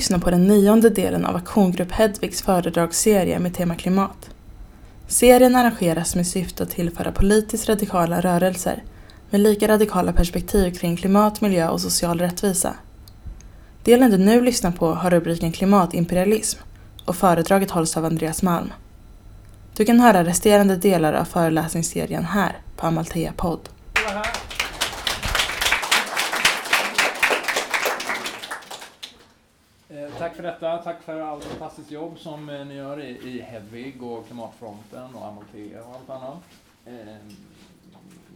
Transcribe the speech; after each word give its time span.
lyssna 0.00 0.18
på 0.18 0.30
den 0.30 0.46
nionde 0.46 0.90
delen 0.90 1.24
av 1.24 1.36
Aktiongrupp 1.36 1.92
Hedvigs 1.92 2.42
föredragsserie 2.42 3.38
med 3.38 3.54
tema 3.54 3.74
klimat. 3.74 4.30
Serien 5.06 5.56
arrangeras 5.56 6.14
med 6.14 6.26
syfte 6.26 6.62
att 6.62 6.70
tillföra 6.70 7.12
politiskt 7.12 7.68
radikala 7.68 8.20
rörelser 8.20 8.84
med 9.30 9.40
lika 9.40 9.68
radikala 9.68 10.12
perspektiv 10.12 10.70
kring 10.70 10.96
klimat, 10.96 11.40
miljö 11.40 11.68
och 11.68 11.80
social 11.80 12.18
rättvisa. 12.18 12.74
Delen 13.84 14.10
du 14.10 14.18
nu 14.18 14.40
lyssnar 14.40 14.70
på 14.70 14.94
har 14.94 15.10
rubriken 15.10 15.52
Klimatimperialism 15.52 16.60
och 17.04 17.16
föredraget 17.16 17.70
hålls 17.70 17.96
av 17.96 18.04
Andreas 18.04 18.42
Malm. 18.42 18.72
Du 19.76 19.84
kan 19.84 20.00
höra 20.00 20.24
resterande 20.24 20.76
delar 20.76 21.12
av 21.12 21.24
föreläsningsserien 21.24 22.24
här 22.24 22.58
på 22.76 22.86
Amalthea 22.86 23.32
podd. 23.36 23.68
Eh, 30.00 30.18
Tack 30.18 30.29
för 30.40 30.48
detta. 30.48 30.78
Tack 30.78 31.02
för 31.02 31.20
allt 31.20 31.44
fantastiskt 31.44 31.90
jobb 31.90 32.18
som 32.18 32.48
eh, 32.48 32.64
ni 32.66 32.74
gör 32.74 33.00
i, 33.00 33.08
i 33.28 33.40
Hedvig 33.40 34.02
och 34.02 34.26
Klimatfronten 34.26 35.14
och 35.14 35.26
Amalthea 35.26 35.84
och 35.84 35.94
allt 35.94 36.10
annat. 36.10 36.38
Eh, 36.86 37.16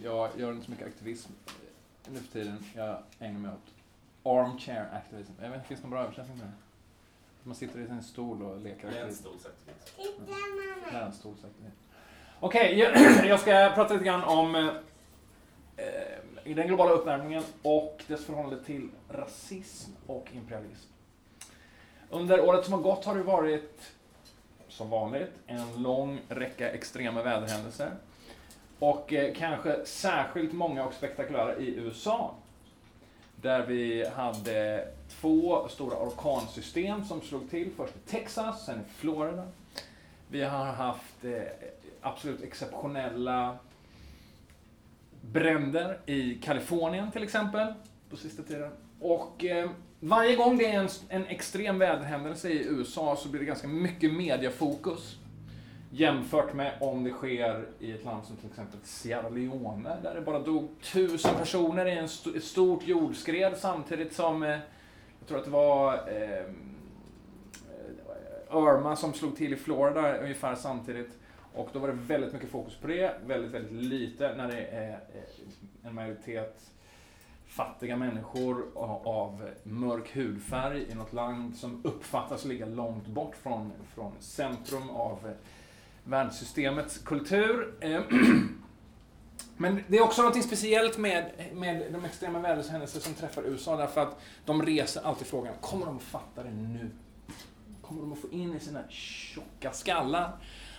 Jag 0.02 0.30
gör 0.36 0.52
inte 0.52 0.64
så 0.64 0.70
mycket 0.70 0.86
aktivism 0.86 1.32
nu 2.08 2.18
för 2.18 2.32
tiden. 2.32 2.64
Jag 2.74 2.98
ägnar 3.18 3.40
mig 3.40 3.50
åt 3.50 3.74
armchair 4.36 4.86
activism. 4.92 5.32
Jag 5.42 5.48
vet 5.48 5.54
inte, 5.56 5.68
finns 5.68 5.80
det 5.80 5.86
någon 5.86 5.90
bra 5.90 6.02
översättning 6.02 6.38
på 6.38 6.44
det? 6.44 6.52
Man 7.42 7.54
sitter 7.54 7.80
i 7.80 7.86
sin 7.86 8.02
stol 8.02 8.42
och 8.42 8.60
leker. 8.60 8.90
Länsstolsaktivism. 10.92 11.78
Okej, 12.40 12.78
jag, 12.78 13.26
jag 13.28 13.40
ska 13.40 13.72
prata 13.74 13.92
lite 13.92 14.04
grann 14.04 14.24
om 14.24 14.54
eh, 15.76 16.54
den 16.54 16.66
globala 16.66 16.90
uppvärmningen 16.90 17.42
och 17.62 18.04
dess 18.06 18.24
förhållande 18.24 18.64
till 18.64 18.88
rasism 19.08 19.90
och 20.06 20.28
imperialism. 20.32 20.93
Under 22.10 22.40
året 22.40 22.64
som 22.64 22.74
har 22.74 22.80
gått 22.80 23.04
har 23.04 23.14
det 23.14 23.22
varit, 23.22 23.92
som 24.68 24.90
vanligt, 24.90 25.32
en 25.46 25.82
lång 25.82 26.20
räcka 26.28 26.70
extrema 26.70 27.22
väderhändelser. 27.22 27.90
Och 28.78 29.12
eh, 29.12 29.34
kanske 29.34 29.86
särskilt 29.86 30.52
många 30.52 30.84
och 30.84 30.94
spektakulära 30.94 31.56
i 31.56 31.74
USA. 31.76 32.34
Där 33.36 33.66
vi 33.66 34.08
hade 34.08 34.88
två 35.08 35.68
stora 35.68 35.96
orkansystem 35.96 37.04
som 37.04 37.20
slog 37.20 37.50
till. 37.50 37.70
Först 37.76 37.96
i 37.96 38.10
Texas, 38.10 38.66
sen 38.66 38.80
i 38.80 38.92
Florida. 38.92 39.48
Vi 40.28 40.42
har 40.42 40.64
haft 40.64 41.24
eh, 41.24 41.42
absolut 42.00 42.42
exceptionella 42.42 43.58
bränder 45.20 45.98
i 46.06 46.34
Kalifornien 46.34 47.10
till 47.10 47.22
exempel, 47.22 47.74
på 48.10 48.16
sista 48.16 48.42
tiden. 48.42 48.70
Och 49.00 49.44
eh, 49.44 49.70
varje 50.08 50.36
gång 50.36 50.58
det 50.58 50.66
är 50.66 50.80
en, 50.80 50.88
en 51.08 51.26
extrem 51.26 51.78
väderhändelse 51.78 52.48
i 52.48 52.66
USA 52.66 53.16
så 53.16 53.28
blir 53.28 53.40
det 53.40 53.46
ganska 53.46 53.68
mycket 53.68 54.12
mediafokus. 54.12 55.16
Jämfört 55.90 56.54
med 56.54 56.72
om 56.80 57.04
det 57.04 57.10
sker 57.10 57.66
i 57.78 57.92
ett 57.92 58.04
land 58.04 58.24
som 58.24 58.36
till 58.36 58.48
exempel 58.50 58.78
Sierra 58.82 59.28
Leone, 59.28 59.96
där 60.02 60.14
det 60.14 60.20
bara 60.20 60.38
dog 60.38 60.68
tusen 60.82 61.34
personer 61.38 61.86
i 61.86 61.98
en 61.98 62.04
st 62.04 62.30
ett 62.36 62.44
stort 62.44 62.86
jordskred 62.86 63.56
samtidigt 63.56 64.12
som, 64.12 64.42
eh, 64.42 64.48
jag 65.18 65.28
tror 65.28 65.38
att 65.38 65.44
det 65.44 65.50
var 65.50 65.94
eh, 65.94 66.32
eh 66.32 66.44
Irma 68.50 68.96
som 68.96 69.12
slog 69.12 69.36
till 69.36 69.52
i 69.52 69.56
Florida 69.56 70.18
ungefär 70.18 70.54
samtidigt. 70.54 71.18
Och 71.54 71.68
då 71.72 71.78
var 71.78 71.88
det 71.88 71.94
väldigt 71.94 72.32
mycket 72.32 72.50
fokus 72.50 72.76
på 72.76 72.86
det, 72.86 73.14
väldigt, 73.26 73.50
väldigt 73.50 73.72
lite 73.72 74.34
när 74.34 74.48
det 74.48 74.62
är 74.62 74.90
eh, 74.90 75.88
en 75.88 75.94
majoritet 75.94 76.73
fattiga 77.54 77.96
människor 77.96 78.66
av 79.04 79.50
mörk 79.62 80.16
hudfärg 80.16 80.86
i 80.90 80.94
något 80.94 81.12
land 81.12 81.56
som 81.56 81.80
uppfattas 81.84 82.44
ligga 82.44 82.66
långt 82.66 83.06
bort 83.06 83.36
från, 83.42 83.72
från 83.94 84.12
centrum 84.20 84.90
av 84.90 85.18
eh, 85.26 85.32
världssystemets 86.04 86.98
kultur. 86.98 87.74
Eh, 87.80 88.00
men 89.56 89.84
det 89.88 89.96
är 89.96 90.02
också 90.02 90.22
något 90.22 90.44
speciellt 90.44 90.98
med, 90.98 91.32
med 91.52 91.92
de 91.92 92.04
extrema 92.04 92.38
väderhändelser 92.38 93.00
som 93.00 93.14
träffar 93.14 93.42
USA 93.42 93.76
därför 93.76 94.00
att 94.00 94.20
de 94.44 94.62
reser 94.62 95.00
alltid 95.00 95.26
frågan, 95.26 95.54
kommer 95.60 95.86
de 95.86 95.96
att 95.96 96.02
fatta 96.02 96.42
det 96.42 96.50
nu? 96.50 96.90
Kommer 97.82 98.00
de 98.00 98.12
att 98.12 98.18
få 98.18 98.30
in 98.30 98.54
i 98.54 98.60
sina 98.60 98.82
tjocka 98.88 99.72
skallar 99.72 100.32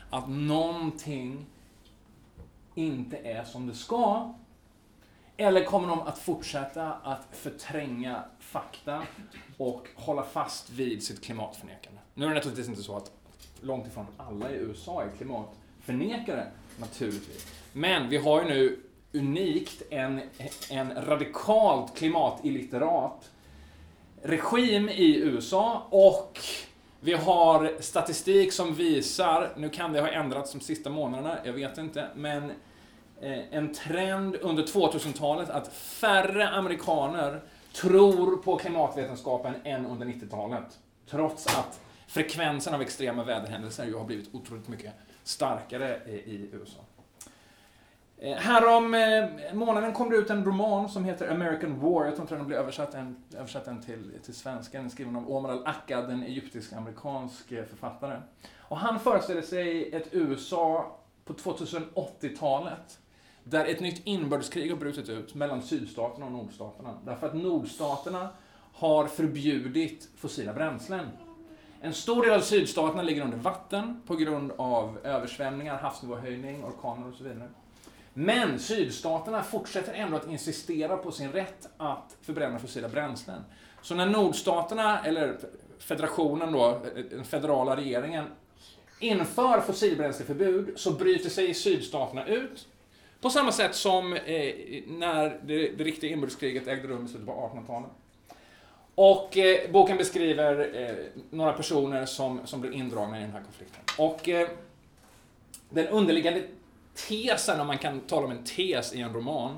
att 0.09 0.29
någonting 0.29 1.45
inte 2.75 3.17
är 3.17 3.43
som 3.43 3.67
det 3.67 3.73
ska? 3.73 4.33
Eller 5.37 5.63
kommer 5.63 5.87
de 5.87 6.01
att 6.01 6.17
fortsätta 6.17 6.93
att 6.93 7.27
förtränga 7.31 8.23
fakta 8.39 9.03
och 9.57 9.87
hålla 9.95 10.23
fast 10.23 10.69
vid 10.69 11.03
sitt 11.03 11.23
klimatförnekande? 11.23 11.99
Nu 12.13 12.25
är 12.25 12.29
det 12.29 12.35
naturligtvis 12.35 12.67
inte 12.67 12.83
så 12.83 12.97
att 12.97 13.11
långt 13.61 13.87
ifrån 13.87 14.05
alla 14.17 14.51
i 14.51 14.55
USA 14.55 15.03
är 15.03 15.09
klimatförnekare, 15.17 16.47
naturligtvis. 16.79 17.47
Men 17.73 18.09
vi 18.09 18.17
har 18.17 18.41
ju 18.43 18.47
nu 18.47 18.79
unikt 19.13 19.81
en, 19.89 20.21
en 20.69 21.05
radikalt 21.05 21.97
klimatilliterat 21.97 23.31
regim 24.21 24.89
i 24.89 25.17
USA 25.17 25.87
och 25.89 26.39
vi 26.99 27.13
har 27.13 27.73
statistik 27.79 28.53
som 28.53 28.75
visar, 28.75 29.53
nu 29.57 29.69
kan 29.69 29.93
det 29.93 30.01
ha 30.01 30.07
ändrats 30.07 30.51
de 30.51 30.59
sista 30.59 30.89
månaderna, 30.89 31.37
jag 31.43 31.53
vet 31.53 31.77
inte, 31.77 32.07
men 32.15 32.51
Eh, 33.21 33.53
en 33.53 33.73
trend 33.73 34.35
under 34.35 34.63
2000-talet 34.63 35.49
att 35.49 35.73
färre 35.73 36.49
amerikaner 36.49 37.41
tror 37.73 38.37
på 38.37 38.57
klimatvetenskapen 38.57 39.53
än 39.63 39.85
under 39.85 40.05
90-talet. 40.05 40.79
Trots 41.09 41.47
att 41.47 41.79
frekvensen 42.07 42.73
av 42.73 42.81
extrema 42.81 43.23
väderhändelser 43.23 43.85
ju 43.85 43.97
har 43.97 44.05
blivit 44.05 44.35
otroligt 44.35 44.67
mycket 44.67 44.93
starkare 45.23 45.95
i 46.07 46.49
USA. 46.53 46.79
Eh, 48.17 48.37
härom 48.37 48.93
eh, 48.93 49.53
månaden 49.53 49.93
kom 49.93 50.09
det 50.09 50.15
ut 50.15 50.29
en 50.29 50.45
roman 50.45 50.89
som 50.89 51.05
heter 51.05 51.31
American 51.31 51.79
War. 51.79 52.05
Jag 52.05 52.15
tror 52.15 52.21
inte 52.21 52.35
den 52.35 52.47
blev 52.47 52.59
översatt, 52.59 52.93
en, 52.93 53.23
översatt 53.37 53.65
den 53.65 53.81
till, 53.81 54.11
till 54.23 54.33
svenska. 54.33 54.77
Den 54.77 54.85
är 54.85 54.89
skriven 54.89 55.15
av 55.15 55.31
Omar 55.31 55.49
al-Akkad, 55.49 56.09
en 56.09 56.23
egyptisk-amerikansk 56.23 57.47
författare. 57.47 58.21
Och 58.57 58.77
han 58.77 58.99
föreställer 58.99 59.41
sig 59.41 59.95
ett 59.95 60.07
USA 60.11 60.97
på 61.25 61.33
2080-talet 61.33 62.99
där 63.47 63.65
ett 63.65 63.79
nytt 63.79 64.01
inbördeskrig 64.03 64.69
har 64.71 64.77
brutit 64.77 65.09
ut 65.09 65.35
mellan 65.35 65.61
sydstaterna 65.61 66.25
och 66.25 66.31
nordstaterna. 66.31 66.97
Därför 67.05 67.27
att 67.27 67.35
nordstaterna 67.35 68.29
har 68.73 69.07
förbjudit 69.07 70.09
fossila 70.17 70.53
bränslen. 70.53 71.07
En 71.81 71.93
stor 71.93 72.23
del 72.23 72.33
av 72.33 72.41
sydstaterna 72.41 73.01
ligger 73.01 73.21
under 73.21 73.37
vatten 73.37 74.01
på 74.07 74.15
grund 74.15 74.51
av 74.57 74.97
översvämningar, 75.03 75.77
havsnivåhöjning, 75.77 76.63
orkaner 76.65 77.07
och 77.07 77.15
så 77.15 77.23
vidare. 77.23 77.49
Men 78.13 78.59
sydstaterna 78.59 79.43
fortsätter 79.43 79.93
ändå 79.93 80.17
att 80.17 80.29
insistera 80.29 80.97
på 80.97 81.11
sin 81.11 81.31
rätt 81.31 81.69
att 81.77 82.17
förbränna 82.21 82.59
fossila 82.59 82.89
bränslen. 82.89 83.41
Så 83.81 83.95
när 83.95 84.05
nordstaterna, 84.05 85.05
eller 85.05 85.37
federationen 85.79 86.51
då, 86.51 86.81
den 87.09 87.25
federala 87.25 87.75
regeringen, 87.75 88.25
inför 88.99 89.61
fossilbränsleförbud 89.61 90.73
så 90.75 90.91
bryter 90.91 91.29
sig 91.29 91.53
sydstaterna 91.53 92.25
ut. 92.25 92.67
På 93.21 93.29
samma 93.29 93.51
sätt 93.51 93.75
som 93.75 94.13
eh, 94.13 94.53
när 94.87 95.39
det, 95.43 95.69
det 95.69 95.83
riktiga 95.83 96.11
inbördeskriget 96.11 96.67
ägde 96.67 96.87
rum 96.87 97.05
i 97.05 97.07
slutet 97.07 97.27
på 97.27 97.51
1800-talet. 97.53 97.89
Och 98.95 99.37
eh, 99.37 99.71
boken 99.71 99.97
beskriver 99.97 100.75
eh, 100.75 101.21
några 101.29 101.53
personer 101.53 102.05
som, 102.05 102.39
som 102.45 102.61
blir 102.61 102.71
indragna 102.71 103.17
i 103.17 103.21
den 103.21 103.31
här 103.31 103.41
konflikten. 103.41 103.81
Och 103.97 104.29
eh, 104.29 104.47
den 105.69 105.87
underliggande 105.87 106.43
tesen, 106.93 107.59
om 107.59 107.67
man 107.67 107.77
kan 107.77 107.99
tala 107.99 108.25
om 108.25 108.31
en 108.31 108.43
tes 108.43 108.93
i 108.93 109.01
en 109.01 109.13
roman, 109.13 109.57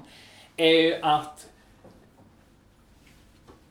är 0.58 0.82
ju 0.82 0.96
att 1.02 1.50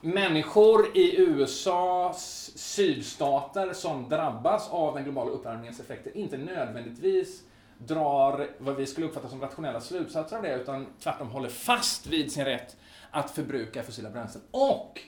människor 0.01 0.97
i 0.97 1.21
USAs 1.21 2.51
sydstater 2.55 3.73
som 3.73 4.09
drabbas 4.09 4.71
av 4.71 4.95
den 4.95 5.05
globala 5.05 5.31
uppvärmningens 5.31 5.81
effekter 5.81 6.17
inte 6.17 6.37
nödvändigtvis 6.37 7.43
drar 7.79 8.51
vad 8.59 8.77
vi 8.77 8.87
skulle 8.87 9.07
uppfatta 9.07 9.29
som 9.29 9.41
rationella 9.41 9.81
slutsatser 9.81 10.37
av 10.37 10.43
det, 10.43 10.55
utan 10.55 10.87
tvärtom 11.01 11.31
håller 11.31 11.49
fast 11.49 12.07
vid 12.07 12.33
sin 12.33 12.45
rätt 12.45 12.77
att 13.11 13.31
förbruka 13.31 13.83
fossila 13.83 14.11
bränslen. 14.11 14.45
Och 14.51 15.01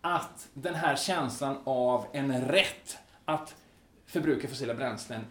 att 0.00 0.48
den 0.54 0.74
här 0.74 0.96
känslan 0.96 1.58
av 1.64 2.06
en 2.12 2.40
rätt 2.48 2.98
att 3.24 3.54
förbruka 4.06 4.48
fossila 4.48 4.74
bränslen 4.74 5.24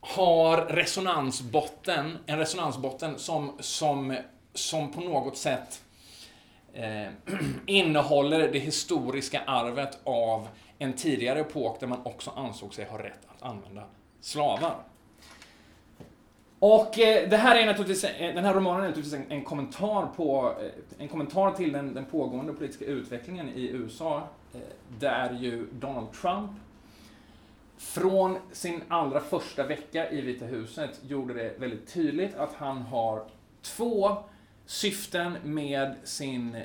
har 0.00 0.56
resonansbotten, 0.56 2.18
en 2.26 2.38
resonansbotten 2.38 3.18
som, 3.18 3.56
som, 3.60 4.16
som 4.54 4.92
på 4.92 5.00
något 5.00 5.36
sätt 5.36 5.82
eh, 6.72 7.08
innehåller 7.66 8.52
det 8.52 8.58
historiska 8.58 9.42
arvet 9.46 9.98
av 10.04 10.48
en 10.78 10.92
tidigare 10.92 11.40
epok 11.40 11.80
där 11.80 11.86
man 11.86 12.06
också 12.06 12.30
ansåg 12.30 12.74
sig 12.74 12.84
ha 12.84 12.98
rätt 12.98 13.20
att 13.36 13.42
använda 13.42 13.84
slavar. 14.20 14.76
Och 16.58 16.98
eh, 16.98 17.28
det 17.28 17.36
här 17.36 17.56
är 17.56 17.66
naturligtvis, 17.66 18.04
eh, 18.04 18.34
den 18.34 18.44
här 18.44 18.54
romanen 18.54 18.84
är 18.84 18.88
naturligtvis 18.88 19.20
en, 19.20 19.32
en 19.32 19.44
kommentar, 19.44 20.06
på, 20.06 20.54
eh, 20.60 20.66
en 20.98 21.08
kommentar 21.08 21.50
till 21.50 21.72
den, 21.72 21.94
den 21.94 22.04
pågående 22.04 22.52
politiska 22.52 22.84
utvecklingen 22.84 23.48
i 23.48 23.68
USA 23.68 24.28
där 24.98 25.38
ju 25.40 25.66
Donald 25.72 26.12
Trump 26.12 26.50
från 27.76 28.36
sin 28.52 28.82
allra 28.88 29.20
första 29.20 29.66
vecka 29.66 30.10
i 30.10 30.20
Vita 30.20 30.44
huset 30.44 31.00
gjorde 31.02 31.34
det 31.34 31.54
väldigt 31.58 31.92
tydligt 31.92 32.36
att 32.36 32.54
han 32.54 32.82
har 32.82 33.24
två 33.62 34.16
syften 34.66 35.36
med 35.42 35.94
sin, 36.04 36.56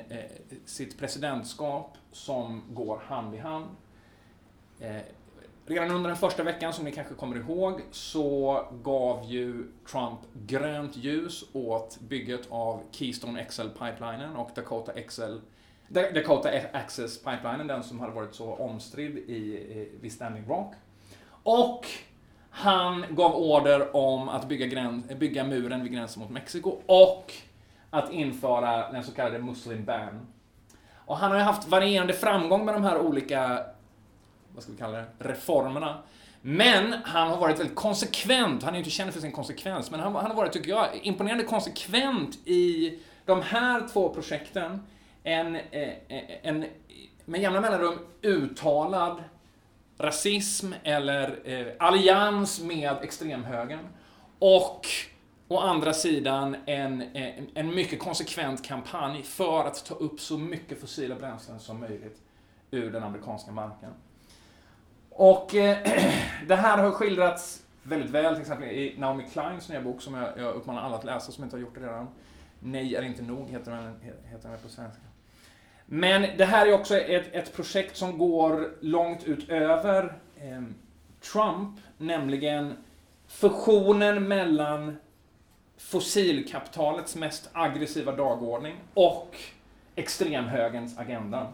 sitt 0.64 0.98
presidentskap 0.98 1.96
som 2.12 2.62
går 2.70 3.00
hand 3.06 3.34
i 3.34 3.38
hand. 3.38 3.66
Redan 5.66 5.90
under 5.90 6.08
den 6.08 6.16
första 6.16 6.42
veckan, 6.42 6.72
som 6.72 6.84
ni 6.84 6.92
kanske 6.92 7.14
kommer 7.14 7.36
ihåg, 7.36 7.80
så 7.90 8.64
gav 8.82 9.24
ju 9.24 9.66
Trump 9.90 10.18
grönt 10.46 10.96
ljus 10.96 11.44
åt 11.52 12.00
bygget 12.00 12.40
av 12.50 12.82
Keystone 12.90 13.44
XL-pipelinen 13.44 14.36
och 14.36 14.50
Dakota 14.54 14.92
XL 15.08 15.36
Dakota 15.90 16.50
Access 16.72 17.18
Pipelinen, 17.18 17.66
den 17.66 17.82
som 17.82 18.00
hade 18.00 18.12
varit 18.12 18.34
så 18.34 18.54
omstridd 18.54 19.16
i, 19.18 19.88
vid 20.00 20.12
Standing 20.12 20.44
Rock. 20.48 20.74
Och 21.42 21.86
han 22.50 23.04
gav 23.10 23.34
order 23.34 23.96
om 23.96 24.28
att 24.28 24.48
bygga, 24.48 24.66
gräns, 24.66 25.08
bygga 25.08 25.44
muren 25.44 25.82
vid 25.82 25.92
gränsen 25.92 26.22
mot 26.22 26.30
Mexiko 26.30 26.76
och 26.86 27.32
att 27.90 28.12
införa 28.12 28.92
den 28.92 29.04
så 29.04 29.12
kallade 29.12 29.38
Muslim 29.38 29.84
ban. 29.84 30.26
Och 30.94 31.16
han 31.16 31.30
har 31.30 31.38
ju 31.38 31.44
haft 31.44 31.68
varierande 31.68 32.12
framgång 32.12 32.64
med 32.64 32.74
de 32.74 32.84
här 32.84 32.98
olika, 32.98 33.64
vad 34.54 34.62
ska 34.62 34.72
vi 34.72 34.78
kalla 34.78 34.98
det, 34.98 35.06
reformerna. 35.18 36.02
Men 36.42 36.92
han 37.04 37.28
har 37.28 37.36
varit 37.36 37.58
väldigt 37.58 37.76
konsekvent, 37.76 38.62
han 38.62 38.72
är 38.72 38.78
ju 38.78 38.78
inte 38.78 38.90
känd 38.90 39.12
för 39.12 39.20
sin 39.20 39.32
konsekvens, 39.32 39.90
men 39.90 40.00
han, 40.00 40.14
han 40.14 40.26
har 40.26 40.34
varit, 40.34 40.52
tycker 40.52 40.70
jag, 40.70 40.88
imponerande 41.02 41.44
konsekvent 41.44 42.38
i 42.48 42.98
de 43.24 43.42
här 43.42 43.88
två 43.92 44.08
projekten. 44.08 44.82
En, 45.22 45.56
eh, 45.56 45.92
en 46.42 46.64
med 47.24 47.40
jämna 47.40 47.60
mellanrum 47.60 47.98
uttalad 48.22 49.22
rasism 49.98 50.72
eller 50.84 51.40
eh, 51.44 51.66
allians 51.78 52.60
med 52.60 52.96
extremhögern. 53.02 53.88
Och 54.38 54.86
å 55.48 55.58
andra 55.58 55.92
sidan 55.92 56.56
en, 56.66 57.02
en, 57.02 57.48
en, 57.54 57.74
mycket 57.74 57.98
konsekvent 57.98 58.64
kampanj 58.64 59.22
för 59.22 59.64
att 59.64 59.84
ta 59.84 59.94
upp 59.94 60.20
så 60.20 60.38
mycket 60.38 60.80
fossila 60.80 61.14
bränslen 61.14 61.60
som 61.60 61.80
möjligt 61.80 62.22
ur 62.70 62.92
den 62.92 63.02
amerikanska 63.02 63.52
marken. 63.52 63.90
Och 65.10 65.54
eh, 65.54 65.78
det 66.46 66.56
här 66.56 66.78
har 66.78 66.90
skildrats 66.90 67.62
väldigt 67.82 68.10
väl, 68.10 68.34
till 68.34 68.40
exempel 68.40 68.68
i 68.68 68.94
Naomi 68.98 69.24
Kleins 69.32 69.68
nya 69.68 69.80
bok 69.80 70.02
som 70.02 70.14
jag, 70.14 70.38
jag 70.38 70.54
uppmanar 70.54 70.82
alla 70.82 70.96
att 70.96 71.04
läsa 71.04 71.32
som 71.32 71.44
inte 71.44 71.56
har 71.56 71.60
gjort 71.60 71.74
det 71.74 71.80
redan. 71.80 72.08
Nej 72.60 72.94
är 72.94 73.02
inte 73.02 73.22
nog, 73.22 73.48
heter 73.48 73.70
den, 73.70 74.00
heter 74.24 74.48
den 74.48 74.58
på 74.62 74.68
svenska. 74.68 75.02
Men 75.86 76.36
det 76.36 76.44
här 76.44 76.66
är 76.66 76.72
också 76.72 76.96
ett, 76.96 77.34
ett 77.34 77.56
projekt 77.56 77.96
som 77.96 78.18
går 78.18 78.74
långt 78.80 79.24
utöver 79.24 80.18
eh, 80.36 80.62
Trump, 81.32 81.80
nämligen 81.98 82.76
fusionen 83.26 84.28
mellan 84.28 84.96
fossilkapitalets 85.76 87.16
mest 87.16 87.50
aggressiva 87.52 88.12
dagordning 88.12 88.76
och 88.94 89.36
extremhögerns 89.94 90.98
agenda. 90.98 91.52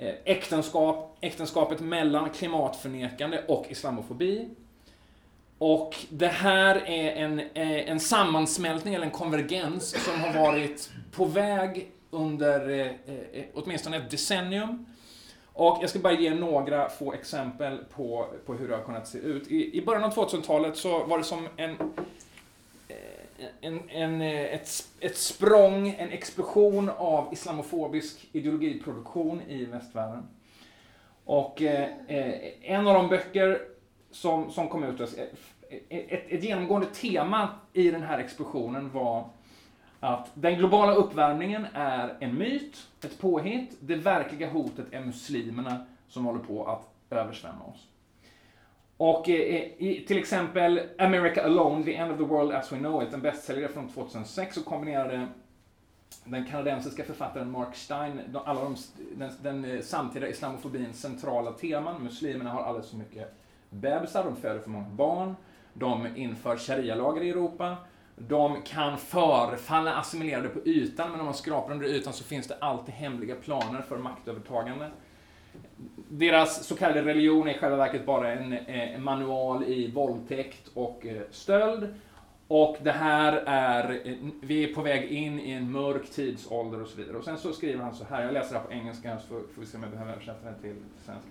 Eh, 0.00 0.14
äktenskap, 0.24 1.18
äktenskapet 1.20 1.80
mellan 1.80 2.30
klimatförnekande 2.30 3.42
och 3.48 3.66
islamofobi. 3.68 4.48
Och 5.58 5.96
det 6.08 6.26
här 6.26 6.76
är 6.76 7.24
en, 7.24 7.38
eh, 7.38 7.90
en 7.90 8.00
sammansmältning, 8.00 8.94
eller 8.94 9.06
en 9.06 9.12
konvergens, 9.12 10.04
som 10.04 10.20
har 10.20 10.32
varit 10.32 10.90
på 11.12 11.24
väg 11.24 11.90
under 12.10 12.70
eh, 12.70 12.86
eh, 12.86 13.44
åtminstone 13.54 13.96
ett 13.96 14.10
decennium. 14.10 14.86
Och 15.52 15.78
jag 15.82 15.90
ska 15.90 15.98
bara 15.98 16.12
ge 16.12 16.34
några 16.34 16.88
få 16.88 17.12
exempel 17.12 17.78
på, 17.96 18.26
på 18.46 18.54
hur 18.54 18.68
det 18.68 18.76
har 18.76 18.84
kunnat 18.84 19.08
se 19.08 19.18
ut. 19.18 19.48
I, 19.48 19.78
i 19.78 19.84
början 19.84 20.04
av 20.04 20.14
2000-talet 20.14 20.76
så 20.76 21.04
var 21.04 21.18
det 21.18 21.24
som 21.24 21.48
en, 21.56 21.76
en, 23.60 23.90
en, 23.90 24.22
eh, 24.22 24.54
ett, 24.54 24.88
ett 25.00 25.16
språng, 25.16 25.88
en 25.88 26.10
explosion 26.10 26.88
av 26.88 27.32
islamofobisk 27.32 28.28
ideologiproduktion 28.32 29.40
i 29.42 29.64
västvärlden. 29.64 30.28
Och 31.24 31.62
eh, 31.62 31.88
eh 32.06 32.34
en 32.62 32.86
av 32.86 32.94
de 32.94 33.08
böcker 33.08 33.60
som, 34.10 34.50
som 34.50 34.68
kom 34.68 34.84
ut, 34.84 35.00
alltså, 35.00 35.16
eh, 35.18 35.26
ett, 35.88 36.12
ett, 36.12 36.32
ett 36.32 36.44
genomgående 36.44 36.86
tema 36.86 37.48
i 37.72 37.90
den 37.90 38.02
här 38.02 38.18
explosionen 38.18 38.90
var 38.90 39.28
att 40.00 40.30
den 40.34 40.54
globala 40.54 40.94
uppvärmningen 40.94 41.66
är 41.74 42.16
en 42.20 42.38
myt, 42.38 42.88
ett 43.04 43.18
påhitt. 43.18 43.76
Det 43.80 43.96
verkliga 43.96 44.50
hotet 44.50 44.86
är 44.90 45.00
muslimerna 45.00 45.86
som 46.08 46.24
håller 46.24 46.40
på 46.40 46.66
att 46.66 46.94
översvämma 47.10 47.64
oss. 47.64 47.89
Och 49.00 49.28
eh, 49.28 49.54
eh, 49.54 49.62
i 49.78 50.04
till 50.08 50.18
exempel 50.18 50.80
America 50.98 51.44
Alone, 51.44 51.84
The 51.84 51.94
End 51.94 52.12
of 52.12 52.18
the 52.18 52.24
World 52.24 52.52
As 52.52 52.72
We 52.72 52.78
Know 52.78 53.02
It, 53.02 53.12
en 53.12 53.20
bästsäljare 53.20 53.72
från 53.72 53.88
2006, 53.88 54.54
så 54.54 54.62
kombinerade 54.62 55.28
den 56.24 56.46
kanadensiska 56.46 57.04
författaren 57.04 57.50
Mark 57.50 57.76
Stein 57.76 58.20
alla 58.44 58.60
de, 58.60 58.76
den, 59.14 59.30
den 59.42 59.64
eh, 59.64 59.80
samtida 59.80 60.28
islamofobins 60.28 61.00
centrala 61.00 61.52
teman. 61.52 62.02
Muslimerna 62.02 62.50
har 62.50 62.62
alldeles 62.62 62.90
för 62.90 62.96
mycket 62.96 63.34
bebisar, 63.70 64.24
de 64.24 64.36
föder 64.36 64.60
för 64.60 64.70
många 64.70 64.88
barn, 64.88 65.36
de 65.74 66.16
inför 66.16 66.56
sharia-lagar 66.56 67.22
i 67.22 67.30
Europa, 67.30 67.76
de 68.16 68.62
kan 68.62 68.98
förefalla 68.98 69.94
assimilerade 69.94 70.48
på 70.48 70.60
ytan, 70.68 71.10
men 71.10 71.20
om 71.20 71.26
man 71.26 71.34
skrapar 71.34 71.72
under 71.72 71.86
ytan 71.86 72.12
så 72.12 72.24
finns 72.24 72.48
det 72.48 72.56
alltid 72.60 72.94
hemliga 72.94 73.34
planer 73.34 73.82
för 73.82 73.98
maktövertagande. 73.98 74.90
Deras 76.12 76.66
så 76.66 76.76
kallade 76.76 77.02
religion 77.02 77.48
är 77.48 77.54
i 77.54 77.58
själva 77.58 77.76
verket 77.76 78.06
bara 78.06 78.32
en, 78.32 78.52
eh, 78.52 78.94
en 78.94 79.02
manual 79.02 79.64
i 79.64 79.90
våldtäkt 79.90 80.70
och 80.74 81.06
eh, 81.06 81.22
stöld. 81.30 81.94
Och 82.48 82.76
det 82.82 82.92
här 82.92 83.32
är, 83.46 84.00
eh, 84.04 84.14
vi 84.40 84.64
är 84.70 84.74
på 84.74 84.82
väg 84.82 85.10
in 85.10 85.40
i 85.40 85.50
en 85.50 85.72
mörk 85.72 86.10
tidsålder 86.10 86.82
och 86.82 86.88
så 86.88 86.96
vidare. 86.96 87.16
Och 87.16 87.24
sen 87.24 87.38
så 87.38 87.52
skriver 87.52 87.82
han 87.84 87.94
så 87.94 88.04
här, 88.04 88.22
jag 88.22 88.32
läser 88.32 88.52
det 88.52 88.60
här 88.60 88.66
på 88.66 88.72
engelska 88.72 89.18
så 89.18 89.26
får, 89.26 89.40
får 89.54 89.60
vi 89.60 89.66
se 89.66 89.76
om 89.76 89.82
jag 89.82 89.92
behöver 89.92 90.12
översätta 90.12 90.50
det 90.50 90.60
till 90.60 90.76
svenska. 91.04 91.30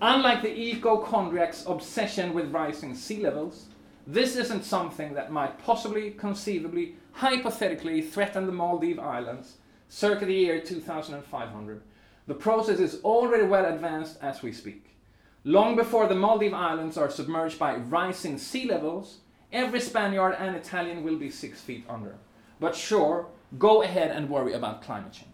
Unlike 0.00 0.42
the 0.42 0.72
ecochondriac's 0.72 1.66
obsession 1.66 2.36
with 2.36 2.54
rising 2.54 2.94
sea 2.94 3.22
levels, 3.22 3.66
This 4.06 4.36
isn't 4.36 4.62
something 4.62 5.14
that 5.14 5.32
might 5.32 5.58
possibly, 5.64 6.12
conceivably, 6.12 6.94
hypothetically 7.14 8.00
threaten 8.02 8.46
the 8.46 8.52
Maldive 8.52 9.00
Islands 9.00 9.56
circa 9.88 10.24
the 10.24 10.32
year 10.32 10.60
2500. 10.60 11.82
The 12.26 12.34
process 12.34 12.80
is 12.80 13.00
already 13.04 13.44
well 13.44 13.64
advanced 13.64 14.18
as 14.22 14.42
we 14.42 14.52
speak. 14.52 14.96
Long 15.44 15.76
before 15.76 16.08
the 16.08 16.14
Maldive 16.14 16.54
Islands 16.54 16.98
are 16.98 17.10
submerged 17.10 17.58
by 17.58 17.76
rising 17.76 18.38
sea 18.38 18.66
levels, 18.66 19.18
every 19.52 19.80
Spaniard 19.80 20.34
and 20.38 20.56
Italian 20.56 21.04
will 21.04 21.18
be 21.18 21.30
six 21.30 21.60
feet 21.60 21.84
under. 21.88 22.16
But 22.58 22.74
sure, 22.74 23.26
go 23.58 23.82
ahead 23.82 24.10
and 24.10 24.28
worry 24.28 24.54
about 24.54 24.82
climate 24.82 25.12
change. 25.12 25.32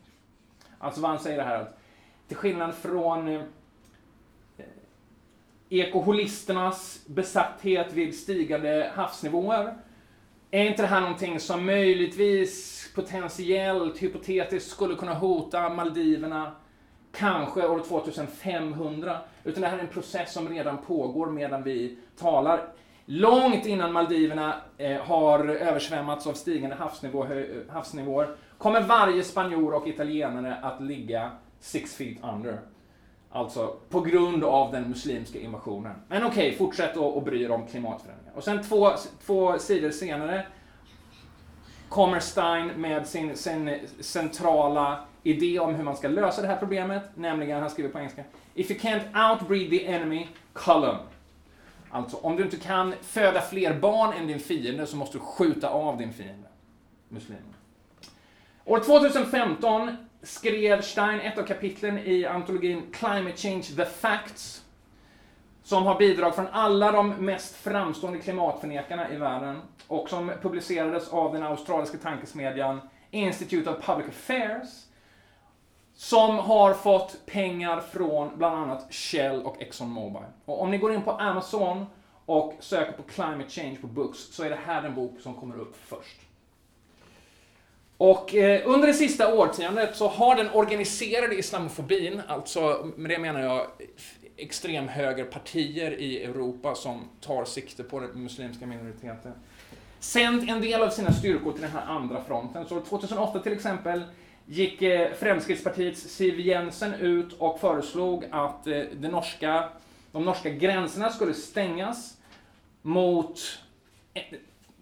Alltså 0.78 1.00
vad 1.00 1.10
han 1.10 1.20
säger 1.20 1.36
det 1.36 1.44
här 1.44 1.60
att 1.60 1.78
till 2.28 2.36
skillnad 2.36 2.74
från 2.74 3.28
eh, 3.28 3.42
ekoholisternas 5.68 7.00
besatthet 7.06 7.92
vid 7.92 8.14
stigande 8.14 8.92
havsnivåer. 8.94 9.74
Är 10.50 10.64
inte 10.64 10.82
det 10.82 10.88
här 10.88 11.00
någonting 11.00 11.40
som 11.40 11.66
möjligtvis, 11.66 12.88
potentiellt, 12.94 14.02
hypotetiskt 14.02 14.70
skulle 14.70 14.94
kunna 14.94 15.14
hota 15.14 15.68
Maldiverna 15.68 16.52
kanske 17.12 17.66
år 17.66 17.82
2500? 17.88 19.16
Utan 19.44 19.62
det 19.62 19.68
här 19.68 19.78
är 19.78 19.82
en 19.82 19.88
process 19.88 20.32
som 20.32 20.48
redan 20.48 20.78
pågår 20.78 21.26
medan 21.26 21.62
vi 21.62 21.98
talar. 22.18 22.68
Långt 23.04 23.66
innan 23.66 23.92
Maldiverna 23.92 24.54
eh, 24.78 25.00
har 25.00 25.48
översvämmats 25.48 26.26
av 26.26 26.32
stigande 26.32 26.76
havsnivå, 26.76 27.26
havsnivåer 27.68 28.36
kommer 28.58 28.80
varje 28.80 29.22
spanjor 29.22 29.74
och 29.74 29.88
italienare 29.88 30.56
att 30.62 30.82
ligga 30.82 31.30
six 31.60 31.94
feet 31.94 32.18
under. 32.34 32.60
Alltså 33.30 33.76
på 33.88 34.00
grund 34.00 34.44
av 34.44 34.72
den 34.72 34.88
muslimska 34.88 35.38
invasionen. 35.40 35.94
Men 36.08 36.24
okej, 36.24 36.46
okay, 36.46 36.58
fortsätt 36.58 36.96
att 36.96 37.24
bry 37.24 37.42
er 37.42 37.50
om 37.50 37.66
klimatförändringar. 37.66 38.32
Och 38.36 38.44
sen 38.44 38.62
två, 38.62 38.90
två 39.26 39.58
sidor 39.58 39.90
senare 39.90 40.46
kommer 41.92 42.20
Stein 42.20 42.66
med 42.66 43.06
sin, 43.06 43.36
sin 43.36 43.78
centrala 44.00 45.00
idé 45.22 45.58
om 45.58 45.74
hur 45.74 45.84
man 45.84 45.96
ska 45.96 46.08
lösa 46.08 46.42
det 46.42 46.48
här 46.48 46.56
problemet, 46.56 47.02
nämligen, 47.14 47.60
han 47.60 47.70
skriver 47.70 47.90
på 47.90 47.98
engelska, 47.98 48.24
If 48.54 48.70
you 48.70 48.80
can't 48.80 49.30
outbreed 49.30 49.70
the 49.70 49.86
enemy, 49.86 50.26
cull 50.52 50.96
Alltså, 51.90 52.16
om 52.16 52.36
du 52.36 52.42
inte 52.42 52.56
kan 52.56 52.94
föda 53.02 53.40
fler 53.40 53.74
barn 53.74 54.12
än 54.12 54.26
din 54.26 54.40
fiende 54.40 54.86
så 54.86 54.96
måste 54.96 55.18
du 55.18 55.20
skjuta 55.20 55.68
av 55.68 55.98
din 55.98 56.12
fiende, 56.12 56.48
muslimen. 57.08 57.54
År 58.64 58.78
2015 58.78 59.96
skrev 60.22 60.82
Stein 60.82 61.20
ett 61.20 61.38
av 61.38 61.42
kapitlen 61.42 61.98
i 61.98 62.26
antologin 62.26 62.82
Climate 62.92 63.36
Change 63.36 63.62
The 63.62 63.84
Facts, 63.84 64.61
som 65.62 65.86
har 65.86 65.98
bidrag 65.98 66.34
från 66.34 66.46
alla 66.52 66.92
de 66.92 67.08
mest 67.08 67.54
framstående 67.54 68.18
klimatförnekarna 68.18 69.12
i 69.12 69.16
världen 69.16 69.60
och 69.88 70.08
som 70.08 70.32
publicerades 70.42 71.08
av 71.08 71.32
den 71.32 71.42
australiska 71.42 71.98
tankesmedjan 71.98 72.80
Institute 73.10 73.70
of 73.70 73.86
Public 73.86 74.08
Affairs. 74.08 74.68
som 75.94 76.38
har 76.38 76.74
fått 76.74 77.26
pengar 77.26 77.80
från 77.80 78.38
bland 78.38 78.56
annat 78.56 78.94
Shell 78.94 79.42
och 79.42 79.62
Exxon 79.62 79.90
Mobil. 79.90 80.22
Och 80.44 80.62
om 80.62 80.70
ni 80.70 80.78
går 80.78 80.92
in 80.92 81.02
på 81.02 81.10
Amazon 81.10 81.86
och 82.26 82.54
söker 82.60 82.92
på 82.92 83.02
Climate 83.02 83.50
Change 83.50 83.76
på 83.80 83.86
Books 83.86 84.18
så 84.18 84.42
är 84.42 84.50
det 84.50 84.58
här 84.66 84.82
den 84.82 84.94
bok 84.94 85.20
som 85.20 85.34
kommer 85.34 85.60
upp 85.60 85.76
först. 85.86 86.20
Och 87.96 88.34
eh, 88.34 88.62
under 88.64 88.86
det 88.86 88.94
sista 88.94 89.34
årtiondet 89.34 89.96
så 89.96 90.08
har 90.08 90.36
den 90.36 90.50
organiserade 90.50 91.34
islamofobin, 91.34 92.22
alltså 92.28 92.90
med 92.96 93.10
det 93.10 93.18
menar 93.18 93.40
jag 93.40 93.66
extremhögerpartier 94.36 96.00
i 96.00 96.24
Europa 96.24 96.74
som 96.74 97.08
tar 97.20 97.44
sikte 97.44 97.82
på 97.82 98.00
den 98.00 98.22
muslimska 98.22 98.66
minoriteten, 98.66 99.32
sänt 99.98 100.50
en 100.50 100.60
del 100.60 100.82
av 100.82 100.90
sina 100.90 101.12
styrkor 101.12 101.52
till 101.52 101.62
den 101.62 101.70
här 101.70 101.86
andra 101.86 102.24
fronten. 102.24 102.66
Så 102.68 102.80
2008 102.80 103.38
till 103.38 103.52
exempel 103.52 104.02
gick 104.46 104.82
eh, 104.82 105.12
Fremskrittspartiets 105.12 106.00
Siv 106.00 106.40
Jensen 106.40 106.94
ut 106.94 107.32
och 107.32 107.60
föreslog 107.60 108.24
att 108.30 108.66
eh, 108.66 108.80
det 109.00 109.08
norska, 109.08 109.68
de 110.12 110.24
norska 110.24 110.50
gränserna 110.50 111.10
skulle 111.10 111.34
stängas 111.34 112.16
mot 112.82 113.40
eh, 114.14 114.22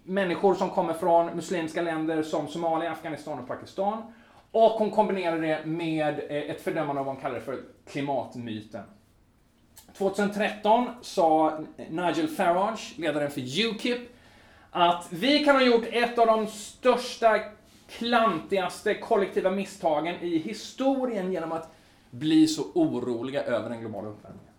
människor 0.04 0.54
som 0.54 0.71
kommer 0.71 0.95
från 0.95 1.26
muslimska 1.26 1.83
länder 1.83 2.23
som 2.23 2.49
Somalia, 2.49 2.92
Afghanistan 2.92 3.38
och 3.38 3.49
Pakistan. 3.49 4.02
Och 4.52 4.71
hon 4.71 4.90
kombinerade 4.90 5.47
det 5.47 5.66
med 5.66 6.19
eh, 6.19 6.50
ett 6.50 6.61
fördömande 6.61 7.00
av 7.00 7.07
vad 7.07 7.14
hon 7.14 7.23
kallade 7.23 7.40
för 7.40 7.62
klimatmyten. 7.90 8.83
2013 10.00 10.90
sa 11.02 11.59
Nigel 11.90 12.28
Farage, 12.28 12.95
ledaren 12.97 13.30
för 13.30 13.40
Ukip, 13.40 14.16
att 14.71 15.07
vi 15.11 15.45
kan 15.45 15.57
ha 15.57 15.62
gjort 15.62 15.85
ett 15.92 16.19
av 16.19 16.26
de 16.26 16.47
största, 16.47 17.40
klantigaste 17.88 18.95
kollektiva 18.95 19.50
misstagen 19.50 20.14
i 20.21 20.38
historien 20.38 21.33
genom 21.33 21.52
att 21.52 21.75
bli 22.11 22.47
så 22.47 22.62
oroliga 22.75 23.42
över 23.42 23.71
den 23.71 23.80
globala 23.80 24.09
uppvärmningen. 24.09 24.50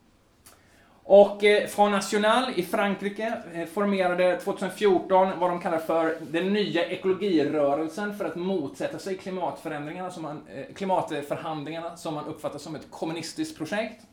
Och 1.03 1.43
eh, 1.43 1.67
Front 1.67 1.91
National 1.91 2.51
i 2.55 2.63
Frankrike 2.63 3.33
eh, 3.53 3.65
formerade 3.65 4.39
2014 4.39 5.39
vad 5.39 5.49
de 5.49 5.59
kallar 5.59 5.79
för 5.79 6.17
den 6.21 6.53
nya 6.53 6.85
ekologirörelsen 6.89 8.17
för 8.17 8.25
att 8.25 8.35
motsätta 8.35 8.99
sig 8.99 9.17
klimatförändringarna 9.17 10.11
som 10.11 10.23
man, 10.23 10.41
eh, 10.55 10.73
klimatförhandlingarna 10.75 11.97
som 11.97 12.13
man 12.13 12.25
uppfattar 12.25 12.59
som 12.59 12.75
ett 12.75 12.87
kommunistiskt 12.89 13.57
projekt. 13.57 14.05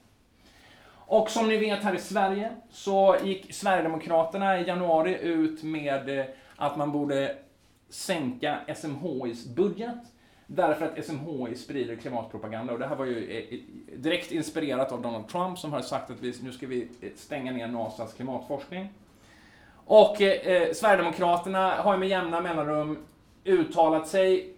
Och 1.11 1.31
som 1.31 1.49
ni 1.49 1.57
vet 1.57 1.83
här 1.83 1.95
i 1.95 1.99
Sverige 1.99 2.51
så 2.71 3.17
gick 3.25 3.55
Sverigedemokraterna 3.55 4.61
i 4.61 4.67
januari 4.67 5.19
ut 5.23 5.63
med 5.63 6.19
eh, 6.19 6.25
att 6.57 6.77
man 6.77 6.93
borde 6.93 7.37
sänka 7.89 8.59
SMHIs 8.77 9.47
budget 9.47 9.99
därför 10.47 10.85
att 10.87 11.05
SMHI 11.05 11.55
sprider 11.57 11.97
klimatpropaganda. 11.97 12.73
Och 12.73 12.79
det 12.79 12.87
här 12.87 12.97
var 12.97 13.05
ju 13.05 13.39
eh, 13.39 13.59
direkt 13.99 14.33
inspirerat 14.33 14.93
av 14.93 15.03
Donald 15.03 15.29
Trump 15.29 15.59
som 15.59 15.73
har 15.73 15.81
sagt 15.81 16.11
att 16.11 16.21
vi, 16.21 16.35
nu 16.43 16.53
ska 16.53 16.67
vi 16.67 16.89
eh, 17.01 17.11
stänga 17.17 17.53
ner 17.53 17.67
NASAs 17.67 18.15
klimatforskning. 18.15 18.89
Och 19.85 20.21
eh, 20.21 20.73
Sverigedemokraterna 20.73 21.75
har 21.75 21.93
ju 21.93 21.99
med 21.99 22.09
jämna 22.09 22.41
mellanrum 22.41 22.99
uttalat 23.45 24.09
sig 24.09 24.55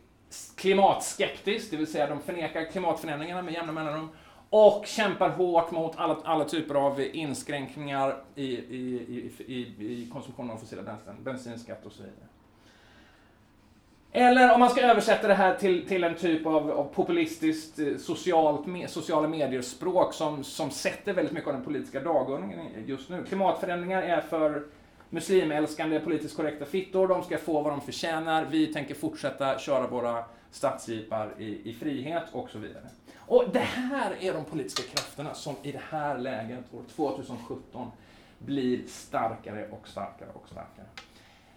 klimatskeptiskt, 0.57 1.71
det 1.71 1.77
vill 1.77 1.87
säga 1.87 2.07
de 2.07 2.21
förnekar 2.21 2.65
klimatförändringarna 2.65 3.43
med 3.43 3.55
jämna 3.55 3.73
mellanrum 3.73 4.09
och 4.51 4.87
kämpar 4.87 5.29
hårt 5.29 5.71
mot 5.71 5.97
alla, 5.97 6.19
alla 6.25 6.45
typer 6.45 6.75
av 6.75 7.01
inskränkningar 7.01 8.17
i, 8.35 8.45
i, 8.45 9.31
i, 9.47 9.55
i 9.79 10.09
konsumtionen 10.13 10.51
av 10.51 10.57
fossila 10.57 10.83
bränslen, 10.83 11.17
bensinskatt 11.25 11.87
och 11.87 11.93
så 11.93 12.03
vidare. 12.03 12.27
Eller 14.13 14.55
om 14.55 14.61
man 14.61 14.71
ska 14.71 14.81
översätta 14.81 15.29
det 15.29 15.35
här 15.35 15.55
till, 15.55 15.89
till 15.89 16.05
en 16.05 16.15
typ 16.15 16.47
av, 16.47 16.71
av 16.71 16.85
populistiskt 16.95 17.79
eh, 17.79 17.97
socialt, 17.99 18.67
med, 18.67 18.91
sociala 18.91 19.29
medier-språk 19.29 20.15
som, 20.15 20.45
som 20.45 20.71
sätter 20.71 21.13
väldigt 21.13 21.35
mycket 21.35 21.49
av 21.49 21.55
den 21.55 21.65
politiska 21.65 22.01
dagordningen 22.01 22.67
just 22.87 23.11
nu. 23.11 23.25
Klimatförändringar 23.25 24.03
är 24.03 24.21
för 24.21 24.63
muslimälskande, 25.11 26.01
politiskt 26.01 26.37
korrekta 26.37 26.65
fittor, 26.65 27.09
de 27.09 27.23
ska 27.23 27.39
få 27.39 27.61
vad 27.61 27.73
de 27.73 27.81
förtjänar, 27.81 28.47
vi 28.51 28.67
tänker 28.67 28.95
fortsätta 28.95 29.59
köra 29.59 29.87
våra 29.87 30.25
stadsjeepar 30.51 31.35
i, 31.39 31.71
i 31.71 31.75
frihet 31.75 32.25
och 32.33 32.51
så 32.51 32.59
vidare. 32.59 32.85
Och 33.31 33.45
det 33.53 33.59
här 33.59 34.13
är 34.21 34.35
de 34.35 34.45
politiska 34.45 34.83
krafterna 34.83 35.35
som 35.35 35.55
i 35.63 35.73
det 35.73 35.81
här 35.91 36.19
läget, 36.19 36.75
år 36.75 36.83
2017, 36.97 37.91
blir 38.39 38.87
starkare 38.87 39.69
och 39.71 39.89
starkare 39.89 40.29
och 40.33 40.49
starkare. 40.49 40.87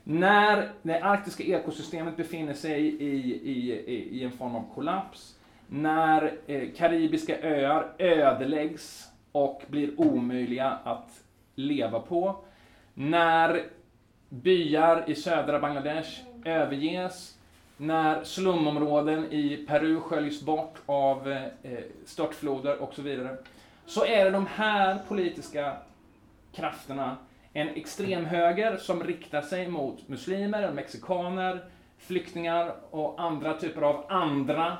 När 0.03 0.71
det 0.81 1.03
arktiska 1.03 1.43
ekosystemet 1.43 2.17
befinner 2.17 2.53
sig 2.53 2.85
i, 2.85 3.33
i, 3.51 3.71
i 4.19 4.23
en 4.23 4.31
form 4.31 4.55
av 4.55 4.73
kollaps, 4.75 5.35
när 5.67 6.37
eh, 6.47 6.69
karibiska 6.75 7.39
öar 7.41 7.93
ödeläggs 7.97 9.07
och 9.31 9.61
blir 9.67 10.01
omöjliga 10.01 10.69
att 10.69 11.23
leva 11.55 11.99
på, 11.99 12.35
när 12.93 13.63
byar 14.29 15.03
i 15.07 15.15
södra 15.15 15.59
Bangladesh 15.59 16.21
överges, 16.45 17.37
när 17.77 18.23
slumområden 18.23 19.31
i 19.31 19.65
Peru 19.67 19.99
sköljs 19.99 20.41
bort 20.41 20.75
av 20.85 21.31
eh, 21.31 21.43
eh, 21.43 21.79
störtfloder 22.05 22.81
och 22.81 22.93
så 22.93 23.01
vidare, 23.01 23.37
så 23.85 24.05
är 24.05 24.25
det 24.25 24.31
de 24.31 24.47
här 24.47 24.99
politiska 25.07 25.77
krafterna, 26.55 27.17
en 27.53 27.69
extremhöger 27.69 28.77
som 28.77 29.03
riktar 29.03 29.41
sig 29.41 29.67
mot 29.67 30.07
muslimer, 30.07 30.71
mexikaner, 30.71 31.63
flyktingar 31.97 32.75
och 32.91 33.21
andra 33.21 33.53
typer 33.53 33.81
av 33.81 34.05
andra, 34.09 34.77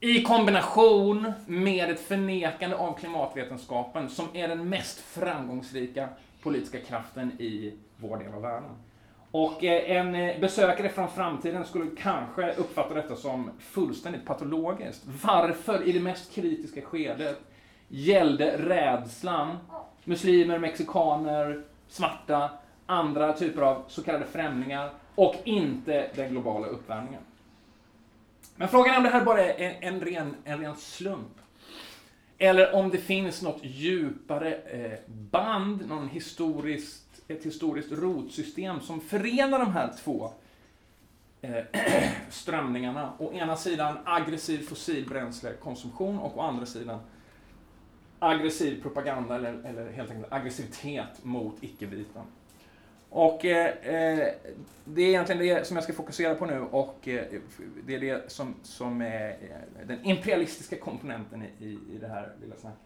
i 0.00 0.22
kombination 0.22 1.32
med 1.46 1.90
ett 1.90 2.00
förnekande 2.00 2.76
av 2.76 2.98
klimatvetenskapen 2.98 4.08
som 4.08 4.26
är 4.32 4.48
den 4.48 4.68
mest 4.68 4.98
framgångsrika 4.98 6.08
politiska 6.42 6.80
kraften 6.80 7.32
i 7.40 7.72
vår 7.96 8.16
del 8.16 8.34
av 8.34 8.42
världen. 8.42 8.70
Och 9.30 9.64
eh, 9.64 9.96
en 9.96 10.14
eh, 10.14 10.40
besökare 10.40 10.88
från 10.88 11.08
framtiden 11.08 11.64
skulle 11.64 11.90
kanske 11.98 12.52
uppfatta 12.52 12.94
detta 12.94 13.16
som 13.16 13.50
fullständigt 13.58 14.24
patologiskt. 14.24 15.02
Varför 15.24 15.88
i 15.88 15.92
det 15.92 16.00
mest 16.00 16.34
kritiska 16.34 16.82
skedet 16.82 17.40
gällde 17.88 18.56
rädslan 18.58 19.56
muslimer, 20.04 20.58
mexikaner, 20.58 21.62
svarta, 21.88 22.50
andra 22.86 23.32
typer 23.32 23.62
av 23.62 23.84
så 23.88 24.02
kallade 24.02 24.26
främlingar 24.26 24.90
och 25.14 25.34
inte 25.44 26.10
den 26.14 26.30
globala 26.30 26.66
uppvärmningen. 26.66 27.22
Men 28.56 28.68
frågan 28.68 28.94
är 28.94 28.96
om 28.96 29.02
det 29.02 29.10
här 29.10 29.24
bara 29.24 29.44
är 29.44 29.76
en, 29.80 30.00
ren, 30.00 30.34
en 30.44 30.60
ren 30.60 30.76
slump. 30.76 31.38
Eller 32.38 32.74
om 32.74 32.90
det 32.90 32.98
finns 32.98 33.42
något 33.42 33.60
djupare 33.62 34.54
eh, 34.54 34.98
band, 35.06 35.88
någon 35.88 36.08
historisk 36.08 37.07
ett 37.28 37.46
historiskt 37.46 37.92
rotsystem 37.92 38.80
som 38.80 39.00
förenar 39.00 39.58
de 39.58 39.72
här 39.72 39.92
två 40.04 40.30
eh, 41.40 41.64
strömningarna. 42.30 43.12
Å 43.18 43.32
ena 43.32 43.56
sidan 43.56 43.98
aggressiv 44.04 44.58
fossilbränslekonsumtion 44.58 46.18
och 46.18 46.38
å 46.38 46.40
andra 46.40 46.66
sidan 46.66 47.00
aggressiv 48.18 48.82
propaganda 48.82 49.34
eller, 49.34 49.52
eller 49.64 49.90
helt 49.90 50.10
enkelt 50.10 50.32
aggressivitet 50.32 51.24
mot 51.24 51.56
icke-vita. 51.60 52.22
Och 53.10 53.44
eh, 53.44 53.66
eh 53.66 54.34
det 54.84 55.02
är 55.02 55.08
egentligen 55.08 55.42
det 55.42 55.66
som 55.66 55.76
jag 55.76 55.84
ska 55.84 55.92
fokusera 55.92 56.34
på 56.34 56.46
nu 56.46 56.60
och 56.60 57.08
eh, 57.08 57.24
det 57.86 57.94
är 57.94 58.00
det 58.00 58.32
som, 58.32 58.54
som 58.62 59.00
är 59.00 59.30
eh, 59.30 59.86
den 59.86 60.04
imperialistiska 60.04 60.76
komponenten 60.76 61.42
i, 61.42 61.64
i, 61.64 61.78
i 61.94 61.98
det 62.00 62.08
här 62.08 62.32
lilla 62.40 62.56
snacket. 62.56 62.80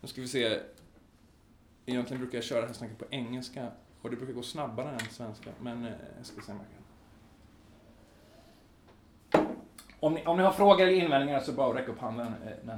Nu 0.00 0.08
ska 0.08 0.20
vi 0.20 0.28
se 0.28 0.60
Egentligen 1.86 2.20
brukar 2.20 2.38
jag 2.38 2.44
köra 2.44 2.60
det 2.60 2.66
här 2.66 2.74
snacket 2.74 2.98
på 2.98 3.04
engelska 3.10 3.68
och 4.02 4.10
det 4.10 4.16
brukar 4.16 4.32
gå 4.32 4.42
snabbare 4.42 4.90
än 4.90 4.98
svenska, 5.00 5.50
men 5.60 5.84
eh, 5.84 5.92
jag 6.16 6.26
ska 6.26 6.40
se 6.40 6.52
om 6.52 6.58
jag 6.58 6.66
kan. 6.66 6.84
Om 10.00 10.14
ni, 10.14 10.24
om 10.26 10.36
ni 10.36 10.42
har 10.42 10.52
frågor 10.52 10.80
eller 10.80 11.02
invändningar 11.02 11.40
så 11.40 11.52
bara 11.52 11.78
räck 11.78 11.88
upp 11.88 11.98
handen. 11.98 12.34
Eh, 12.66 12.74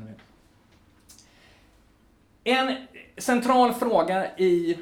en 2.45 2.87
central 3.17 3.75
fråga 3.75 4.37
i 4.37 4.79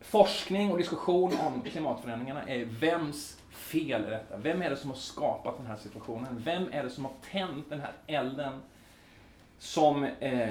forskning 0.00 0.70
och 0.72 0.78
diskussion 0.78 1.32
om 1.46 1.62
klimatförändringarna 1.62 2.42
är 2.42 2.64
vems 2.64 3.38
fel 3.50 4.04
är 4.04 4.10
detta? 4.10 4.36
Vem 4.36 4.62
är 4.62 4.70
det 4.70 4.76
som 4.76 4.90
har 4.90 4.96
skapat 4.96 5.56
den 5.56 5.66
här 5.66 5.76
situationen? 5.76 6.42
Vem 6.44 6.68
är 6.72 6.82
det 6.82 6.90
som 6.90 7.04
har 7.04 7.12
tänt 7.30 7.70
den 7.70 7.80
här 7.80 7.92
elden 8.06 8.60
som 9.58 10.04
eh, 10.04 10.50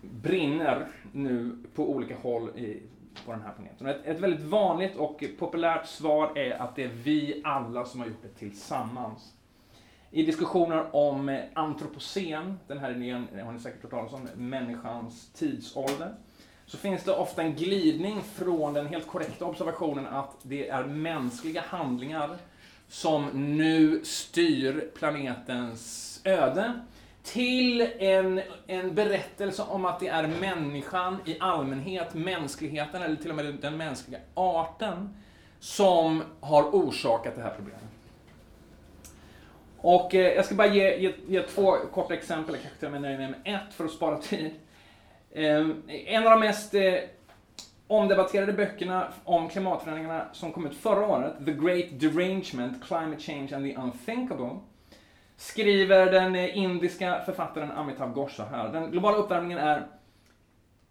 brinner 0.00 0.88
nu 1.12 1.56
på 1.74 1.90
olika 1.90 2.16
håll 2.16 2.48
i, 2.48 2.82
på 3.24 3.32
den 3.32 3.40
här 3.42 3.52
planeten. 3.52 3.86
Ett, 3.86 4.06
ett 4.06 4.20
väldigt 4.20 4.46
vanligt 4.46 4.96
och 4.96 5.24
populärt 5.38 5.86
svar 5.86 6.38
är 6.38 6.62
att 6.62 6.76
det 6.76 6.84
är 6.84 6.90
vi 7.02 7.42
alla 7.44 7.84
som 7.84 8.00
har 8.00 8.06
gjort 8.06 8.22
det 8.22 8.38
tillsammans. 8.38 9.34
I 10.10 10.22
diskussioner 10.22 10.96
om 10.96 11.40
antropocen, 11.54 12.58
den 12.66 12.78
här 12.78 12.90
idén 12.90 13.28
har 13.44 13.52
ni 13.52 13.60
säkert 13.60 13.82
hört 13.82 13.90
talas 13.90 14.12
om, 14.12 14.28
människans 14.36 15.30
tidsålder, 15.32 16.14
så 16.66 16.76
finns 16.76 17.04
det 17.04 17.12
ofta 17.12 17.42
en 17.42 17.54
glidning 17.54 18.20
från 18.22 18.74
den 18.74 18.86
helt 18.86 19.06
korrekta 19.06 19.44
observationen 19.44 20.06
att 20.06 20.36
det 20.42 20.68
är 20.68 20.84
mänskliga 20.84 21.60
handlingar 21.60 22.36
som 22.88 23.26
nu 23.56 24.04
styr 24.04 24.90
planetens 24.94 26.20
öde 26.24 26.80
till 27.22 27.88
en, 27.98 28.40
en 28.66 28.94
berättelse 28.94 29.62
om 29.62 29.84
att 29.84 30.00
det 30.00 30.08
är 30.08 30.26
människan 30.26 31.16
i 31.24 31.36
allmänhet, 31.40 32.14
mänskligheten 32.14 33.02
eller 33.02 33.16
till 33.16 33.30
och 33.30 33.36
med 33.36 33.54
den 33.60 33.76
mänskliga 33.76 34.20
arten 34.34 35.14
som 35.60 36.22
har 36.40 36.62
orsakat 36.62 37.36
det 37.36 37.42
här 37.42 37.52
problemet. 37.56 37.82
Och 39.76 40.14
eh, 40.14 40.32
jag 40.32 40.44
ska 40.44 40.54
bara 40.54 40.68
ge, 40.68 40.96
ge, 40.96 41.12
ge, 41.28 41.42
två 41.42 41.76
korta 41.92 42.14
exempel, 42.14 42.54
jag 42.54 42.62
kanske 42.62 42.78
till 42.78 42.86
och 42.86 42.92
med 42.92 43.02
nöjer 43.02 43.18
mig 43.18 43.28
med 43.30 43.54
ett 43.54 43.74
för 43.74 43.84
att 43.84 43.90
spara 43.90 44.16
tid. 44.16 44.50
Eh, 45.30 45.68
en 46.06 46.26
av 46.26 46.30
de 46.30 46.40
mest 46.40 46.74
eh, 46.74 46.94
omdebatterade 47.86 48.52
böckerna 48.52 49.12
om 49.24 49.48
klimatförändringarna 49.48 50.24
som 50.32 50.52
kom 50.52 50.66
ut 50.66 50.76
förra 50.76 51.06
året, 51.06 51.32
The 51.46 51.52
Great 51.52 51.86
Derangement, 51.90 52.84
Climate 52.84 53.20
Change 53.20 53.48
and 53.54 53.64
the 53.64 53.76
Unthinkable, 53.76 54.56
skriver 55.40 56.12
den 56.12 56.36
indiska 56.36 57.22
författaren 57.26 57.70
Amitav 57.70 58.14
Ghosh 58.14 58.36
så 58.36 58.42
här. 58.42 58.72
Den 58.72 58.90
globala 58.90 59.16
uppvärmningen 59.16 59.58
är 59.58 59.86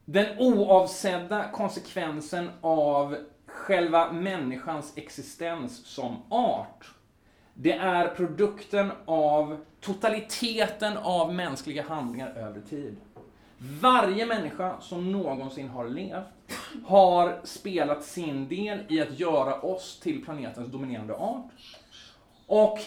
den 0.06 0.39
oavsedda 0.39 1.51
konsekvensen 1.51 2.50
av 2.62 3.18
själva 3.46 4.12
människans 4.12 4.94
existens 4.96 5.86
som 5.86 6.18
art. 6.29 6.91
Det 7.53 7.74
är 7.74 8.08
produkten 8.08 8.91
av 9.06 9.58
totaliteten 9.82 10.98
av 10.98 11.34
mänskliga 11.34 11.84
handlingar 11.84 12.29
över 12.29 12.62
tid. 12.62 12.98
Varje 13.82 14.25
människa 14.25 14.82
som 14.82 15.12
någonsin 15.12 15.70
har 15.70 15.88
levt 15.88 16.25
har 16.86 17.39
spelat 17.44 18.03
sin 18.03 18.48
del 18.48 18.79
i 18.89 19.01
att 19.01 19.20
göra 19.20 19.62
oss 19.62 20.00
till 20.00 20.25
planetens 20.25 20.72
dominerande 20.72 21.15
art. 21.15 21.51
Och 22.48 22.79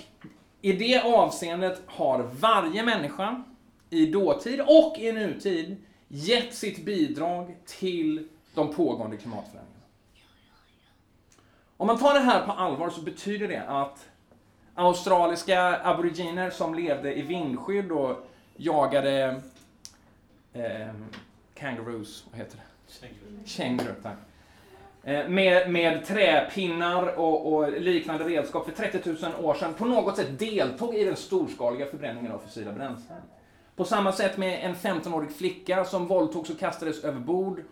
i 0.62 0.72
det 0.72 1.00
avseendet 1.00 1.82
har 1.86 2.22
varje 2.22 2.82
människa 2.82 3.42
i 3.90 4.06
dåtid 4.06 4.60
och 4.60 4.98
i 4.98 5.12
nutid 5.12 5.76
gett 6.08 6.54
sitt 6.54 6.84
bidrag 6.84 7.56
till 7.66 8.28
de 8.54 8.74
pågående 8.74 9.16
klimatförändringarna. 9.16 9.86
Om 11.76 11.86
man 11.86 11.98
tar 11.98 12.14
det 12.14 12.20
här 12.20 12.46
på 12.46 12.52
allvar 12.52 12.90
så 12.90 13.00
betyder 13.00 13.48
det 13.48 13.62
att 13.68 14.08
australiska 14.74 15.80
aboriginer 15.84 16.50
som 16.50 16.74
levde 16.74 17.14
i 17.14 17.22
vindskydd 17.22 17.92
och 17.92 18.26
jagade 18.56 19.42
eh, 20.52 20.94
kangaroos, 21.54 22.24
vad 22.30 22.40
heter 22.40 22.56
det? 22.56 22.98
Kängurur. 23.44 23.94
tack. 24.02 24.16
Eh, 25.04 25.28
med, 25.28 25.70
med 25.70 26.06
träpinnar 26.06 27.18
och, 27.18 27.52
och, 27.52 27.72
liknande 27.72 28.24
redskap 28.24 28.64
för 28.64 28.72
30 28.72 29.08
000 29.22 29.44
år 29.44 29.54
sedan 29.54 29.74
på 29.74 29.84
något 29.84 30.16
sätt 30.16 30.38
deltog 30.38 30.94
i 30.94 31.04
den 31.04 31.16
storskaliga 31.16 31.86
förbränningen 31.86 32.32
av 32.32 32.38
fossila 32.38 32.72
bränslen. 32.72 33.18
På 33.76 33.84
samma 33.84 34.12
sätt 34.12 34.36
med 34.36 34.64
en 34.64 34.74
15-årig 34.74 35.30
flicka 35.32 35.84
som 35.84 36.06
våldtogs 36.06 36.50
och 36.50 36.58
kastades 36.58 37.04
över 37.04 37.20
bord 37.20 37.62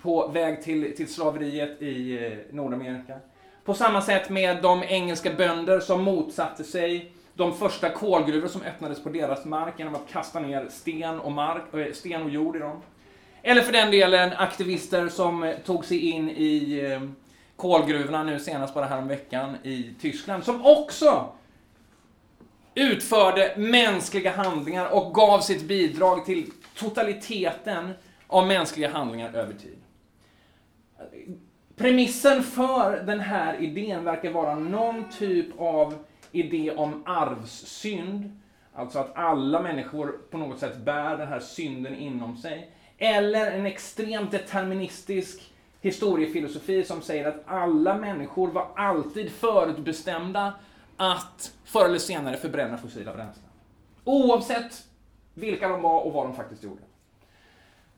på 0.00 0.28
väg 0.28 0.62
till, 0.62 0.96
till 0.96 1.14
slaveriet 1.14 1.82
i 1.82 2.26
eh, 2.26 2.54
Nordamerika. 2.54 3.18
På 3.64 3.74
samma 3.74 4.02
sätt 4.02 4.30
med 4.30 4.62
de 4.62 4.82
engelska 4.82 5.30
bönder 5.30 5.80
som 5.80 6.02
motsatte 6.02 6.64
sig 6.64 7.12
de 7.34 7.54
första 7.54 7.90
kolgruvor 7.90 8.48
som 8.48 8.62
öppnades 8.62 9.02
på 9.02 9.08
deras 9.08 9.44
mark 9.44 9.74
genom 9.78 9.94
att 9.94 10.08
kasta 10.12 10.40
ner 10.40 10.68
sten 10.70 11.20
och, 11.20 11.32
mark, 11.32 11.74
eh, 11.74 11.92
sten 11.92 12.22
och 12.22 12.30
jord 12.30 12.56
i 12.56 12.58
dem. 12.58 12.82
Eller 13.48 13.62
för 13.62 13.72
den 13.72 13.90
delen 13.90 14.32
aktivister 14.32 15.08
som 15.08 15.42
eh, 15.42 15.56
tog 15.56 15.84
sig 15.84 16.10
in 16.10 16.30
i 16.30 16.80
eh, 16.84 17.08
kolgruvorna 17.56 18.22
nu 18.22 18.38
senast 18.38 18.74
bara 18.74 18.84
häromveckan, 18.84 19.52
veckan 19.52 19.72
i 19.72 19.94
Tyskland, 20.00 20.44
som 20.44 20.66
också 20.66 21.32
utförde 22.74 23.54
mänskliga 23.56 24.30
handlingar 24.30 24.86
och 24.86 25.14
gav 25.14 25.40
sitt 25.40 25.62
bidrag 25.62 26.24
till 26.24 26.50
totaliteten 26.74 27.92
av 28.26 28.46
mänskliga 28.46 28.90
handlingar 28.90 29.32
över 29.34 29.54
tid. 29.54 29.78
Premissen 31.76 32.42
för 32.42 33.02
den 33.06 33.20
här 33.20 33.60
idén 33.60 34.04
verkar 34.04 34.30
vara 34.30 34.54
någon 34.54 35.04
typ 35.18 35.60
av 35.60 35.94
idé 36.32 36.70
om 36.70 37.02
arvssynd, 37.06 38.40
alltså 38.74 38.98
att 38.98 39.16
alla 39.16 39.62
människor 39.62 40.20
på 40.30 40.38
något 40.38 40.58
sätt 40.58 40.76
bär 40.76 41.16
den 41.16 41.28
här 41.28 41.40
synden 41.40 41.94
inom 41.94 42.36
sig. 42.36 42.70
Eller 42.98 43.50
en 43.50 43.66
extremt 43.66 44.30
deterministisk 44.30 45.52
historiefilosofi 45.80 46.84
som 46.84 47.02
säger 47.02 47.28
att 47.28 47.42
alla 47.46 47.94
människor 47.94 48.48
var 48.48 48.68
alltid 48.76 49.32
förutbestämda 49.32 50.54
att 50.96 51.52
förr 51.64 51.84
eller 51.84 51.98
senare 51.98 52.36
förbränna 52.36 52.78
fossila 52.78 53.14
bränslen. 53.14 53.44
Oavsett 54.04 54.84
vilka 55.34 55.68
de 55.68 55.82
var 55.82 56.00
och 56.00 56.12
vad 56.12 56.26
de 56.26 56.36
faktiskt 56.36 56.62
gjorde. 56.62 56.82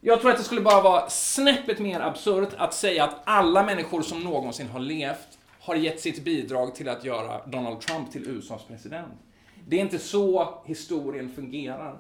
Jag 0.01 0.21
tror 0.21 0.31
att 0.31 0.39
det 0.39 0.45
skulle 0.45 0.61
bara 0.61 0.83
vara 0.83 1.09
snäppet 1.11 1.79
mer 1.79 2.01
absurt 2.01 2.55
att 2.57 2.75
säga 2.75 3.05
att 3.05 3.17
alla 3.25 3.63
människor 3.63 4.03
som 4.03 4.21
någonsin 4.21 4.69
har 4.69 4.81
levt 4.81 5.39
har 5.61 5.75
gett 5.75 6.01
sitt 6.01 6.25
bidrag 6.25 6.75
till 6.75 6.89
att 6.89 7.05
göra 7.05 7.47
Donald 7.47 7.81
Trump 7.81 8.13
till 8.13 8.29
USAs 8.29 8.65
president. 8.65 9.13
Det 9.67 9.77
är 9.77 9.81
inte 9.81 9.99
så 9.99 10.55
historien 10.65 11.33
fungerar. 11.35 11.99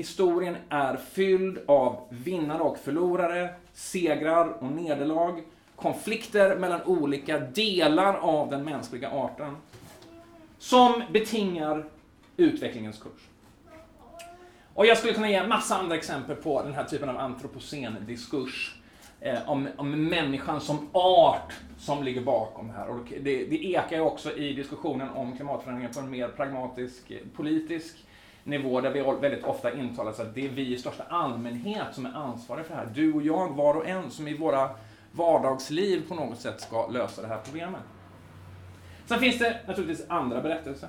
Historien 0.00 0.56
är 0.68 0.96
fylld 0.96 1.58
av 1.66 2.00
vinnare 2.08 2.62
och 2.62 2.78
förlorare, 2.78 3.54
segrar 3.72 4.62
och 4.62 4.72
nederlag, 4.72 5.42
konflikter 5.76 6.56
mellan 6.56 6.82
olika 6.82 7.38
delar 7.38 8.14
av 8.14 8.50
den 8.50 8.64
mänskliga 8.64 9.10
arten 9.10 9.56
som 10.58 11.02
betingar 11.12 11.84
utvecklingens 12.36 12.98
kurs. 12.98 13.28
Och 14.74 14.86
jag 14.86 14.98
skulle 14.98 15.12
kunna 15.12 15.30
ge 15.30 15.34
en 15.34 15.48
massa 15.48 15.76
andra 15.76 15.96
exempel 15.96 16.36
på 16.36 16.62
den 16.62 16.74
här 16.74 16.84
typen 16.84 17.08
av 17.08 17.16
antropocen-diskurs 17.16 18.76
eh, 19.20 19.50
om, 19.50 19.68
om 19.76 20.04
människan 20.04 20.60
som 20.60 20.88
art 20.92 21.52
som 21.78 22.02
ligger 22.02 22.20
bakom 22.20 22.66
det 22.66 22.72
här. 22.72 22.88
Och 22.88 23.12
det, 23.20 23.44
det 23.44 23.64
ekar 23.64 23.96
ju 23.96 24.02
också 24.02 24.36
i 24.36 24.52
diskussionen 24.52 25.08
om 25.10 25.36
klimatförändringar 25.36 25.92
på 25.92 26.00
en 26.00 26.10
mer 26.10 26.28
pragmatisk 26.28 27.10
eh, 27.10 27.18
politisk 27.36 28.04
nivå 28.44 28.80
där 28.80 28.90
vi 28.90 29.00
väldigt 29.00 29.44
ofta 29.44 29.74
intalas 29.74 30.20
att 30.20 30.34
det 30.34 30.46
är 30.46 30.48
vi 30.48 30.74
i 30.74 30.78
största 30.78 31.04
allmänhet 31.08 31.86
som 31.94 32.06
är 32.06 32.14
ansvariga 32.14 32.64
för 32.64 32.74
det 32.74 32.80
här. 32.80 32.88
Du 32.94 33.12
och 33.12 33.22
jag, 33.22 33.56
var 33.56 33.74
och 33.74 33.88
en, 33.88 34.10
som 34.10 34.28
i 34.28 34.36
våra 34.36 34.70
vardagsliv 35.12 36.08
på 36.08 36.14
något 36.14 36.40
sätt 36.40 36.60
ska 36.60 36.86
lösa 36.86 37.22
det 37.22 37.28
här 37.28 37.40
problemet. 37.44 37.80
Sen 39.06 39.20
finns 39.20 39.38
det 39.38 39.60
naturligtvis 39.66 40.06
andra 40.10 40.40
berättelser. 40.40 40.88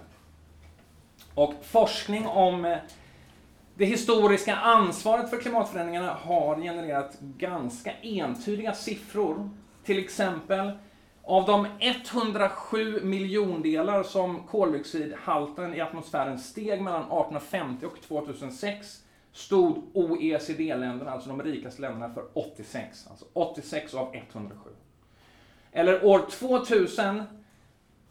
Och 1.34 1.54
forskning 1.62 2.28
om 2.28 2.66
eh, 2.66 2.78
det 3.76 3.86
historiska 3.86 4.56
ansvaret 4.56 5.30
för 5.30 5.38
klimatförändringarna 5.38 6.14
har 6.14 6.56
genererat 6.56 7.18
ganska 7.20 7.92
entydiga 8.02 8.74
siffror. 8.74 9.50
Till 9.84 10.00
exempel 10.00 10.72
av 11.24 11.46
de 11.46 11.68
107 11.80 13.00
miljondelar 13.04 14.04
som 14.04 14.44
koldioxidhalten 14.44 15.74
i 15.74 15.82
atmosfären 15.82 16.40
steg 16.40 16.82
mellan 16.82 17.02
1850 17.02 17.86
och 17.86 18.02
2006 18.02 19.04
stod 19.34 19.84
OECD-länderna, 19.94 21.12
alltså 21.12 21.30
de 21.30 21.44
rikaste 21.44 21.82
länderna, 21.82 22.14
för 22.14 22.24
86. 22.34 23.08
Alltså 23.10 23.26
86 23.34 23.94
av 23.94 24.16
107. 24.16 24.70
Eller 25.72 26.06
år 26.06 26.26
2000 26.32 27.24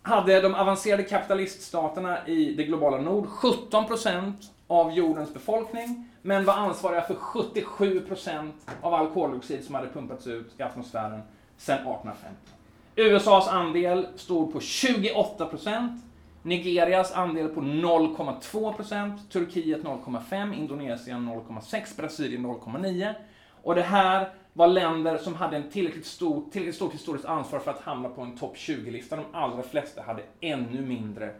hade 0.02 0.40
de 0.40 0.54
avancerade 0.54 1.02
kapitaliststaterna 1.02 2.26
i 2.26 2.54
det 2.54 2.64
globala 2.64 2.98
nord 2.98 3.26
17% 3.26 4.32
av 4.66 4.92
jordens 4.92 5.34
befolkning, 5.34 6.08
men 6.22 6.44
var 6.44 6.54
ansvariga 6.54 7.02
för 7.02 7.14
77% 7.14 8.52
av 8.80 8.94
all 8.94 9.10
koldioxid 9.10 9.64
som 9.64 9.74
hade 9.74 9.88
pumpats 9.88 10.26
ut 10.26 10.52
i 10.58 10.62
atmosfären 10.62 11.22
sedan 11.56 11.76
1850. 11.76 12.59
USAs 13.00 13.48
andel 13.48 14.06
stod 14.16 14.52
på 14.52 14.58
28% 14.58 15.98
Nigerias 16.42 17.12
andel 17.12 17.48
på 17.48 17.60
0,2% 17.60 19.18
Turkiet 19.32 19.82
0,5 19.82 20.54
Indonesien 20.54 21.28
0,6 21.28 21.96
Brasilien 21.96 22.46
0,9 22.46 23.14
Och 23.62 23.74
det 23.74 23.82
här 23.82 24.32
var 24.52 24.66
länder 24.66 25.18
som 25.18 25.34
hade 25.34 25.56
en 25.56 25.70
tillräckligt, 25.70 26.06
stor, 26.06 26.44
tillräckligt 26.50 26.76
stort 26.76 26.94
historiskt 26.94 27.24
ansvar 27.24 27.58
för 27.58 27.70
att 27.70 27.80
hamna 27.80 28.08
på 28.08 28.22
en 28.22 28.36
topp 28.36 28.56
20-lista. 28.56 29.16
De 29.16 29.24
allra 29.32 29.62
flesta 29.62 30.02
hade 30.02 30.22
ännu 30.40 30.80
mindre 30.80 31.34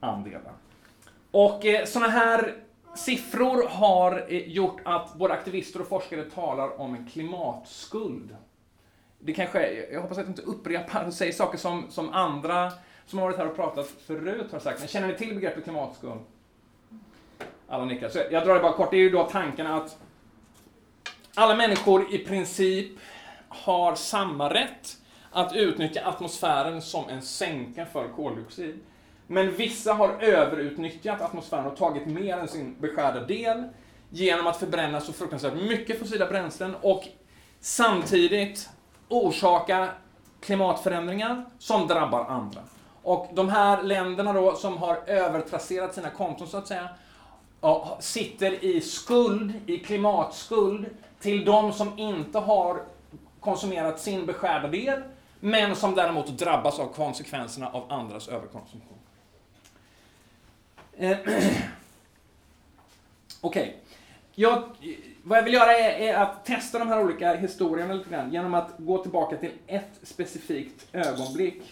andelar. 0.00 0.52
Och 1.30 1.66
eh, 1.66 1.84
sådana 1.84 2.12
här 2.12 2.54
siffror 2.94 3.68
har 3.68 4.26
eh, 4.28 4.48
gjort 4.48 4.80
att 4.84 5.14
både 5.14 5.34
aktivister 5.34 5.80
och 5.80 5.88
forskare 5.88 6.24
talar 6.24 6.80
om 6.80 6.94
en 6.94 7.06
klimatskuld. 7.06 8.36
Det 9.24 9.32
kanske, 9.32 9.84
jag 9.92 10.00
hoppas 10.00 10.18
att 10.18 10.24
jag 10.24 10.30
inte 10.30 10.42
upprepar 10.42 11.04
och 11.06 11.14
säger 11.14 11.32
saker 11.32 11.58
som, 11.58 11.90
som 11.90 12.12
andra 12.12 12.72
som 13.06 13.18
har 13.18 13.26
varit 13.26 13.38
här 13.38 13.48
och 13.48 13.56
pratat 13.56 13.86
förut 14.06 14.52
har 14.52 14.58
sagt. 14.58 14.78
Men 14.78 14.88
känner 14.88 15.08
ni 15.08 15.14
till 15.14 15.34
begreppet 15.34 15.64
klimatskuld? 15.64 16.20
Alla 17.68 17.84
nickar. 17.84 18.08
Så 18.08 18.18
jag 18.30 18.46
drar 18.46 18.54
det 18.54 18.60
bara 18.60 18.72
kort. 18.72 18.90
Det 18.90 18.96
är 18.96 19.00
ju 19.00 19.10
då 19.10 19.24
tanken 19.24 19.66
att 19.66 19.98
alla 21.34 21.56
människor 21.56 22.14
i 22.14 22.18
princip 22.18 22.90
har 23.48 23.94
samma 23.94 24.54
rätt 24.54 24.96
att 25.30 25.54
utnyttja 25.56 26.00
atmosfären 26.04 26.82
som 26.82 27.08
en 27.08 27.22
sänka 27.22 27.86
för 27.86 28.08
koldioxid. 28.08 28.78
Men 29.26 29.54
vissa 29.54 29.92
har 29.92 30.22
överutnyttjat 30.22 31.20
atmosfären 31.20 31.66
och 31.66 31.76
tagit 31.76 32.06
mer 32.06 32.36
än 32.36 32.48
sin 32.48 32.76
beskärda 32.80 33.20
del 33.20 33.68
genom 34.10 34.46
att 34.46 34.56
förbränna 34.56 35.00
så 35.00 35.12
fruktansvärt 35.12 35.54
mycket 35.54 35.98
fossila 35.98 36.26
bränslen 36.26 36.74
och 36.80 37.04
samtidigt 37.60 38.68
orsaka 39.12 39.88
klimatförändringar 40.40 41.44
som 41.58 41.86
drabbar 41.86 42.24
andra. 42.24 42.60
Och 43.02 43.28
de 43.32 43.48
här 43.48 43.82
länderna 43.82 44.32
då 44.32 44.54
som 44.54 44.76
har 44.76 44.96
övertrasserat 45.06 45.94
sina 45.94 46.10
konton 46.10 46.48
så 46.48 46.56
att 46.56 46.66
säga, 46.66 46.88
sitter 48.00 48.64
i 48.64 48.80
skuld, 48.80 49.52
i 49.66 49.78
klimatskuld, 49.78 50.86
till 51.20 51.44
de 51.44 51.72
som 51.72 51.98
inte 51.98 52.38
har 52.38 52.82
konsumerat 53.40 54.00
sin 54.00 54.26
beskärda 54.26 54.68
del, 54.68 55.02
men 55.40 55.76
som 55.76 55.94
däremot 55.94 56.26
drabbas 56.26 56.78
av 56.78 56.86
konsekvenserna 56.86 57.68
av 57.68 57.92
andras 57.92 58.28
överkonsumtion. 58.28 58.98
Eh, 60.96 61.18
okej. 61.26 61.42
Okay. 63.40 63.72
Jag, 64.34 64.64
vad 65.22 65.38
jag 65.38 65.42
vill 65.42 65.54
göra 65.54 65.72
är, 65.76 66.00
är, 66.00 66.14
att 66.14 66.44
testa 66.44 66.78
de 66.78 66.88
här 66.88 67.04
olika 67.04 67.34
historierna 67.34 67.94
lite 67.94 68.10
grann 68.10 68.32
genom 68.32 68.54
att 68.54 68.74
gå 68.78 68.98
tillbaka 68.98 69.36
till 69.36 69.52
ett 69.66 70.00
specifikt 70.02 70.86
ögonblick. 70.92 71.62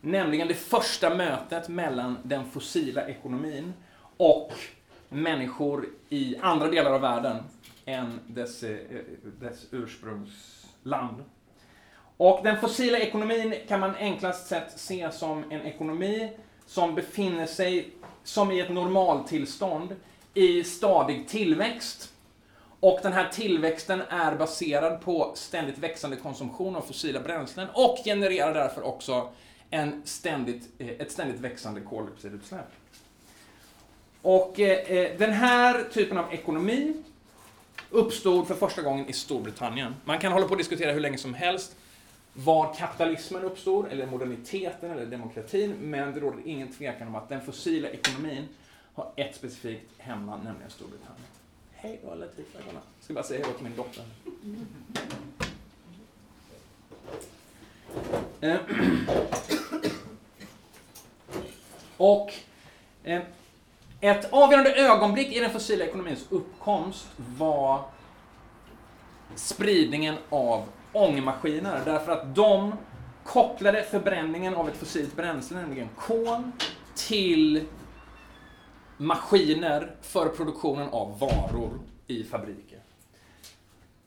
Nämligen 0.00 0.48
det 0.48 0.54
första 0.54 1.14
mötet 1.14 1.68
mellan 1.68 2.18
den 2.22 2.50
fossila 2.50 3.08
ekonomin 3.08 3.72
och 4.16 4.52
människor 5.08 5.86
i 6.08 6.36
andra 6.36 6.68
delar 6.68 6.92
av 6.92 7.00
världen 7.00 7.36
än 7.84 8.20
dess, 8.26 8.62
eh, 8.62 8.78
dess 9.40 9.66
ursprungsland. 9.70 11.24
Och 12.16 12.40
den 12.44 12.60
fossila 12.60 12.98
ekonomin 12.98 13.54
kan 13.68 13.80
man 13.80 13.94
enklast 13.94 14.46
sett 14.46 14.80
se 14.80 15.10
som 15.12 15.44
en 15.50 15.62
ekonomi 15.62 16.32
som 16.66 16.94
befinner 16.94 17.46
sig 17.46 17.90
som 18.24 18.50
i 18.50 18.60
ett 18.60 18.70
normaltillstånd 18.70 19.96
i 20.34 20.64
stadig 20.64 21.28
tillväxt. 21.28 22.12
Och 22.82 22.98
den 23.02 23.12
här 23.12 23.28
tillväxten 23.28 24.02
är 24.08 24.36
baserad 24.36 25.00
på 25.00 25.32
ständigt 25.34 25.78
växande 25.78 26.16
konsumtion 26.16 26.76
av 26.76 26.80
fossila 26.80 27.20
bränslen 27.20 27.68
och 27.74 27.98
genererar 28.04 28.54
därför 28.54 28.82
också 28.82 29.28
en 29.70 30.02
ständigt, 30.04 30.68
eh, 30.78 30.88
ett 30.88 31.12
ständigt 31.12 31.40
växande 31.40 31.80
koldioxidutsläpp. 31.80 32.66
Och 34.22 34.60
eh, 34.60 34.96
eh, 34.96 35.18
den 35.18 35.32
här 35.32 35.84
typen 35.92 36.18
av 36.18 36.32
ekonomi 36.34 36.94
uppstod 37.90 38.48
för 38.48 38.54
första 38.54 38.82
gången 38.82 39.08
i 39.08 39.12
Storbritannien. 39.12 39.94
Man 40.04 40.18
kan 40.18 40.32
hålla 40.32 40.46
på 40.46 40.50
och 40.50 40.58
diskutera 40.58 40.92
hur 40.92 41.00
länge 41.00 41.18
som 41.18 41.34
helst 41.34 41.76
var 42.32 42.74
kapitalismen 42.74 43.42
uppstod, 43.42 43.86
eller 43.90 44.06
moderniteten, 44.06 44.90
eller 44.90 45.06
demokratin, 45.06 45.76
men 45.80 46.14
det 46.14 46.20
råder 46.20 46.42
ingen 46.44 46.72
tvekan 46.72 47.08
om 47.08 47.14
att 47.14 47.28
den 47.28 47.40
fossila 47.40 47.88
ekonomin 47.88 48.48
har 48.94 49.12
ett 49.16 49.36
specifikt 49.36 49.90
hemland, 49.98 50.44
nämligen 50.44 50.70
Storbritannien. 50.70 51.31
Hej 51.84 52.00
då 52.04 52.14
Latifa, 52.14 52.58
jag 52.72 52.82
ska 53.00 53.14
bara 53.14 53.24
säga 53.24 53.46
hej 53.46 53.54
till 53.54 53.64
min 53.64 53.76
dotter. 53.76 54.04
Eh, 58.40 58.56
och 61.96 62.34
eh, 63.04 63.22
ett 64.00 64.32
avgörande 64.32 64.74
ögonblick 64.74 65.36
i 65.36 65.40
den 65.40 65.50
fossila 65.50 65.84
ekonomins 65.84 66.26
uppkomst 66.30 67.06
var 67.16 67.84
spridningen 69.34 70.14
av 70.28 70.64
ångmaskiner 70.92 71.82
därför 71.84 72.12
att 72.12 72.34
de 72.34 72.74
kopplade 73.24 73.82
förbränningen 73.82 74.54
av 74.54 74.68
ett 74.68 74.76
fossilt 74.76 75.16
bränsle, 75.16 75.56
nämligen 75.56 75.88
kol, 75.96 76.42
till 76.94 77.66
maskiner 79.02 79.96
för 80.00 80.28
produktionen 80.28 80.88
av 80.88 81.18
varor 81.18 81.80
i 82.06 82.24
fabriker. 82.24 82.78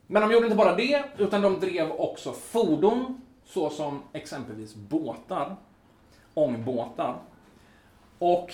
Men 0.07 0.21
de 0.21 0.31
gjorde 0.31 0.45
inte 0.45 0.57
bara 0.57 0.75
det, 0.75 1.03
utan 1.17 1.41
de 1.41 1.59
drev 1.59 1.91
också 1.91 2.33
fordon, 2.33 3.21
såsom 3.45 4.01
exempelvis 4.13 4.75
båtar, 4.75 5.55
ångbåtar. 6.33 7.17
Och 8.19 8.53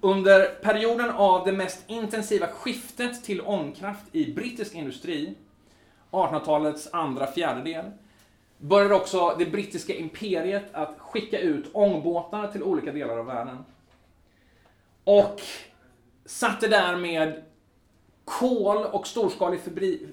under 0.00 0.54
perioden 0.62 1.10
av 1.10 1.44
det 1.44 1.52
mest 1.52 1.84
intensiva 1.86 2.46
skiftet 2.46 3.24
till 3.24 3.40
ångkraft 3.40 4.04
i 4.12 4.32
brittisk 4.32 4.74
industri 4.74 5.34
1800-talets 6.10 6.88
andra 6.92 7.26
fjärdedel, 7.26 7.90
började 8.58 8.94
också 8.94 9.36
det 9.38 9.46
brittiska 9.46 9.94
imperiet 9.94 10.74
att 10.74 10.98
skicka 10.98 11.38
ut 11.38 11.70
ångbåtar 11.72 12.48
till 12.48 12.62
olika 12.62 12.92
delar 12.92 13.18
av 13.18 13.26
världen. 13.26 13.64
Och 15.08 15.40
satte 16.24 16.68
därmed 16.68 17.42
kol 18.24 18.76
och 18.76 19.06
storskalig 19.06 19.60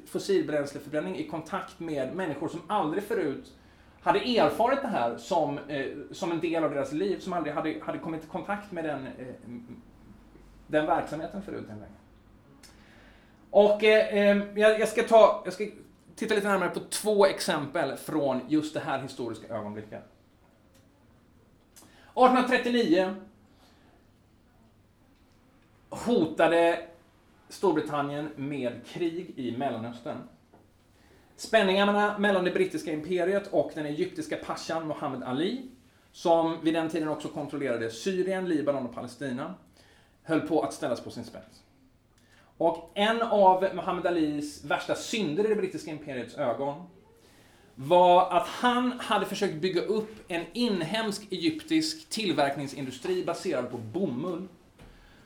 fossilbränsleförbränning 0.05 1.17
i 1.17 1.27
kontakt 1.27 1.79
med 1.79 2.15
människor 2.15 2.47
som 2.47 2.61
aldrig 2.67 3.03
förut 3.03 3.53
hade 4.01 4.19
erfarit 4.19 4.81
det 4.81 4.87
här 4.87 5.17
som, 5.17 5.57
eh, 5.57 5.85
som 6.11 6.31
en 6.31 6.39
del 6.39 6.63
av 6.63 6.71
deras 6.71 6.91
liv, 6.91 7.19
som 7.19 7.33
aldrig 7.33 7.55
hade, 7.55 7.79
hade 7.81 7.97
kommit 7.97 8.23
i 8.23 8.27
kontakt 8.27 8.71
med 8.71 8.83
den, 8.83 9.07
eh, 9.07 9.35
den 10.67 10.85
verksamheten 10.85 11.41
förut. 11.41 11.65
Och 13.49 13.83
eh, 13.83 14.17
eh, 14.17 14.43
jag, 14.55 14.79
jag, 14.79 14.87
ska 14.87 15.03
ta, 15.03 15.41
jag 15.45 15.53
ska 15.53 15.67
titta 16.15 16.35
lite 16.35 16.47
närmare 16.47 16.69
på 16.69 16.79
två 16.79 17.25
exempel 17.25 17.97
från 17.97 18.41
just 18.47 18.73
det 18.73 18.79
här 18.79 18.99
historiska 18.99 19.55
ögonblicket. 19.55 20.03
1839 22.13 23.15
hotade 25.95 26.79
Storbritannien 27.49 28.29
med 28.35 28.85
krig 28.87 29.33
i 29.35 29.57
Mellanöstern. 29.57 30.17
Spänningarna 31.35 32.17
mellan 32.17 32.43
det 32.43 32.51
brittiska 32.51 32.93
imperiet 32.93 33.47
och 33.47 33.71
den 33.75 33.85
egyptiska 33.85 34.37
pashan 34.37 34.87
Mohammed 34.87 35.23
Ali, 35.23 35.61
som 36.11 36.57
vid 36.63 36.73
den 36.73 36.89
tiden 36.89 37.07
också 37.07 37.27
kontrollerade 37.27 37.91
Syrien, 37.91 38.49
Libanon 38.49 38.85
och 38.85 38.95
Palestina, 38.95 39.55
höll 40.23 40.41
på 40.41 40.61
att 40.61 40.73
ställas 40.73 41.01
på 41.01 41.09
sin 41.09 41.23
spets. 41.23 41.63
Och 42.57 42.91
en 42.93 43.21
av 43.21 43.75
Mohammed 43.75 44.07
Alis 44.07 44.63
värsta 44.63 44.95
synder 44.95 45.45
i 45.45 45.47
det 45.47 45.55
brittiska 45.55 45.91
imperiets 45.91 46.35
ögon 46.35 46.83
var 47.75 48.31
att 48.31 48.47
han 48.47 48.99
hade 48.99 49.25
försökt 49.25 49.55
bygga 49.55 49.81
upp 49.81 50.15
en 50.27 50.45
inhemsk 50.53 51.31
egyptisk 51.31 52.09
tillverkningsindustri 52.09 53.25
baserad 53.25 53.71
på 53.71 53.77
bomull. 53.77 54.47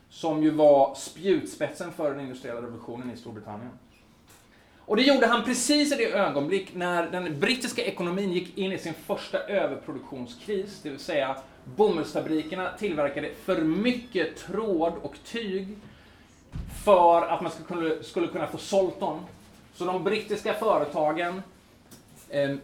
Som 0.09 0.43
ju 0.43 0.49
var 0.49 0.95
spjutspetsen 0.95 1.91
för 1.91 2.11
den 2.11 2.19
industriella 2.19 2.61
revolutionen 2.61 3.11
i 3.11 3.17
Storbritannien. 3.17 3.71
Och 4.89 4.95
det 4.95 5.03
gjorde 5.03 5.27
han 5.27 5.43
precis 5.43 5.93
i 5.93 5.95
det 5.95 6.11
ögonblick 6.11 6.75
när 6.75 7.11
den 7.11 7.39
brittiska 7.39 7.85
ekonomin 7.85 8.31
gick 8.31 8.57
in 8.57 8.71
i 8.71 8.77
sin 8.77 8.93
första 8.93 9.39
överproduktionskris, 9.39 10.79
det 10.83 10.89
vill 10.89 10.99
säga 10.99 11.37
bomullsfabrikerna 11.75 12.71
tillverkade 12.77 13.29
för 13.33 13.61
mycket 13.61 14.37
tråd 14.37 14.93
och 15.01 15.15
tyg 15.25 15.67
för 16.85 17.21
att 17.21 17.41
man 17.41 17.51
skulle, 17.51 18.03
skulle 18.03 18.27
kunna 18.27 18.47
få 18.47 18.57
sålt 18.57 18.99
dem. 18.99 19.19
Så 19.73 19.85
de 19.85 20.03
brittiska 20.03 20.53
företagen 20.53 21.41
eh, 22.29 22.55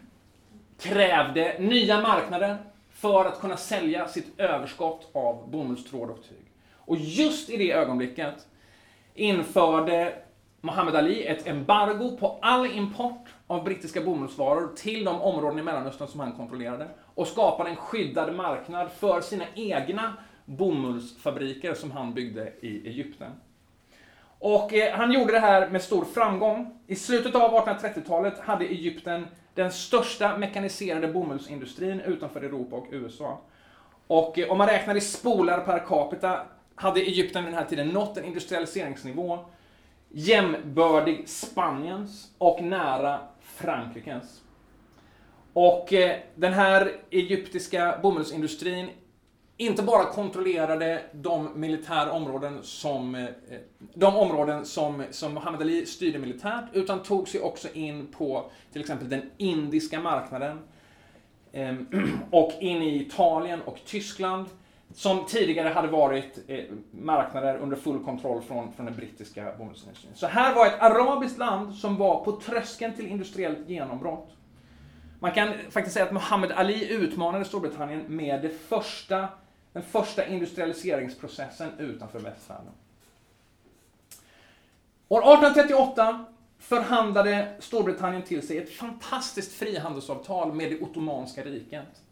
krävde 0.80 1.56
nya 1.58 2.00
marknader 2.00 2.56
för 2.90 3.24
att 3.24 3.40
kunna 3.40 3.56
sälja 3.56 4.08
sitt 4.08 4.40
överskott 4.40 5.10
av 5.12 5.50
bomullstråd 5.50 6.10
och 6.10 6.22
tyg. 6.28 6.41
Och 6.84 6.96
just 6.96 7.50
i 7.50 7.56
det 7.56 7.72
ögonblicket 7.72 8.46
införde 9.14 10.14
Mohammed 10.60 10.96
Ali 10.96 11.26
ett 11.26 11.46
embargo 11.46 12.16
på 12.16 12.38
all 12.42 12.66
import 12.66 13.28
av 13.46 13.64
brittiska 13.64 14.00
bomullsvaror 14.00 14.74
till 14.76 15.04
de 15.04 15.20
områden 15.20 15.58
i 15.58 15.62
Mellanöstern 15.62 16.08
som 16.08 16.20
han 16.20 16.32
kontrollerade 16.32 16.88
och 17.14 17.28
skapade 17.28 17.70
en 17.70 17.76
skyddad 17.76 18.34
marknad 18.34 18.90
för 18.92 19.20
sina 19.20 19.44
egna 19.54 20.16
bomullsfabriker 20.44 21.74
som 21.74 21.90
han 21.90 22.14
byggde 22.14 22.52
i 22.60 22.88
Egypten. 22.88 23.30
Och 24.38 24.74
eh, 24.74 24.94
han 24.94 25.12
gjorde 25.12 25.32
det 25.32 25.38
här 25.38 25.68
med 25.68 25.82
stor 25.82 26.04
framgång. 26.04 26.80
I 26.86 26.96
slutet 26.96 27.34
av 27.34 27.50
1830-talet 27.50 28.38
hade 28.38 28.64
Egypten 28.64 29.26
den 29.54 29.72
största 29.72 30.38
mekaniserade 30.38 31.08
bomullsindustrin 31.08 32.00
utanför 32.00 32.40
Europa 32.40 32.76
och 32.76 32.86
USA. 32.90 33.40
Och 34.06 34.38
eh, 34.38 34.50
om 34.50 34.58
man 34.58 34.66
räknar 34.68 34.94
i 34.94 35.00
spolar 35.00 35.60
per 35.60 35.78
capita 35.78 36.40
hade 36.74 37.00
Egypten 37.00 37.44
vid 37.44 37.52
den 37.52 37.58
här 37.58 37.68
tiden 37.68 37.88
nått 37.88 38.16
en 38.16 38.24
industrialiseringsnivå 38.24 39.38
jämbördig 40.12 41.28
Spaniens 41.28 42.30
och 42.38 42.62
nära 42.62 43.20
Frankrikes. 43.40 44.40
Och 45.52 45.92
eh, 45.92 46.16
den 46.34 46.52
här 46.52 46.92
egyptiska 47.10 47.98
bomullsindustrin 48.02 48.90
inte 49.56 49.82
bara 49.82 50.04
kontrollerade 50.04 51.02
de 51.12 51.60
militära 51.60 52.12
områden 52.12 52.58
som, 52.62 53.14
eh, 53.14 53.26
de 53.94 54.16
områden 54.16 54.66
som, 54.66 55.04
som 55.10 55.34
Muhammad 55.34 55.60
Ali 55.60 55.86
styrde 55.86 56.18
militärt, 56.18 56.64
utan 56.72 57.02
tog 57.02 57.28
sig 57.28 57.40
också 57.40 57.68
in 57.72 58.06
på 58.06 58.50
till 58.72 58.80
exempel 58.80 59.08
den 59.08 59.30
indiska 59.36 60.00
marknaden, 60.00 60.58
ehm, 61.52 61.86
och 62.30 62.52
in 62.60 62.82
i 62.82 63.02
Italien 63.02 63.62
och 63.62 63.78
Tyskland 63.86 64.46
som 64.94 65.26
tidigare 65.26 65.68
hade 65.68 65.88
varit 65.88 66.38
eh, 66.46 66.64
marknader 66.90 67.56
under 67.56 67.76
full 67.76 68.04
kontroll 68.04 68.42
från, 68.42 68.72
från 68.72 68.86
den 68.86 68.94
brittiska 68.94 69.52
bomullsindustrin. 69.58 70.12
Så 70.14 70.26
här 70.26 70.54
var 70.54 70.66
ett 70.66 70.80
arabiskt 70.80 71.38
land 71.38 71.74
som 71.74 71.96
var 71.96 72.24
på 72.24 72.32
tröskeln 72.32 72.94
till 72.94 73.06
industriellt 73.06 73.68
genombrott. 73.68 74.30
Man 75.18 75.32
kan 75.32 75.52
faktiskt 75.70 75.94
säga 75.94 76.06
att 76.06 76.12
Muhammad 76.12 76.52
Ali 76.52 76.92
utmanade 76.92 77.44
Storbritannien 77.44 78.04
med 78.08 78.42
det 78.42 78.48
första, 78.48 79.28
den 79.72 79.82
första 79.82 80.26
industrialiseringsprocessen 80.26 81.78
utanför 81.78 82.18
västvärlden. 82.18 82.72
År 85.08 85.18
1838 85.18 86.24
förhandlade 86.58 87.56
Storbritannien 87.58 88.22
till 88.22 88.46
sig 88.46 88.58
ett 88.58 88.72
fantastiskt 88.72 89.52
frihandelsavtal 89.52 90.52
med 90.52 90.70
det 90.70 90.80
Ottomanska 90.80 91.44
riket. 91.44 92.02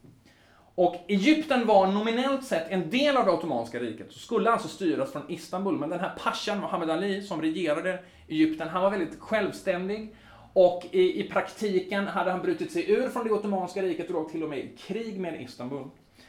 Och 0.80 0.96
Egypten 1.08 1.66
var 1.66 1.86
nominellt 1.86 2.44
sett 2.44 2.70
en 2.70 2.90
del 2.90 3.16
av 3.16 3.24
det 3.24 3.32
Ottomanska 3.32 3.78
riket, 3.78 4.12
så 4.12 4.18
skulle 4.18 4.50
alltså 4.50 4.68
styras 4.68 5.12
från 5.12 5.22
Istanbul. 5.28 5.78
Men 5.78 5.90
den 5.90 6.00
här 6.00 6.12
pashan 6.18 6.60
Muhammed 6.60 6.90
Ali 6.90 7.22
som 7.22 7.42
regerade 7.42 7.98
Egypten, 8.28 8.68
han 8.68 8.82
var 8.82 8.90
väldigt 8.90 9.20
självständig. 9.20 10.14
Och 10.52 10.86
i, 10.90 11.20
i 11.20 11.28
praktiken 11.28 12.06
hade 12.06 12.30
han 12.30 12.42
brutit 12.42 12.72
sig 12.72 12.90
ur 12.90 13.08
från 13.08 13.24
det 13.24 13.32
Ottomanska 13.32 13.82
riket 13.82 14.06
och 14.06 14.12
då 14.12 14.28
till 14.28 14.42
och 14.42 14.48
med 14.48 14.58
i 14.58 14.76
krig 14.78 15.20
med 15.20 15.42
Istanbul. 15.42 15.84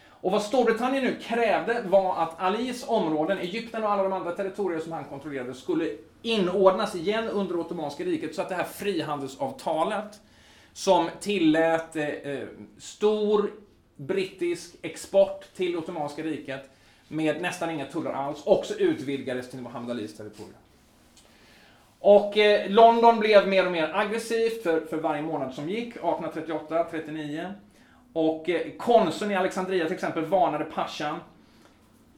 Och 0.10 0.32
vad 0.32 0.42
Storbritannien 0.42 1.04
nu 1.04 1.16
krävde 1.22 1.82
var 1.82 2.24
att 2.24 2.42
Alis 2.42 2.86
områden, 2.88 3.38
Egypten 3.38 3.84
och 3.84 3.92
alla 3.92 4.04
de 4.04 4.14
andra 4.14 4.32
territorier 4.32 4.80
som 4.80 4.92
han 4.92 5.04
kontrollerade, 5.04 5.54
skulle 5.54 5.90
inordnas 6.22 6.96
igen 6.96 7.28
under 7.28 7.60
Ottomanska 7.60 8.04
riket 8.04 8.36
så 8.36 8.42
att 8.42 8.50
det 8.50 8.56
här 8.56 8.64
frihandelsavtalet 8.64 10.20
som 10.74 11.10
tillät 11.20 11.96
eh, 11.96 12.08
eh 12.08 12.48
stor 12.78 13.52
brittisk 14.02 14.76
export 14.82 15.46
till 15.56 15.78
Ottomanska 15.78 16.24
riket 16.24 16.70
med 17.08 17.42
nästan 17.42 17.70
inga 17.70 17.86
tullar 17.86 18.14
alls, 18.14 18.42
också 18.46 18.74
utvidgades 18.74 19.50
till 19.50 19.62
Muhammad 19.62 19.92
Alis 19.92 20.18
territorium. 20.18 20.56
Och 22.00 22.38
eh, 22.38 22.70
London 22.70 23.20
blev 23.20 23.48
mer 23.48 23.66
och 23.66 23.72
mer 23.72 23.92
aggressivt 23.94 24.64
för, 24.64 24.82
för 24.82 24.98
varje 24.98 25.22
månad 25.22 25.54
som 25.54 25.70
gick, 25.70 25.88
1838, 25.88 26.88
39. 26.92 27.54
Och 28.14 28.50
eh, 28.50 28.72
konsuln 28.78 29.32
i 29.32 29.36
Alexandria 29.36 29.86
till 29.86 29.94
exempel 29.94 30.26
varnade 30.26 30.66
Pashan. 30.66 31.20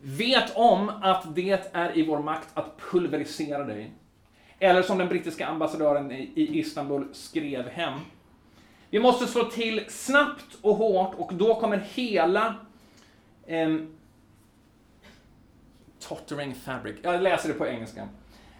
Vet 0.01 0.55
om 0.55 0.89
att 0.89 1.35
det 1.35 1.69
är 1.73 1.97
i 1.97 2.05
vår 2.05 2.19
makt 2.19 2.47
att 2.53 2.77
pulverisera 2.77 3.63
dig. 3.63 3.91
Eller 4.59 4.81
som 4.81 4.97
den 4.97 5.07
brittiska 5.07 5.47
ambassadören 5.47 6.11
i, 6.11 6.31
i 6.35 6.59
Istanbul 6.59 7.07
skrev 7.13 7.69
hem. 7.69 7.99
Vi 8.93 8.99
måste 8.99 9.27
slå 9.27 9.43
till 9.43 9.85
snabbt 9.87 10.57
och 10.61 10.75
hårt 10.75 11.15
och 11.17 11.33
då 11.33 11.55
kommer 11.55 11.77
hela 11.77 12.55
eh, 13.45 13.75
tottering 15.99 16.55
fabric. 16.55 16.95
Jag 17.01 17.21
läser 17.21 17.49
det 17.49 17.53
på 17.53 17.67
engelska. 17.67 18.07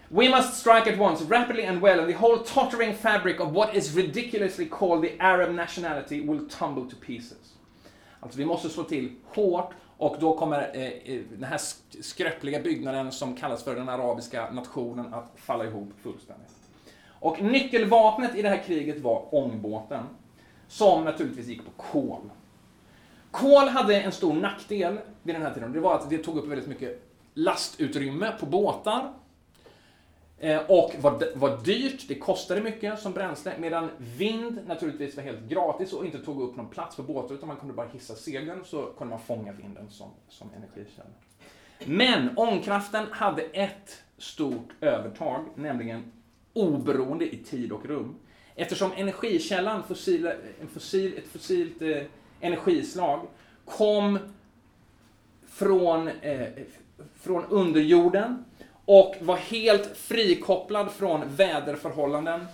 We 0.08 0.28
must 0.36 0.54
strike 0.54 0.92
at 0.92 1.00
once, 1.00 1.24
rapidly 1.24 1.66
and 1.66 1.80
well, 1.80 2.00
and 2.00 2.08
the 2.08 2.16
whole 2.16 2.38
tottering 2.38 2.94
fabric 2.94 3.40
of 3.40 3.52
what 3.52 3.74
is 3.74 3.96
ridiculously 3.96 4.66
called 4.66 5.02
the 5.02 5.16
Arab 5.18 5.54
nationality 5.54 6.20
will 6.20 6.48
tumble 6.48 6.90
to 6.90 6.96
pieces. 7.06 7.54
Alltså, 8.20 8.38
vi 8.38 8.44
måste 8.44 8.68
slå 8.68 8.84
till 8.84 9.16
hårt 9.24 9.72
och 9.96 10.16
då 10.20 10.36
kommer 10.36 10.70
eh, 10.74 11.14
eh 11.14 11.20
den 11.30 11.44
här 11.44 11.60
skröpliga 12.02 12.60
byggnaden 12.60 13.12
som 13.12 13.36
kallas 13.36 13.64
för 13.64 13.74
den 13.74 13.88
arabiska 13.88 14.50
nationen 14.50 15.14
att 15.14 15.32
falla 15.36 15.64
ihop 15.64 15.92
fullständigt. 16.02 16.52
Och 17.06 17.42
nyckelvapnet 17.42 18.34
i 18.34 18.42
det 18.42 18.48
här 18.48 18.62
kriget 18.66 19.00
var 19.00 19.34
ångbåten 19.34 20.04
som 20.68 21.04
naturligtvis 21.04 21.46
gick 21.46 21.64
på 21.64 21.70
kol. 21.70 22.30
Kol 23.30 23.68
hade 23.68 24.00
en 24.00 24.12
stor 24.12 24.32
nackdel 24.34 24.98
vid 25.22 25.34
den 25.34 25.42
här 25.42 25.54
tiden. 25.54 25.72
Det 25.72 25.80
var 25.80 25.94
att 25.94 26.10
det 26.10 26.18
tog 26.18 26.36
upp 26.36 26.46
väldigt 26.46 26.68
mycket 26.68 27.02
lastutrymme 27.34 28.32
på 28.40 28.46
båtar. 28.46 29.12
Eh, 30.38 30.60
och 30.68 30.92
var, 31.00 31.38
var 31.38 31.64
dyrt, 31.64 32.08
det 32.08 32.14
kostade 32.14 32.60
mycket 32.60 32.98
som 32.98 33.12
bränsle, 33.12 33.52
medan 33.58 33.90
vind 33.98 34.58
naturligtvis 34.66 35.16
var 35.16 35.22
helt 35.22 35.48
gratis 35.48 35.92
och 35.92 36.04
inte 36.04 36.18
tog 36.18 36.42
upp 36.42 36.56
någon 36.56 36.68
plats 36.68 36.96
på 36.96 37.02
båtar, 37.02 37.34
utan 37.34 37.48
man 37.48 37.56
kunde 37.56 37.74
bara 37.74 37.88
hissa 37.88 38.14
segeln 38.14 38.64
så 38.64 38.82
kunde 38.82 39.10
man 39.10 39.20
fånga 39.20 39.52
vinden 39.52 39.90
som, 39.90 40.10
som 40.28 40.50
energikälla. 40.56 41.10
Men 41.84 42.38
ångkraften 42.38 43.06
hade 43.10 43.42
ett 43.42 44.02
stort 44.18 44.68
övertag, 44.80 45.44
nämligen 45.54 46.12
oberoende 46.52 47.34
i 47.34 47.36
tid 47.36 47.72
och 47.72 47.86
rum. 47.86 48.14
Eftersom 48.56 48.92
energikällan, 48.96 49.82
fossil, 49.88 50.26
en 50.60 50.68
fossil, 50.74 51.18
ett 51.18 51.32
fossilt 51.32 51.82
eh, 51.82 52.02
energislag, 52.40 53.26
kom 53.64 54.18
från, 55.48 56.08
eh, 56.08 56.48
från 57.20 57.44
underjorden 57.44 58.44
och 58.84 59.14
var 59.20 59.36
helt 59.36 59.96
frikopplad 59.96 60.90
från 60.92 61.36
väderförhållanden 61.36 62.46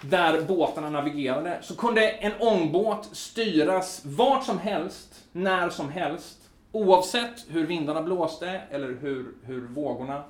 där 0.00 0.42
båtarna 0.42 0.90
navigerade, 0.90 1.58
så 1.62 1.76
kunde 1.76 2.08
en 2.08 2.32
ångbåt 2.40 3.16
styras 3.16 4.02
vart 4.04 4.44
som 4.44 4.58
helst, 4.58 5.24
när 5.32 5.70
som 5.70 5.88
helst, 5.88 6.38
oavsett 6.72 7.44
hur 7.48 7.66
vindarna 7.66 8.02
blåste 8.02 8.60
eller 8.70 8.88
hur, 9.00 9.26
hur 9.42 9.60
vågorna 9.60 10.24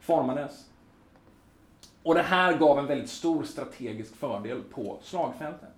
formades. 0.00 0.64
Och 2.08 2.14
det 2.14 2.22
här 2.22 2.58
gav 2.58 2.78
en 2.78 2.86
väldigt 2.86 3.10
stor 3.10 3.44
strategisk 3.44 4.16
fördel 4.16 4.62
på 4.62 4.98
slagfältet. 5.02 5.68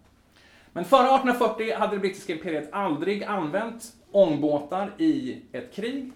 Men 0.73 0.85
före 0.85 1.03
1840 1.03 1.75
hade 1.75 1.97
det 1.97 2.01
brittiska 2.01 2.33
imperiet 2.33 2.69
aldrig 2.73 3.25
använt 3.25 3.93
ångbåtar 4.11 4.95
i 4.99 5.43
ett 5.53 5.75
krig. 5.75 6.13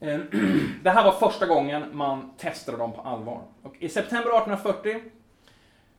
Eh, 0.00 0.20
det 0.82 0.90
här 0.90 1.04
var 1.04 1.12
första 1.12 1.46
gången 1.46 1.96
man 1.96 2.30
testade 2.38 2.78
dem 2.78 2.92
på 2.92 3.00
allvar. 3.00 3.42
Och 3.62 3.74
I 3.78 3.88
september 3.88 4.30
1840 4.30 5.02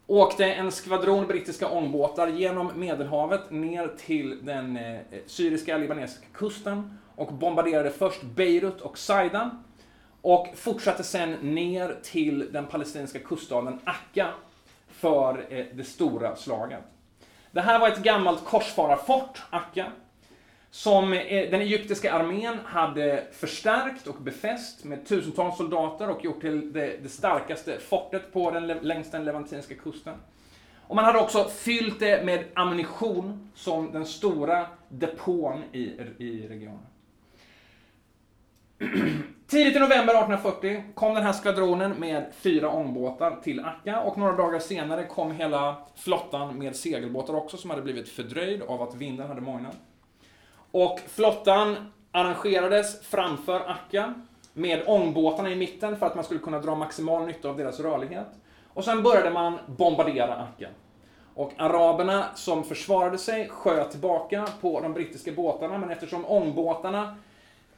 åkte 0.08 0.46
en 0.46 0.72
skvadron 0.72 1.28
brittiska 1.28 1.70
ångbåtar 1.70 2.28
genom 2.28 2.72
Medelhavet 2.76 3.52
ner 3.52 3.88
till 3.88 4.46
den 4.46 4.78
eh, 4.78 5.00
syriska 5.26 5.78
libanesiska 5.78 6.28
kusten 6.34 6.98
och 7.16 7.34
bombarderade 7.34 7.90
först 7.90 8.24
Beirut 8.24 8.82
och 8.82 8.98
Saidan 8.98 9.63
och 10.28 10.48
fortsatte 10.56 11.04
sen 11.04 11.32
ner 11.32 11.96
till 12.04 12.54
den 12.54 12.66
palestinska 12.66 13.20
kuststaden 13.20 13.80
Akka 13.84 14.28
för 14.88 15.46
eh, 15.50 15.66
det 15.74 15.84
stora 15.84 16.36
slaget. 16.36 16.80
Det 17.52 17.62
här 17.62 17.80
var 17.80 17.88
ett 17.88 18.04
gammalt 18.04 18.46
korsfararfort, 18.46 19.42
Akka, 19.50 19.92
som 20.72 21.13
eh, 21.13 21.52
den 21.52 21.62
egyptiska 21.62 22.13
armén 22.13 22.58
hade 22.66 23.28
förstärkt 23.32 24.08
och 24.08 24.16
befäst 24.22 24.84
med 24.84 25.06
tusentals 25.06 25.58
soldater 25.58 26.10
och 26.10 26.26
gjort 26.26 26.42
till 26.42 26.74
det, 26.74 27.04
det 27.04 27.10
starkaste 27.10 27.80
fortet 27.80 28.34
på 28.34 28.52
den, 28.52 28.68
längs 28.68 29.12
den 29.12 29.26
levantinska 29.26 29.76
kusten. 29.76 30.16
Och 30.88 30.96
man 30.96 31.06
hade 31.06 31.20
också 31.20 31.50
fyllt 31.50 32.00
det 32.00 32.26
med 32.26 32.46
ammunition 32.54 33.50
som 33.56 33.92
den 33.92 34.06
stora 34.06 34.68
depån 34.90 35.63
i, 35.72 35.84
i 36.18 36.48
regionen. 36.50 36.86
Tidigt 39.48 39.76
i 39.76 39.80
november 39.80 40.13
1840 40.13 40.84
kom 40.96 41.13
den 41.13 41.24
här 41.24 41.34
skvadronen 41.34 41.92
med 41.92 42.26
fyra 42.40 42.72
ångbåtar 42.72 43.36
till 43.44 43.66
Akka 43.66 44.02
och 44.02 44.18
några 44.18 44.36
dagar 44.36 44.60
senare 44.60 45.04
kom 45.04 45.32
hela 45.32 45.76
flottan 45.96 46.60
med 46.60 46.76
segelbåtar 46.76 47.36
också 47.36 47.58
som 47.58 47.70
hade 47.70 47.82
blivit 47.82 48.10
fördröjd 48.10 48.62
av 48.62 48.82
att 48.82 48.96
vinden 48.96 49.28
hade 49.28 49.42
mojnat. 49.42 49.76
Och 50.72 51.00
flottan 51.08 51.92
arrangerades 52.12 53.02
framför 53.02 53.70
Akka 53.70 54.13
med 54.54 54.84
ångbåtarna 54.88 55.52
i 55.52 55.56
mitten 55.56 55.98
för 55.98 56.06
att 56.06 56.16
man 56.16 56.24
skulle 56.24 56.40
kunna 56.40 56.60
dra 56.60 56.76
maximal 56.76 57.26
nytta 57.26 57.50
av 57.50 57.58
deras 57.58 57.80
rörlighet. 57.80 58.28
Och 58.74 58.84
sen 58.84 59.04
började 59.04 59.30
man 59.30 59.58
bombardera 59.66 60.36
Akka. 60.36 60.68
Och 61.36 61.54
araberna 61.58 62.26
som 62.36 62.63
försvarade 62.63 63.18
sig 63.18 63.50
sköt 63.50 63.92
tillbaka 63.92 64.48
på 64.62 64.82
de 64.82 64.94
brittiska 64.94 65.32
båtarna, 65.32 65.78
men 65.78 65.90
eftersom 65.90 66.26
ångbåtarna 66.26 67.16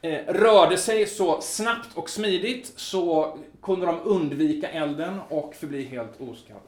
Eh, 0.02 0.20
rörde 0.26 0.76
sig 0.76 1.06
så 1.06 1.40
snabbt 1.40 1.88
och 1.94 2.10
smidigt 2.10 2.72
så 2.76 3.38
kunde 3.62 3.86
de 3.86 4.00
undvika 4.04 4.68
elden 4.68 5.20
och 5.28 5.54
förbli 5.54 5.84
helt 5.84 6.20
oskadda. 6.20 6.60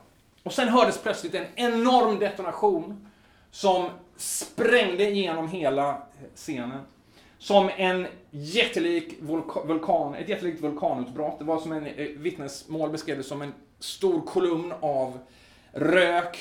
Och 0.42 0.52
sen 0.52 0.68
hördes 0.68 1.02
plötsligt 1.02 1.34
en 1.34 1.46
enorm 1.54 2.18
detonation 2.18 3.08
som 3.50 3.90
sprängde 4.16 5.10
igenom 5.10 5.48
hela 5.48 5.90
eh, 5.90 5.96
scenen. 6.34 6.80
Som 7.38 7.70
en 7.76 8.06
jättelik 8.30 9.18
vulkan, 9.64 10.14
ett 10.14 10.28
jättelikt 10.28 10.62
vulkanutbrott. 10.62 11.38
Det 11.38 11.44
var 11.44 11.60
som 11.60 11.72
en 11.72 11.86
eh, 11.86 12.06
vittnesmål 12.06 12.90
beskrev 12.90 13.16
det 13.16 13.22
som 13.22 13.42
en 13.42 13.52
stor 13.78 14.20
kolumn 14.20 14.72
av 14.80 15.18
rök 15.72 16.38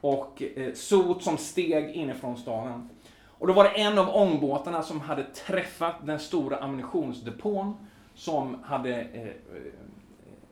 och 0.00 0.42
sot 0.74 1.22
som 1.22 1.38
steg 1.38 1.90
inifrån 1.90 2.36
staden. 2.36 2.88
Och 3.40 3.46
då 3.46 3.52
var 3.52 3.64
det 3.64 3.70
en 3.70 3.98
av 3.98 4.08
ångbåtarna 4.08 4.82
som 4.82 5.00
hade 5.00 5.24
träffat 5.24 5.94
den 6.02 6.18
stora 6.18 6.56
ammunitionsdepån 6.56 7.88
som 8.14 8.64
hade 8.64 9.00
eh, 9.00 9.22
eh, 9.22 9.32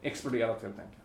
exploderat 0.02 0.62
helt 0.62 0.78
enkelt. 0.78 1.02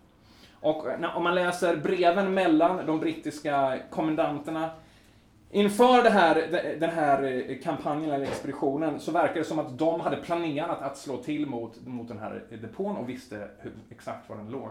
Och 0.60 0.86
när, 1.00 1.16
om 1.16 1.24
man 1.24 1.36
läser 1.36 1.76
breven 1.76 2.34
mellan 2.34 2.86
de 2.86 3.00
brittiska 3.00 3.80
kommendanterna 3.90 4.70
Inför 5.56 6.04
det 6.04 6.10
här, 6.10 6.36
den 6.80 6.90
här 6.90 7.24
eh, 7.24 7.58
kampanjen 7.64 8.12
eller 8.12 8.26
expeditionen 8.26 9.00
så 9.00 9.12
verkar 9.12 9.36
det 9.36 9.44
som 9.44 9.60
att 9.60 9.78
de 9.78 10.02
hade 10.02 10.18
planerat 10.18 10.82
att 10.82 10.98
slå 10.98 11.18
till 11.18 11.46
mot, 11.46 11.88
mot 11.88 12.08
den 12.08 12.20
här 12.20 12.44
depån 12.50 12.98
och 12.98 13.10
visste 13.10 13.48
hur, 13.60 13.72
exakt 13.90 14.30
var 14.30 14.38
den 14.38 14.50
låg. 14.50 14.70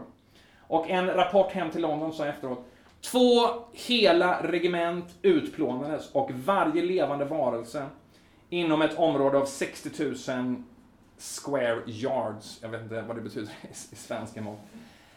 Och 0.59 0.89
en 0.89 1.07
rapport 1.07 1.51
hem 1.51 1.71
till 1.71 1.81
London 1.81 2.13
sa 2.13 2.25
efteråt 2.25 2.65
Två 3.05 3.49
hela 3.71 4.43
regement 4.43 5.05
utplånades 5.21 6.11
och 6.11 6.31
varje 6.31 6.81
levande 6.81 7.25
varelse 7.25 7.85
inom 8.49 8.81
ett 8.81 8.97
område 8.97 9.37
av 9.37 9.45
60 9.45 9.89
000 10.03 10.63
square 11.17 11.81
yards, 11.85 12.59
jag 12.61 12.69
vet 12.69 12.81
inte 12.81 13.01
vad 13.01 13.17
det 13.17 13.21
betyder 13.21 13.51
i 13.91 13.95
svenska 13.95 14.41
mått, 14.41 14.59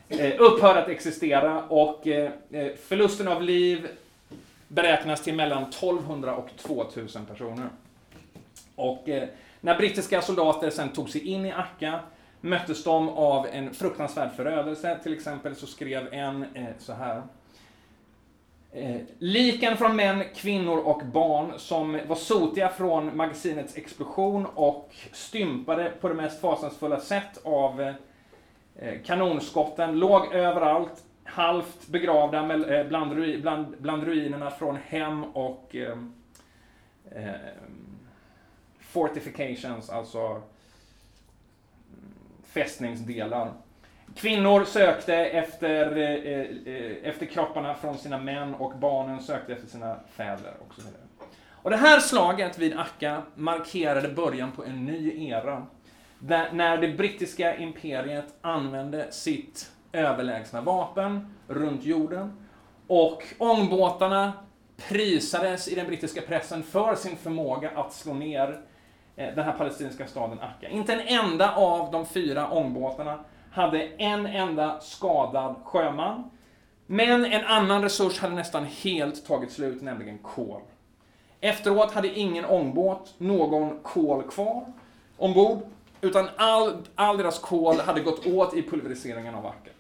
eh, 0.09 0.33
upphör 0.39 0.77
att 0.77 0.89
existera 0.89 1.63
och 1.65 2.07
eh, 2.07 2.31
eh, 2.51 2.73
förlusten 2.89 3.29
av 3.29 3.43
liv 3.43 3.89
beräknas 4.69 5.23
till 5.23 5.35
mellan 5.35 5.63
1200 5.63 6.37
och 6.37 6.49
2000 6.57 7.27
personer. 7.27 7.69
Och 8.75 9.09
när 9.61 9.77
brittiska 9.79 10.23
soldater 10.23 10.71
sen 10.71 10.89
tog 10.89 11.11
sig 11.11 11.21
in 11.21 11.47
i 11.47 11.53
Akka 11.53 12.01
möttes 12.41 12.85
de 12.85 13.09
av 13.09 13.47
en 13.47 13.75
fruktansvärd 13.75 14.31
förödelse. 14.37 14.99
Till 15.03 15.15
exempel 15.15 15.57
så 15.57 15.67
skrev 15.67 16.13
en 16.13 16.45
så 16.79 16.93
här. 16.93 17.23
Eh, 18.77 19.01
liken 19.19 19.77
från 19.77 19.97
män, 19.97 20.23
kvinnor 20.35 20.79
och 20.79 21.03
barn 21.07 21.53
som 21.59 22.01
var 22.09 22.17
sotiga 22.17 22.69
från 22.69 23.17
magasinets 23.17 23.77
explosion 23.77 24.47
och 24.55 24.95
stympade 25.13 25.93
på 26.01 26.09
det 26.09 26.15
mest 26.15 26.41
fasansfulla 26.41 27.01
sätt 27.01 27.41
av 27.45 27.81
eh, 27.81 27.95
kanonskotten 29.05 29.99
låg 29.99 30.35
överallt 30.35 31.05
halvt 31.25 31.87
begravda 31.87 32.39
eh, 32.79 32.87
bland, 32.87 33.41
bland, 33.43 33.77
bland 33.79 34.05
ruinerna 34.05 34.51
från 34.51 34.77
hem 34.77 35.25
och 35.25 35.77
eh, 35.77 35.99
eh 37.11 37.31
fortifications, 38.81 39.91
alltså 39.91 40.21
mm, 40.21 40.43
fästningsdelar. 42.45 43.53
Kvinnor 44.17 44.65
sökte 44.65 45.15
efter, 45.15 45.97
eh, 45.97 46.75
eh, 46.75 46.97
efter 47.03 47.27
kropparna 47.27 47.75
från 47.75 47.99
sina 47.99 48.19
män 48.19 48.55
och 48.55 48.79
barnen 48.79 49.21
sökte 49.21 49.53
efter 49.53 49.69
sina 49.69 49.97
fäder 50.11 50.55
och 50.69 50.75
så 50.75 50.81
vidare. 50.81 51.03
Och 51.51 51.71
det 51.71 51.77
här 51.77 52.01
slaget 52.01 52.59
vid 52.59 52.79
Akka 52.79 53.23
markerade 53.35 54.09
början 54.09 54.53
på 54.53 54.65
en 54.65 54.85
ny 54.85 55.29
era. 55.29 55.67
Där, 56.19 56.53
när 56.53 56.79
det 56.79 56.89
brittiska 56.89 57.57
imperiet 57.57 58.35
använde 58.41 59.13
sitt 59.13 59.71
överlägsna 59.93 60.61
vapen 60.61 61.35
runt 61.49 61.85
jorden. 61.85 62.47
Och 62.87 63.23
ångbåtarna 63.39 64.33
prisades 64.89 65.69
i 65.69 65.75
den 65.75 65.87
brittiska 65.87 66.23
pressen 66.23 66.63
för 66.63 66.95
sin 66.95 67.17
förmåga 67.17 67.71
att 67.75 67.93
slå 67.93 68.15
ner 68.15 68.61
eh, 69.17 69.35
den 69.35 69.45
här 69.45 69.53
palestinska 69.53 70.07
staden 70.07 70.41
Akka. 70.41 70.69
Inte 70.69 70.93
en 70.93 71.25
enda 71.25 71.55
av 71.55 71.93
de 71.93 72.07
fyra 72.07 72.51
ångbåtarna 72.51 73.25
hade 73.57 73.83
en 73.83 74.27
enda 74.27 74.81
skadad 74.81 75.55
sjöman. 75.65 76.31
Men 76.87 77.25
en 77.25 77.45
annan 77.45 77.83
resurs 77.83 78.19
hade 78.19 78.35
nästan 78.35 78.65
helt 78.65 79.27
tagit 79.27 79.53
slut, 79.53 79.83
nämligen 79.83 80.19
kol. 80.19 80.61
Efteråt 81.41 81.93
hade 81.93 82.09
ingen 82.09 82.45
ångbåt 82.45 83.15
någon 83.19 83.79
kol 83.83 84.23
kvar 84.23 84.65
ombord, 85.17 85.59
utan 86.01 86.29
all, 86.37 86.77
all 86.95 87.19
deras 87.19 87.39
kol 87.39 87.77
hade 87.77 88.01
gått 88.01 88.27
åt 88.27 88.55
i 88.55 88.63
pulveriseringen 88.63 89.35
av 89.35 89.47
Akka. 89.47 89.71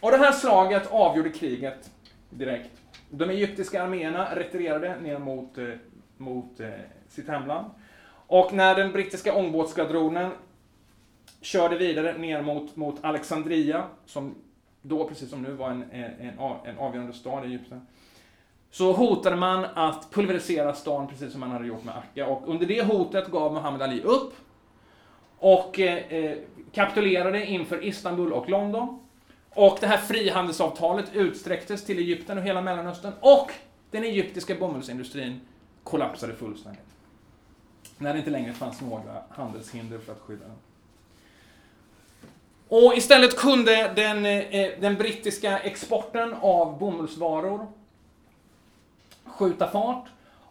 Och 0.00 0.10
det 0.10 0.16
här 0.16 0.32
slaget 0.32 0.92
avgjorde 0.92 1.30
kriget 1.30 1.90
direkt. 2.30 2.70
De 3.10 3.30
egyptiska 3.30 3.82
arméerna 3.82 4.34
retirerade 4.34 4.96
ner 5.00 5.18
mot, 5.18 5.58
eh, 5.58 5.64
mot 6.16 6.60
eh, 6.60 6.68
sitt 7.08 7.28
hemland. 7.28 7.70
Och 8.26 8.52
när 8.52 8.74
den 8.74 8.92
brittiska 8.92 9.34
ångbåtsskvadronen 9.34 10.30
körde 11.44 11.76
vidare 11.76 12.18
ner 12.18 12.42
mot, 12.42 12.76
mot 12.76 13.04
Alexandria, 13.04 13.84
som 14.06 14.34
då 14.82 15.08
precis 15.08 15.30
som 15.30 15.42
nu 15.42 15.52
var 15.52 15.70
en, 15.70 15.84
en, 15.92 16.38
en 16.64 16.78
avgörande 16.78 17.12
stad 17.12 17.44
i 17.44 17.46
Egypten, 17.46 17.86
så 18.70 18.92
hotade 18.92 19.36
man 19.36 19.64
att 19.64 20.10
pulverisera 20.10 20.74
stan 20.74 21.08
precis 21.08 21.32
som 21.32 21.40
man 21.40 21.50
hade 21.50 21.66
gjort 21.66 21.84
med 21.84 21.96
Akka. 21.96 22.26
Och 22.26 22.48
under 22.48 22.66
det 22.66 22.82
hotet 22.82 23.30
gav 23.30 23.52
Muhammad 23.52 23.82
Ali 23.82 24.02
upp 24.02 24.34
och 25.38 25.80
eh, 25.80 26.12
eh 26.12 26.38
kapitulerade 26.72 27.46
inför 27.46 27.84
Istanbul 27.84 28.32
och 28.32 28.48
London. 28.48 29.00
Och 29.50 29.78
det 29.80 29.86
här 29.86 29.98
frihandelsavtalet 29.98 31.14
utsträcktes 31.14 31.84
till 31.84 31.98
Egypten 31.98 32.38
och 32.38 32.44
hela 32.44 32.60
Mellanöstern 32.60 33.12
och 33.20 33.50
den 33.90 34.04
egyptiska 34.04 34.54
bomullsindustrin 34.54 35.40
kollapsade 35.82 36.34
fullständigt. 36.34 36.80
När 37.98 38.12
det 38.12 38.18
inte 38.18 38.30
längre 38.30 38.52
fanns 38.52 38.80
några 38.80 39.22
handelshinder 39.30 39.98
för 39.98 40.12
att 40.12 40.20
skydda 40.20 40.44
den. 40.44 40.56
Och 42.68 42.96
istället 42.96 43.36
kunde 43.36 43.92
den, 43.96 44.26
eh, 44.26 44.54
eh, 44.54 44.80
den 44.80 44.94
brittiska 44.94 45.58
exporten 45.58 46.34
av 46.40 46.78
bomullsvaror 46.78 47.66
skjuta 49.24 49.68
fart 49.68 50.08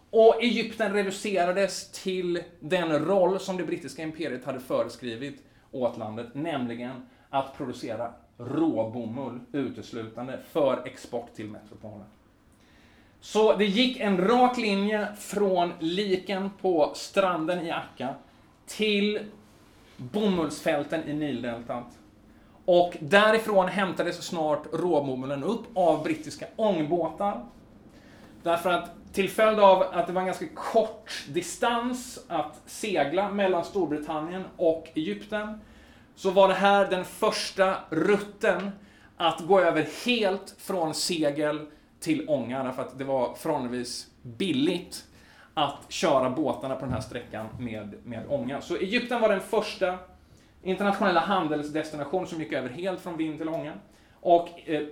och 0.10 0.44
Egypten 0.44 0.94
reducerades 0.94 1.92
till 1.92 2.44
den 2.60 3.06
roll 3.06 3.40
som 3.40 3.58
det 3.58 3.64
brittiska 3.64 4.04
imperiet 4.04 4.46
hade 4.46 4.60
föreskrivit 4.60 5.44
åt 5.72 5.98
landet, 5.98 6.28
nämligen 6.34 7.06
att 7.30 7.58
producera 7.58 8.14
råbomull 8.38 9.40
uteslutande 9.52 10.40
för 10.52 10.82
export 10.86 11.36
till 11.36 11.50
metropolen. 11.50 12.06
Så 13.22 13.56
det 13.56 13.66
gick 13.66 14.00
en 14.00 14.18
rak 14.18 14.58
linje 14.58 15.08
från 15.20 15.72
liken 15.80 16.50
på 16.62 16.92
stranden 16.96 17.66
i 17.66 17.72
Akka 17.72 18.16
till 18.66 19.20
bomullsfälten 19.98 21.08
i 21.08 21.14
Nildeltat. 21.14 21.86
Och 22.66 22.98
därifrån 23.00 23.68
hämtades 23.68 24.24
snart 24.24 24.64
råbomullen 24.74 25.44
upp 25.44 25.64
av 25.74 26.04
brittiska 26.04 26.46
ångbåtar. 26.56 27.46
Därför 28.44 28.70
att 28.70 28.90
till 29.14 29.30
följd 29.30 29.60
av 29.60 29.82
att 29.82 30.08
det 30.08 30.14
var 30.14 30.22
en 30.22 30.28
ganska 30.28 30.48
kort 30.56 31.26
distans 31.30 32.20
att 32.28 32.62
segla 32.66 33.30
mellan 33.30 33.66
Storbritannien 33.66 34.44
och 34.58 34.90
Egypten 34.96 35.60
så 36.16 36.32
var 36.32 36.48
det 36.48 36.54
här 36.54 36.90
den 36.90 37.06
första 37.06 37.76
rutten 37.90 38.72
att 39.18 39.42
gå 39.48 39.60
över 39.60 39.88
helt 40.06 40.56
från 40.58 40.94
segel 40.94 41.66
till 42.00 42.30
ånga, 42.30 42.64
därför 42.64 42.82
att 42.82 42.98
det 42.98 43.04
var 43.04 43.34
förhållandevis 43.36 44.08
billigt 44.22 45.04
att 45.54 45.86
köra 45.88 46.30
båtarna 46.30 46.76
på 46.76 46.86
den 46.86 46.94
här 46.94 47.02
sträckan 47.02 47.48
med, 47.60 47.96
med 48.04 48.26
ånga. 48.30 48.62
Så 48.62 48.76
Egypten 48.76 49.22
var 49.22 49.30
den 49.30 49.42
första 49.42 49.98
internationella 50.64 51.20
handelsdestination 51.20 52.28
som 52.28 52.40
gick 52.40 52.54
över 52.54 52.70
helt 52.70 53.02
från 53.02 53.18
vind 53.18 53.38
till 53.38 53.50
ånga. 53.50 53.74
Och 54.20 54.50
eh, 54.66 54.84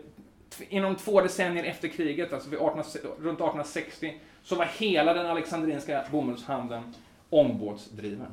inom 0.70 0.96
två 0.96 1.22
decennier 1.22 1.64
efter 1.64 1.88
kriget, 1.88 2.34
alltså 2.34 2.50
18, 2.50 2.84
runt 3.04 3.40
1860, 3.40 4.14
så 4.44 4.56
var 4.56 4.66
hela 4.66 5.14
den 5.14 5.26
alexandrinska 5.26 6.06
bomullshandeln 6.12 6.84
ångbåtsdriven. 7.30 8.32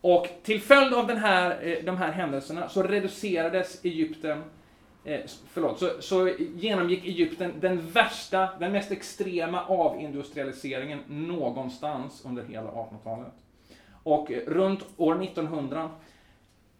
Och 0.00 0.28
till 0.42 0.60
följd 0.60 0.94
av 0.94 1.06
den 1.06 1.16
här, 1.16 1.58
eh, 1.62 1.84
de 1.84 1.96
här 1.96 2.12
händelserna 2.12 2.68
så 2.68 2.82
reducerades 2.82 3.84
Egypten 3.84 4.42
eh, 5.04 5.20
förlåt, 5.52 5.78
så, 5.78 5.90
så 6.00 6.28
genomgick 6.38 7.04
Egypten 7.04 7.52
den 7.60 7.90
värsta, 7.90 8.48
den 8.60 8.72
mest 8.72 8.90
extrema 8.90 9.64
avindustrialiseringen 9.64 10.98
någonstans 11.08 12.24
under 12.24 12.42
hela 12.42 12.70
1800-talet. 12.70 13.32
Och 14.02 14.32
eh, 14.32 14.40
runt 14.46 14.84
år 14.96 15.22
1900 15.22 15.90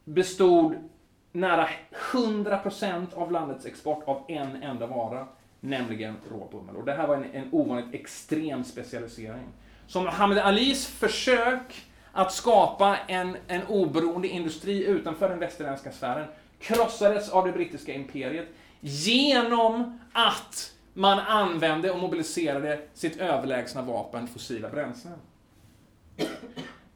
bestod 0.04 0.88
nära 1.32 1.68
100% 2.12 3.14
av 3.14 3.32
landets 3.32 3.66
export 3.66 4.08
av 4.08 4.24
en 4.28 4.62
enda 4.62 4.86
vara, 4.86 5.26
nämligen 5.60 6.16
råbomull. 6.30 6.76
Och 6.76 6.84
det 6.84 6.92
här 6.92 7.06
var 7.06 7.16
en, 7.16 7.24
en 7.32 7.48
ovanligt 7.52 7.94
extrem 7.94 8.64
specialisering. 8.64 9.46
Så 9.86 10.00
Muhammad 10.00 10.38
Alis 10.38 10.86
försök 10.86 11.86
att 12.12 12.32
skapa 12.32 12.96
en, 13.08 13.36
en 13.48 13.62
oberoende 13.66 14.28
industri 14.28 14.84
utanför 14.86 15.28
den 15.28 15.38
västerländska 15.38 15.92
sfären 15.92 16.26
krossades 16.58 17.28
av 17.28 17.46
det 17.46 17.52
brittiska 17.52 17.94
imperiet 17.94 18.48
genom 18.80 19.98
att 20.12 20.72
man 20.94 21.18
använde 21.18 21.90
och 21.90 21.98
mobiliserade 21.98 22.80
sitt 22.94 23.16
överlägsna 23.16 23.82
vapen, 23.82 24.28
fossila 24.28 24.68
bränslen. 24.68 25.18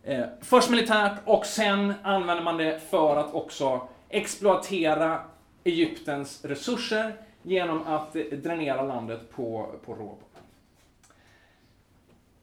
Eh, 0.07 0.24
först 0.40 0.70
militärt 0.70 1.18
och 1.24 1.46
sen 1.46 1.94
använder 2.02 2.44
man 2.44 2.57
det 2.57 2.80
för 2.90 3.16
att 3.16 3.34
också 3.34 3.88
exploatera 4.09 5.20
Egyptens 5.64 6.44
resurser 6.44 7.16
genom 7.42 7.86
att 7.86 8.16
eh, 8.16 8.22
dränera 8.22 8.82
landet 8.82 9.30
på, 9.30 9.70
på 9.84 9.94
råvaror. 9.94 10.18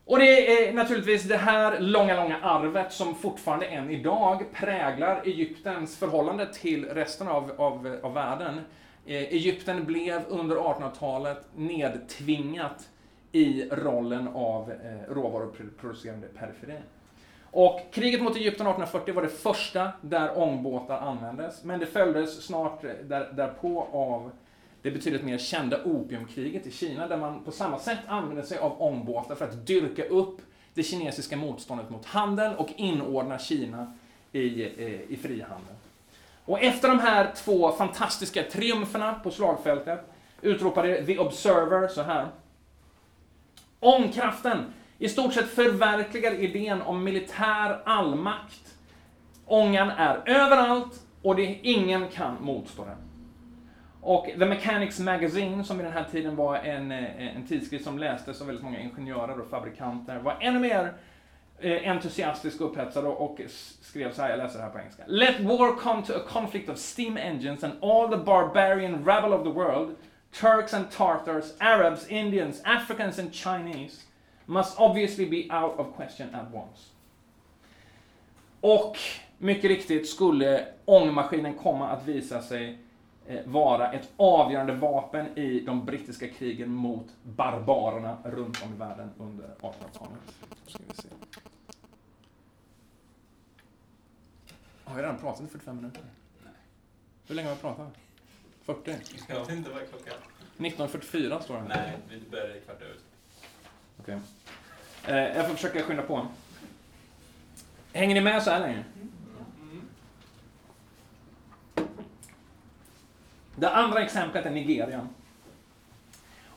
Och 0.06 0.20
det 0.20 0.68
är 0.68 0.74
naturligtvis 0.74 1.24
det 1.24 1.38
här 1.38 1.80
långa, 1.80 2.16
långa 2.16 2.40
arvet 2.42 2.94
som 2.94 3.16
fortfarande 3.16 3.66
än 3.66 3.90
idag 3.90 4.46
präglar 4.54 5.22
Egyptens 5.26 5.98
förhållande 5.98 6.54
till 6.54 6.86
resten 6.86 7.28
av, 7.28 7.52
av, 7.58 8.00
av 8.04 8.14
världen. 8.14 8.62
Eh, 9.06 9.16
Egypten 9.16 9.86
blev 9.86 10.22
under 10.28 10.56
1800-talet 10.56 11.46
nedtvingat 11.56 12.90
i 13.32 13.70
rollen 13.72 14.28
av 14.28 14.72
eh, 14.72 15.14
råvaruproducerande 15.14 16.28
periferi. 16.28 16.78
Och 17.56 17.80
kriget 17.92 18.22
mot 18.22 18.36
Egypten 18.36 18.68
1840 18.68 19.14
var 19.14 19.22
det 19.22 19.30
första 19.30 19.92
där 20.02 20.38
ångbåtar 20.38 20.98
användes, 20.98 21.64
men 21.64 21.80
det 21.80 21.86
följdes 21.86 22.46
snart 22.46 22.82
där, 22.82 23.34
därpå 23.34 23.88
av 23.92 24.32
det 24.82 24.92
betydligt 24.92 25.24
mer 25.24 25.38
kända 25.38 25.84
opiumkriget 25.84 26.68
i 26.68 26.72
Kina, 26.72 27.08
där 27.08 27.18
man 27.18 27.44
på 27.44 27.52
samma 27.52 27.80
sätt 27.80 28.00
använde 28.08 28.44
sig 28.44 28.58
av 28.58 28.82
ångbåtar 28.82 29.36
för 29.36 29.46
att 29.46 29.68
dyrka 29.68 30.06
upp 30.06 30.42
det 30.74 30.84
kinesiska 30.84 31.38
motståndet 31.38 31.90
mot 31.90 32.06
handel 32.06 32.56
och 32.56 32.70
inordna 32.76 33.40
Kina 33.40 33.94
i, 34.32 34.40
i, 34.40 35.06
i 35.10 35.18
frihandel. 35.18 35.76
Och 36.46 36.62
efter 36.62 36.88
de 36.88 37.00
här 37.00 37.32
två 37.36 37.72
fantastiska 37.72 38.44
triumferna 38.44 39.14
på 39.14 39.32
slagfältet 39.32 40.00
utropade 40.42 41.06
The 41.06 41.20
Observer 41.20 41.88
så 41.88 42.02
här. 42.02 42.28
Ångkraften 43.80 44.74
i 45.04 45.10
stort 45.10 45.34
sett 45.34 45.48
förverkligar 45.48 46.34
idén 46.34 46.82
om 46.82 47.04
militär 47.04 47.82
allmakt. 47.86 48.76
Ångan 49.46 49.90
är 49.90 50.22
överallt 50.26 51.02
och 51.22 51.36
det 51.36 51.60
ingen 51.62 52.08
kan 52.08 52.38
motstå 52.42 52.86
den. 52.86 52.98
Och 54.02 54.26
The 54.26 54.46
Mechanics 54.46 55.00
Magazine, 55.00 55.64
som 55.64 55.78
vid 55.78 55.86
den 55.86 55.94
här 55.94 56.06
tiden 56.12 56.36
var 56.36 56.56
en, 56.56 56.92
eh, 56.92 57.36
en 57.36 57.48
tidskrift 57.48 57.84
som 57.84 58.00
lästes 58.00 58.42
av 58.42 58.48
väldigt 58.48 58.64
många 58.64 58.80
ingenjörer 58.80 59.40
och 59.40 59.50
fabrikanter, 59.50 60.20
var 60.20 60.38
ännu 60.42 60.60
mer 60.60 60.94
eh, 61.60 61.92
entusiastisk 61.92 62.62
och 62.62 62.72
upphetsad 62.72 63.06
och 63.06 63.42
skrev 63.82 64.14
så 64.14 64.22
här, 64.22 64.30
jag 64.30 64.38
läser 64.38 64.58
det 64.58 64.64
här 64.64 64.72
på 64.72 64.80
engelska. 64.80 65.04
Let 65.08 65.40
war 65.40 65.76
come 65.76 66.06
to 66.06 66.14
a 66.14 66.22
conflict 66.28 66.70
of 66.70 66.78
steam 66.78 67.18
engines 67.18 67.64
and 67.64 67.74
all 67.82 68.10
the 68.10 68.18
barbarian 68.18 69.06
rabble 69.06 69.36
of 69.36 69.44
the 69.44 69.52
world, 69.52 69.96
Turks 70.42 70.74
and 70.74 70.92
Tartars, 70.92 71.54
Arabs, 71.60 72.08
Indians, 72.08 72.62
Africans 72.66 73.20
and 73.20 73.34
Chinese, 73.34 74.02
must 74.46 74.80
obviously 74.80 75.26
be 75.26 75.64
out 75.64 75.80
of 75.80 75.96
question 75.96 76.36
at 76.36 76.54
once. 76.54 76.90
Och 78.62 78.98
mycket 79.38 79.66
riktigt 79.66 80.10
skulle 80.10 80.66
ångmaskinen 80.86 81.54
komma 81.54 81.90
att 81.90 82.08
visa 82.08 82.42
sig 82.42 82.80
Eh, 83.28 83.46
vara 83.46 83.92
ett 83.92 84.10
avgörande 84.18 84.74
vapen 84.74 85.38
i 85.38 85.60
de 85.60 85.86
brittiska 85.86 86.28
krigen 86.28 86.70
mot 86.70 87.08
barbarerna 87.24 88.18
runt 88.24 88.64
om 88.64 88.74
i 88.74 88.78
världen 88.78 89.10
under 89.18 89.48
1800-talet. 89.48 90.20
Har 94.84 94.96
vi 94.96 95.02
redan 95.02 95.18
pratat 95.18 95.42
i 95.42 95.48
45 95.48 95.76
minuter? 95.76 96.02
Nej. 96.44 96.54
Hur 97.28 97.36
länge 97.36 97.48
har 97.48 97.56
vi 97.56 97.62
pratat? 97.62 97.94
40? 98.62 98.96
Jag 99.28 99.40
vet 99.40 99.50
inte 99.50 99.70
vad 99.70 99.90
klockan 99.90 100.14
19.44 100.58 101.40
står 101.40 101.56
det. 101.56 101.64
Nej, 101.68 101.98
vi 102.10 102.30
börjar 102.30 102.60
kvart 102.60 102.82
över. 102.82 102.96
Okej. 104.00 104.18
Okay. 105.04 105.16
Eh, 105.16 105.38
jag 105.38 105.48
får 105.48 105.56
försöka 105.56 105.84
skynda 105.84 106.04
på. 106.04 106.28
Hänger 107.94 108.16
ni 108.16 108.22
med 108.22 108.44
så 108.44 108.50
här 108.50 108.60
länge? 108.60 108.84
Det 113.56 113.70
andra 113.70 114.02
exemplet 114.02 114.46
är 114.46 114.52
Nigeria. 114.52 115.08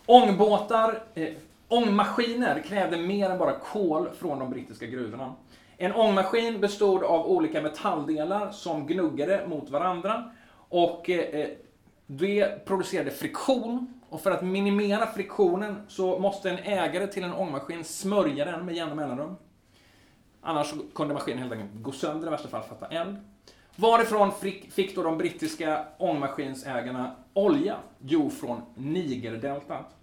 Ångbåtar, 0.07 1.03
eh, 1.15 1.29
ångmaskiner 1.69 2.61
krävde 2.61 2.97
mer 2.97 3.31
än 3.31 3.39
bara 3.39 3.53
kol 3.53 4.09
från 4.19 4.39
de 4.39 4.51
brittiska 4.51 4.87
gruvorna. 4.87 5.35
En 5.77 5.93
ångmaskin 5.93 6.61
bestod 6.61 7.05
av 7.05 7.27
olika 7.27 7.63
metalldelar 7.63 8.51
som 8.51 8.87
gnuggade 8.87 9.47
mot 9.47 9.71
varandra 9.71 10.31
och 10.69 11.11
eh, 11.11 11.41
eh 11.41 11.49
det 12.07 12.65
producerade 12.65 13.11
friktion. 13.11 13.96
Och 14.09 14.21
för 14.21 14.31
att 14.31 14.43
minimera 14.43 15.07
friktionen 15.07 15.83
så 15.89 16.19
måste 16.19 16.51
en 16.51 16.59
ägare 16.59 17.07
till 17.07 17.25
en 17.25 17.33
ångmaskin 17.33 17.85
smörja 17.85 18.45
den 18.45 18.67
med 18.67 18.75
jämna 18.75 18.95
mellanrum. 18.95 19.37
Annars 20.41 20.75
kunde 20.95 21.15
maskinen 21.15 21.39
helt 21.39 21.53
enkelt 21.53 21.83
gå 21.83 21.93
sönder, 21.93 22.27
i 22.27 22.31
värsta 22.31 22.49
fall 22.49 22.63
fatta 22.63 22.87
eld. 22.87 23.17
Varifrån 23.77 24.33
fick 24.71 24.95
då 24.95 25.03
de 25.03 25.19
brittiska 25.19 25.87
ångmaskinsägarna 25.99 27.17
olja? 27.33 27.77
Jo, 28.01 28.31
från 28.31 28.63
Nigerdeltat. 28.75 29.97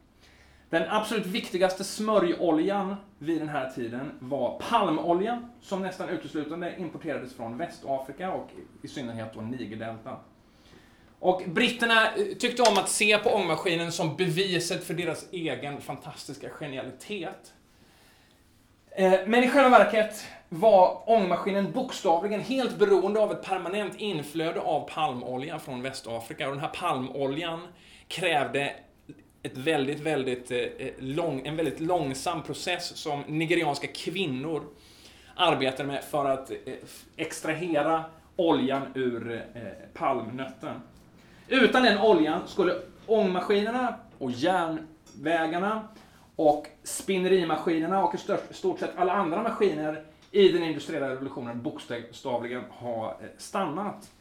Den 0.70 0.89
absolut 0.89 1.26
viktigaste 1.26 1.84
smörjoljan 1.84 2.95
vid 3.18 3.41
den 3.41 3.49
här 3.49 3.70
tiden 3.70 4.12
var 4.20 4.62
palmolja, 4.70 5.49
som 5.62 5.82
nästan 5.82 6.10
uteslutande 6.10 6.76
importerades 6.78 7.36
från 7.36 7.58
Västafrika 7.58 8.32
och 8.34 8.49
i 8.82 8.88
synnerhet 8.88 9.34
då 9.34 9.41
Nigerdeltat. 9.41 10.33
Och 11.24 11.42
britterna 11.48 12.16
eh, 12.16 12.26
tyckte 12.40 12.62
om 12.62 12.78
att 12.78 12.90
se 12.90 13.18
på 13.18 13.30
ångmaskinen 13.30 13.92
som 13.92 14.16
beviset 14.16 14.84
för 14.84 14.94
deras 14.94 15.26
egen 15.32 15.82
fantastiska 15.82 16.50
genialitet. 16.50 17.54
Eh, 18.92 19.20
men 19.26 19.44
i 19.44 19.50
själva 19.50 19.70
verket 19.70 20.26
var 20.50 21.10
ångmaskinen 21.10 21.72
bokstavligen 21.72 22.42
helt 22.42 22.78
beroende 22.78 23.20
av 23.20 23.32
ett 23.32 23.44
permanent 23.44 23.96
inflöde 23.96 24.62
av 24.62 24.90
palmolja 24.90 25.60
från 25.60 25.82
Västafrika. 25.82 26.48
Och 26.48 26.54
den 26.54 26.62
här 26.62 26.72
palmoljan 26.74 27.68
krävde 28.08 28.74
ett 29.44 29.58
väldigt, 29.58 30.00
väldigt, 30.00 30.52
eh, 30.52 30.68
lång, 31.00 31.48
en 31.48 31.56
väldigt 31.56 31.80
långsam 31.80 32.44
process 32.44 32.98
som 32.98 33.22
nigerianska 33.28 33.88
kvinnor 33.88 34.64
arbetade 35.36 35.88
med 35.88 36.04
för 36.04 36.26
att 36.26 36.52
extrahera 37.18 38.04
oljan 38.36 38.82
ur 38.96 39.46
palmnötten. 39.94 40.82
Utan 41.48 41.84
den 41.84 41.98
oljan 41.98 42.48
skulle 42.48 42.76
ångmaskinerna 43.06 43.96
och 44.18 44.32
järnvägarna 44.32 45.88
och 46.36 46.68
spinnerimaskinerna 46.84 48.04
och 48.04 48.16
i 48.16 48.54
stort 48.54 48.80
sett 48.80 48.98
alla 48.98 49.14
andra 49.14 49.44
maskiner 49.44 50.04
i 50.32 50.48
den 50.48 50.64
industriella 50.64 51.10
revolutionen 51.10 51.62
bokstavligen 51.62 52.64
ha 52.70 53.12
eh, 53.12 53.28
stannat. 53.38 54.12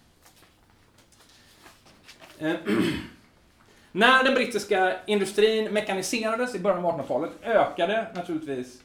Eh, 2.39 2.55
När 3.93 4.25
den 4.25 4.35
brittiska 4.35 4.97
industrin 5.07 5.73
mekaniserades 5.73 6.55
i 6.55 6.59
början 6.59 6.85
av 6.85 7.01
1800-talet 7.01 7.31
ökade 7.43 8.07
naturligtvis 8.14 8.83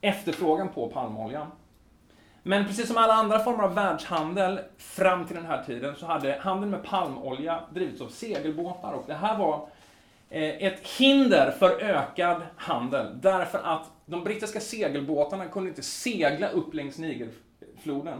efterfrågan 0.00 0.68
på 0.68 0.88
palmolja. 0.88 1.50
Men 2.42 2.66
precis 2.66 2.88
som 2.88 2.96
alla 2.96 3.12
andra 3.12 3.38
former 3.38 3.64
av 3.64 3.74
världshandel 3.74 4.60
fram 4.78 5.26
till 5.26 5.36
den 5.36 5.46
här 5.46 5.64
tiden 5.64 5.96
så 5.96 6.06
hade 6.06 6.38
handeln 6.40 6.70
med 6.70 6.82
palmolja 6.82 7.60
drivits 7.70 8.00
av 8.00 8.08
segelbåtar. 8.08 8.92
Och 8.92 9.04
det 9.06 9.14
här 9.14 9.38
var 9.38 9.68
eh, 10.30 10.42
ett 10.42 10.88
hinder 10.88 11.50
för 11.58 11.82
ökad 11.82 12.42
handel. 12.56 13.20
Därför 13.20 13.58
att 13.58 13.90
de 14.06 14.24
brittiska 14.24 14.60
segelbåtarna 14.60 15.46
kunde 15.46 15.68
inte 15.68 15.82
segla 15.82 16.48
upp 16.48 16.74
längs 16.74 16.98
Nigerfloden 16.98 18.18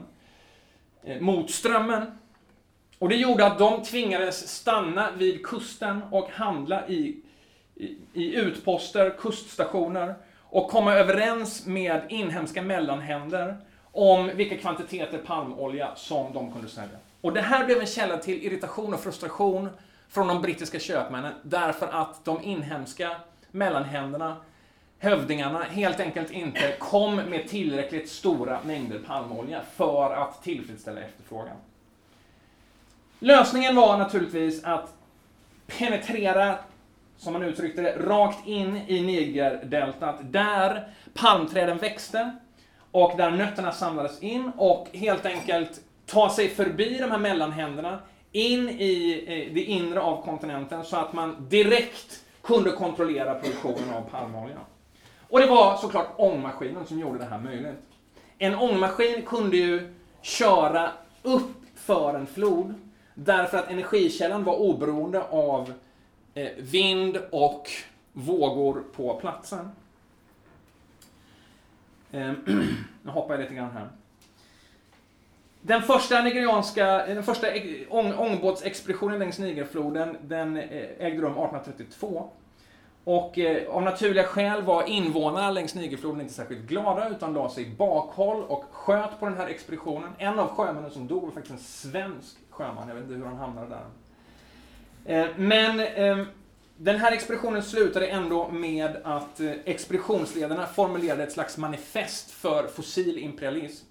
eh, 1.04 1.20
mot 1.20 1.50
strömmen. 1.50 2.18
Och 2.98 3.08
det 3.08 3.16
gjorde 3.16 3.46
att 3.46 3.58
de 3.58 3.82
tvingades 3.82 4.48
stanna 4.48 5.10
vid 5.16 5.46
kusten 5.46 6.02
och 6.10 6.30
handla 6.30 6.88
i, 6.88 7.16
i, 7.74 7.96
i 8.12 8.34
utposter, 8.34 9.10
kuststationer 9.18 10.14
och 10.40 10.70
komma 10.70 10.94
överens 10.94 11.66
med 11.66 12.02
inhemska 12.08 12.62
mellanhänder 12.62 13.56
om 13.92 14.30
vilka 14.34 14.56
kvantiteter 14.56 15.18
palmolja 15.18 15.94
som 15.94 16.32
de 16.32 16.52
kunde 16.52 16.68
sälja. 16.68 16.96
Och 17.20 17.32
det 17.32 17.40
här 17.40 17.64
blev 17.64 17.80
en 17.80 17.86
källa 17.86 18.18
till 18.18 18.42
irritation 18.42 18.94
och 18.94 19.00
frustration 19.00 19.68
från 20.08 20.26
de 20.26 20.42
brittiska 20.42 20.78
köpmännen 20.78 21.32
därför 21.42 21.86
att 21.86 22.24
de 22.24 22.42
inhemska 22.42 23.16
mellanhänderna, 23.50 24.36
hövdingarna, 24.98 25.62
helt 25.62 26.00
enkelt 26.00 26.30
inte 26.30 26.76
kom 26.78 27.16
med 27.16 27.48
tillräckligt 27.48 28.10
stora 28.10 28.58
mängder 28.64 28.98
palmolja 28.98 29.60
för 29.76 30.14
att 30.14 30.42
tillfredsställa 30.42 31.00
efterfrågan. 31.00 31.56
Lösningen 33.18 33.76
var 33.76 33.98
naturligtvis 33.98 34.64
att 34.64 34.94
penetrera, 35.66 36.58
som 37.16 37.32
man 37.32 37.42
uttryckte 37.42 37.82
det, 37.82 37.96
rakt 37.96 38.46
in 38.46 38.76
i 38.76 39.02
Nigerdeltat, 39.02 40.16
där 40.22 40.88
palmträden 41.14 41.78
växte 41.78 42.36
och 42.92 43.12
där 43.16 43.30
nötterna 43.30 43.72
samlades 43.72 44.22
in 44.22 44.52
och 44.56 44.88
helt 44.92 45.26
enkelt 45.26 45.80
ta 46.06 46.30
sig 46.30 46.48
förbi 46.48 46.98
de 46.98 47.10
här 47.10 47.18
mellanhänderna 47.18 47.98
in 48.32 48.68
i 48.68 49.24
eh, 49.26 49.54
det 49.54 49.62
inre 49.62 50.00
av 50.00 50.24
kontinenten 50.24 50.84
så 50.84 50.96
att 50.96 51.12
man 51.12 51.48
direkt 51.48 52.24
kunde 52.42 52.70
kontrollera 52.70 53.34
produktionen 53.34 53.94
av 53.94 54.02
palmolja. 54.02 54.58
Och 55.28 55.40
det 55.40 55.46
var 55.46 55.76
såklart 55.76 56.14
ångmaskinen 56.16 56.86
som 56.86 56.98
gjorde 56.98 57.18
det 57.18 57.24
här 57.24 57.38
möjligt. 57.38 57.82
En 58.38 58.54
ångmaskin 58.54 59.22
kunde 59.22 59.56
ju 59.56 59.94
köra 60.22 60.90
upp 61.22 61.50
för 61.74 62.14
en 62.14 62.26
flod 62.26 62.74
därför 63.14 63.58
att 63.58 63.70
energikällan 63.70 64.44
var 64.44 64.54
oberoende 64.54 65.22
av 65.22 65.72
eh, 66.34 66.48
vind 66.58 67.18
och 67.30 67.70
vågor 68.12 68.82
på 68.96 69.14
platsen. 69.14 69.68
Ehm, 72.12 72.36
nu 73.02 73.10
hoppar 73.10 73.34
jag 73.34 73.40
lite 73.40 73.54
grann 73.54 73.70
här. 73.70 73.88
Den 75.60 75.82
första 75.82 76.22
nigerianska, 76.22 77.06
eh, 77.06 77.14
den 77.14 77.24
första 77.24 77.46
ång, 77.88 78.12
ångbåtsexpeditionen 78.12 79.18
längs 79.18 79.38
Nigerfloden, 79.38 80.16
den 80.22 80.56
eh, 80.56 80.64
ägde 80.98 81.22
rum 81.22 81.32
1832. 81.32 82.30
Och 83.04 83.38
eh, 83.38 83.70
av 83.70 83.82
naturliga 83.82 84.24
skäl 84.24 84.62
var 84.62 84.88
invånarna 84.88 85.50
längs 85.50 85.74
Nigerfloden 85.74 86.20
inte 86.20 86.34
särskilt 86.34 86.68
glada 86.68 87.08
utan 87.08 87.34
la 87.34 87.48
sig 87.48 87.64
i 87.64 87.70
bakhåll 87.70 88.42
och 88.42 88.64
sköt 88.70 89.20
på 89.20 89.26
den 89.26 89.36
här 89.36 89.46
expeditionen. 89.46 90.10
En 90.18 90.38
av 90.38 90.48
sjömännen 90.48 90.90
som 90.90 91.06
dog 91.06 91.22
var 91.22 91.30
faktiskt 91.30 91.52
en 91.52 91.58
svensk 91.58 92.36
sjöman, 92.50 92.88
jag 92.88 92.94
vet 92.94 93.04
inte 93.04 93.14
hur 93.14 93.24
han 93.24 93.36
hamnade 93.36 93.66
där. 93.68 93.84
Eh, 95.04 95.26
men 95.36 95.80
eh, 95.80 96.26
den 96.82 96.96
här 96.96 97.12
expeditionen 97.12 97.62
slutade 97.62 98.06
ändå 98.06 98.48
med 98.48 98.96
att 99.04 99.40
eh, 99.40 99.50
expeditionsledarna 99.64 100.66
formulerade 100.66 101.22
ett 101.22 101.32
slags 101.32 101.58
manifest 101.58 102.30
för 102.30 102.66
fossil 102.66 103.18
imperialism. 103.18 103.86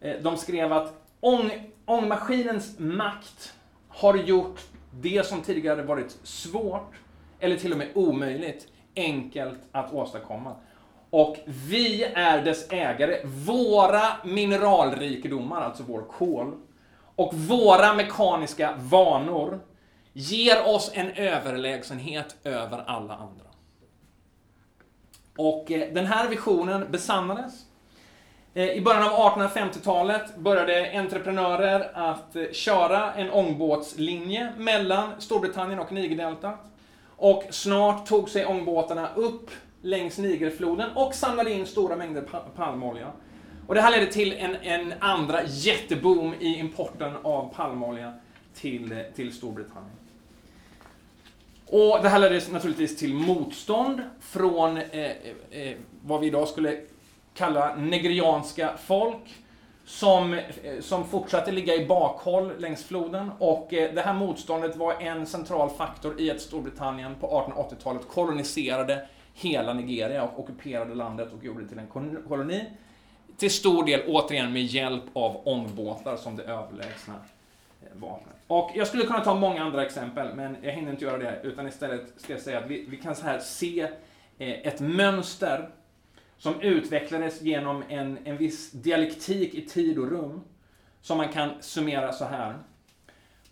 Eh, 0.00 0.16
de 0.22 0.36
skrev 0.36 0.72
att 0.72 0.92
ång, 1.20 1.72
ångmaskinens 1.84 2.78
makt 2.78 3.54
har 3.88 4.14
gjort 4.14 4.60
det 4.90 5.26
som 5.26 5.42
tidigare 5.42 5.82
varit 5.82 6.18
svårt, 6.22 6.94
eller 7.40 7.56
till 7.56 7.72
och 7.72 7.78
med 7.78 7.88
omöjligt, 7.94 8.68
enkelt 8.96 9.58
att 9.72 9.92
åstadkomma. 9.92 10.54
Och 11.10 11.36
vi 11.46 12.04
är 12.04 12.44
dess 12.44 12.72
ägare. 12.72 13.20
Våra 13.24 14.02
mineralrikedomar, 14.24 15.60
alltså 15.60 15.82
vår 15.86 16.02
kol, 16.02 16.52
och 17.16 17.34
våra 17.34 17.94
mekaniska 17.94 18.74
vanor 18.78 19.60
ger 20.14 20.66
oss 20.66 20.90
en 20.94 21.10
överlägsenhet 21.10 22.36
över 22.44 22.84
alla 22.86 23.14
andra. 23.14 23.44
Och 25.36 25.70
eh, 25.70 25.92
den 25.92 26.06
här 26.06 26.28
visionen 26.28 26.86
besannades. 26.90 27.64
Eh, 28.54 28.68
I 28.68 28.80
början 28.80 29.02
av 29.02 29.38
1850-talet 29.38 30.36
började 30.36 30.98
entreprenörer 30.98 31.90
att 31.94 32.36
eh, 32.36 32.44
köra 32.52 33.14
en 33.14 33.30
ångbåtslinje 33.30 34.52
mellan 34.56 35.20
Storbritannien 35.20 35.78
och 35.78 35.92
Nigerdeltat. 35.92 36.60
Och 37.16 37.44
snart 37.50 38.06
tog 38.06 38.28
sig 38.28 38.46
ångbåtarna 38.46 39.08
upp 39.14 39.50
längs 39.82 40.18
Nigerfloden 40.18 40.90
och 40.94 41.14
samlade 41.14 41.52
in 41.52 41.66
stora 41.66 41.96
mängder 41.96 42.24
palmolja. 42.56 43.12
Och 43.66 43.74
det 43.74 43.80
här 43.80 43.90
ledde 43.90 44.12
till 44.12 44.32
en, 44.32 44.56
en 44.56 44.94
andra 44.98 45.42
jätteboom 45.44 46.34
i 46.40 46.58
importen 46.58 47.16
av 47.22 47.54
palmolja 47.54 48.12
till, 48.54 49.04
till 49.14 49.32
Storbritannien. 49.32 50.03
Och 51.66 51.98
det 52.02 52.08
här 52.08 52.18
ledde 52.18 52.40
naturligtvis 52.52 52.96
till 52.96 53.14
motstånd 53.14 54.00
från 54.20 54.76
eh, 54.76 54.84
eh, 54.92 55.10
eh, 55.50 55.76
vad 56.02 56.20
vi 56.20 56.26
idag 56.26 56.48
skulle 56.48 56.80
kalla 57.34 57.76
negrianska 57.76 58.76
folk 58.76 59.44
som, 59.84 60.34
eh, 60.34 60.80
som 60.80 61.04
fortsatte 61.04 61.52
ligga 61.52 61.74
i 61.74 61.86
bakhåll 61.86 62.52
längs 62.58 62.84
floden 62.84 63.30
och 63.38 63.74
eh, 63.74 63.94
det 63.94 64.00
här 64.00 64.14
motståndet 64.14 64.76
var 64.76 65.02
en 65.02 65.26
central 65.26 65.70
faktor 65.70 66.20
i 66.20 66.30
att 66.30 66.40
Storbritannien 66.40 67.14
på 67.20 67.26
1880-talet 67.26 68.08
koloniserade 68.08 69.08
hela 69.34 69.72
Nigeria 69.72 70.22
och 70.24 70.40
ockuperade 70.40 70.94
landet 70.94 71.28
och 71.32 71.44
gjorde 71.44 71.62
det 71.62 71.68
till 71.68 71.78
en 71.78 72.22
koloni. 72.28 72.64
Till 73.36 73.50
stor 73.50 73.84
del 73.84 74.02
återigen 74.06 74.52
med 74.52 74.62
hjälp 74.62 75.04
av 75.12 75.40
ångbåtar 75.44 76.16
som 76.16 76.36
det 76.36 76.42
överlägsna 76.42 77.14
eh, 77.82 77.88
vapnet. 77.92 78.33
Och 78.46 78.70
jag 78.74 78.86
skulle 78.86 79.04
kunna 79.04 79.24
ta 79.24 79.34
många 79.34 79.64
andra 79.64 79.84
exempel, 79.84 80.34
men 80.34 80.56
jag 80.62 80.72
hinner 80.72 80.90
inte 80.90 81.04
göra 81.04 81.18
det, 81.18 81.40
utan 81.42 81.68
istället 81.68 82.12
ska 82.16 82.32
jag 82.32 82.42
säga 82.42 82.58
att 82.58 82.70
vi, 82.70 82.86
vi 82.88 82.96
kan 82.96 83.16
så 83.16 83.24
här 83.24 83.38
se 83.38 83.80
eh, 84.38 84.66
ett 84.66 84.80
mönster 84.80 85.70
som 86.36 86.60
utvecklades 86.60 87.42
genom 87.42 87.84
en, 87.88 88.18
en 88.24 88.36
viss 88.36 88.70
dialektik 88.70 89.54
i 89.54 89.66
tid 89.66 89.98
och 89.98 90.10
rum, 90.10 90.40
som 91.00 91.18
man 91.18 91.28
kan 91.28 91.50
summera 91.60 92.12
så 92.12 92.24
här. 92.24 92.58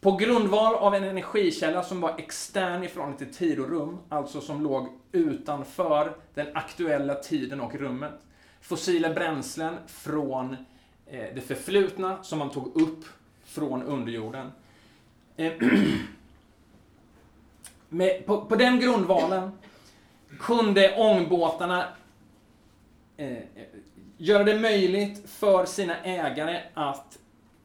På 0.00 0.12
grundval 0.12 0.74
av 0.74 0.94
en 0.94 1.04
energikälla 1.04 1.82
som 1.82 2.00
var 2.00 2.18
extern 2.18 2.84
i 2.84 2.88
förhållande 2.88 3.18
till 3.18 3.34
tid 3.34 3.60
och 3.60 3.68
rum, 3.70 3.98
alltså 4.08 4.40
som 4.40 4.62
låg 4.62 4.88
utanför 5.12 6.16
den 6.34 6.46
aktuella 6.54 7.14
tiden 7.14 7.60
och 7.60 7.74
rummet. 7.74 8.12
Fossila 8.60 9.10
bränslen 9.10 9.74
från 9.86 10.56
eh, 11.06 11.34
det 11.34 11.40
förflutna 11.40 12.22
som 12.22 12.38
man 12.38 12.50
tog 12.50 12.80
upp 12.82 13.04
från 13.44 13.82
underjorden. 13.82 14.50
Eh, 15.36 15.52
med, 17.88 18.26
på, 18.26 18.44
på 18.44 18.56
den 18.56 18.80
grundvalen 18.80 19.50
kunde 20.38 20.96
ångbåtarna 20.96 21.88
eh, 23.16 23.38
göra 24.16 24.44
det 24.44 24.60
möjligt 24.60 25.30
för 25.30 25.66
sina 25.66 25.96
ägare 26.02 26.60
att 26.74 27.18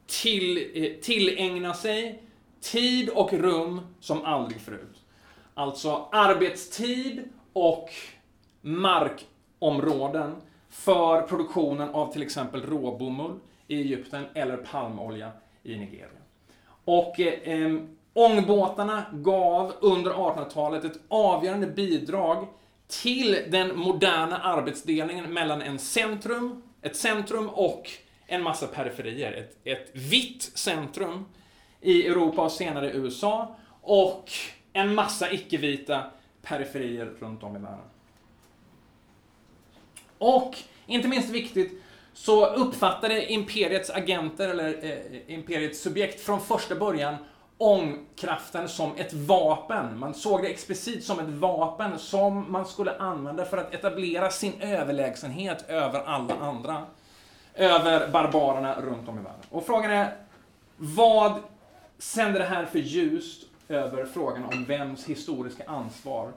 till, 0.06 0.70
eh, 0.74 0.92
tillägna 1.02 1.74
sig 1.74 2.22
tid 2.60 3.08
och 3.08 3.32
rum 3.32 3.80
som 4.00 4.24
aldrig 4.24 4.60
förut. 4.60 5.04
Alltså 5.54 6.08
arbetstid 6.12 7.28
och 7.52 7.90
markområden 8.60 10.36
för 10.70 11.22
produktionen 11.22 11.88
av 11.88 12.12
till 12.12 12.22
exempel 12.22 12.62
råbomull 12.62 13.38
i 13.66 13.80
Egypten 13.80 14.24
eller 14.34 14.56
palmolja 14.56 15.32
i 15.62 15.76
Nigeria. 15.76 16.17
Och 16.90 17.20
eh, 17.20 17.80
ångbåtarna 18.14 19.04
gav 19.12 19.72
under 19.80 20.10
1800-talet 20.10 20.84
ett 20.84 21.00
avgörande 21.08 21.66
bidrag 21.66 22.46
till 22.86 23.38
den 23.48 23.78
moderna 23.78 24.38
arbetsdelningen 24.38 25.34
mellan 25.34 25.62
en 25.62 25.78
centrum, 25.78 26.62
ett 26.82 26.96
centrum 26.96 27.48
och 27.48 27.90
en 28.26 28.42
massa 28.42 28.66
periferier. 28.66 29.32
Ett, 29.32 29.56
ett 29.64 29.90
vitt 29.92 30.42
centrum 30.42 31.24
i 31.80 32.06
Europa 32.06 32.42
och 32.42 32.52
senare 32.52 32.92
USA 32.92 33.56
och 33.82 34.30
en 34.72 34.94
massa 34.94 35.32
icke-vita 35.32 36.02
periferier 36.42 37.12
runt 37.20 37.42
om 37.42 37.56
i 37.56 37.58
världen. 37.58 37.86
Och, 40.18 40.56
inte 40.86 41.08
minst 41.08 41.30
viktigt, 41.30 41.82
så 42.18 42.46
uppfattade 42.46 43.32
imperiets 43.32 43.90
agenter, 43.90 44.48
eller 44.48 44.84
eh, 44.84 45.34
imperiets 45.34 45.82
subjekt, 45.82 46.20
från 46.20 46.40
första 46.40 46.74
början 46.74 47.16
ångkraften 47.58 48.68
som 48.68 48.96
ett 48.96 49.12
vapen. 49.12 49.98
Man 49.98 50.14
såg 50.14 50.42
det 50.42 50.48
explicit 50.48 51.04
som 51.04 51.18
ett 51.18 51.28
vapen 51.28 51.98
som 51.98 52.52
man 52.52 52.66
skulle 52.66 52.96
använda 52.96 53.44
för 53.44 53.56
att 53.56 53.74
etablera 53.74 54.30
sin 54.30 54.60
överlägsenhet 54.60 55.64
över 55.68 56.00
alla 56.00 56.34
andra. 56.34 56.86
Över 57.54 58.08
barbarerna 58.08 58.80
runt 58.80 59.08
om 59.08 59.18
i 59.18 59.22
världen. 59.22 59.40
Och 59.50 59.66
frågan 59.66 59.90
är, 59.90 60.16
vad 60.76 61.40
sänder 61.98 62.40
det 62.40 62.46
här 62.46 62.64
för 62.64 62.78
ljus 62.78 63.44
över 63.68 64.06
frågan 64.06 64.44
om 64.44 64.64
vems 64.64 65.06
historiska 65.06 65.64
ansvar 65.66 66.32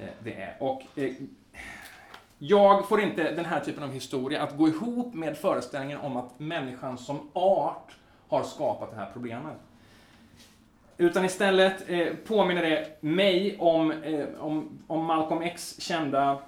eh, 0.00 0.08
det 0.24 0.34
är? 0.34 0.56
Och 0.60 0.82
eh, 0.94 1.12
jag 2.38 2.88
får 2.88 3.00
inte 3.00 3.30
den 3.30 3.44
här 3.44 3.60
typen 3.60 3.82
av 3.82 3.92
historia 3.92 4.42
att 4.42 4.56
gå 4.56 4.68
ihop 4.68 5.14
med 5.14 5.36
föreställningen 5.36 5.98
om 5.98 6.16
att 6.16 6.38
människan 6.38 6.98
som 6.98 7.30
art 7.32 7.96
har 8.28 8.42
skapat 8.42 8.90
det 8.90 8.96
här 8.96 9.10
problemet. 9.12 9.56
Utan 10.98 11.24
istället 11.24 11.90
eh, 11.90 12.06
påminner 12.26 12.62
det 12.62 13.02
mig 13.02 13.56
om, 13.58 13.90
eh, 13.90 14.26
om, 14.38 14.78
om 14.86 15.04
Malcolm 15.04 15.42
X 15.42 15.80
kända 15.80 16.38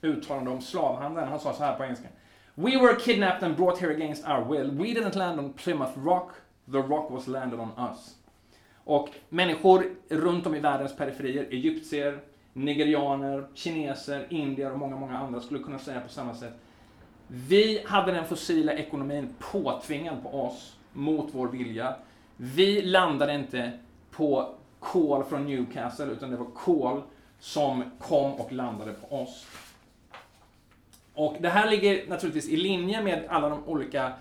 uttalande 0.00 0.50
om 0.50 0.60
slavhandeln. 0.60 1.28
Han 1.28 1.40
sa 1.40 1.52
så 1.52 1.64
här 1.64 1.76
på 1.76 1.84
engelska. 1.84 2.08
We 2.54 2.76
were 2.76 2.94
kidnapped 2.94 3.42
and 3.42 3.56
brought 3.56 3.78
here 3.78 3.94
against 3.94 4.28
our 4.28 4.44
will. 4.44 4.70
We 4.70 4.84
didn't 4.84 5.16
land 5.16 5.40
on 5.40 5.52
Plymouth 5.52 5.98
Rock. 5.98 6.32
The 6.72 6.78
rock 6.78 7.10
was 7.10 7.26
landed 7.26 7.60
on 7.60 7.70
us. 7.90 8.14
Och 8.84 9.08
människor 9.28 9.84
runt 10.08 10.46
om 10.46 10.54
i 10.54 10.60
världens 10.60 10.96
periferier, 10.96 11.46
egyptier, 11.50 12.20
nigerianer, 12.58 13.46
kineser, 13.54 14.26
indier 14.30 14.72
och 14.72 14.78
många, 14.78 14.96
många 14.96 15.18
andra 15.18 15.40
skulle 15.40 15.60
kunna 15.60 15.78
säga 15.78 16.00
på 16.00 16.08
samma 16.08 16.34
sätt. 16.34 16.54
Vi 17.26 17.82
hade 17.86 18.12
den 18.12 18.24
fossila 18.24 18.72
ekonomin 18.72 19.34
påtvingad 19.38 20.22
på 20.22 20.42
oss 20.42 20.76
mot 20.92 21.28
vår 21.32 21.48
vilja. 21.48 21.96
Vi 22.36 22.82
landade 22.82 23.34
inte 23.34 23.72
på 24.10 24.54
kol 24.80 25.24
från 25.24 25.46
Newcastle, 25.46 26.06
utan 26.06 26.30
det 26.30 26.36
var 26.36 26.46
kol 26.46 27.02
som 27.40 27.84
kom 27.98 28.32
och 28.32 28.52
landade 28.52 28.92
på 28.92 29.22
oss. 29.22 29.46
Och 31.14 31.36
det 31.40 31.48
här 31.48 31.70
ligger 31.70 32.08
naturligtvis 32.08 32.48
i 32.48 32.56
linje 32.56 33.02
med 33.02 33.24
alla 33.28 33.48
de 33.48 33.64
olika 33.64 34.12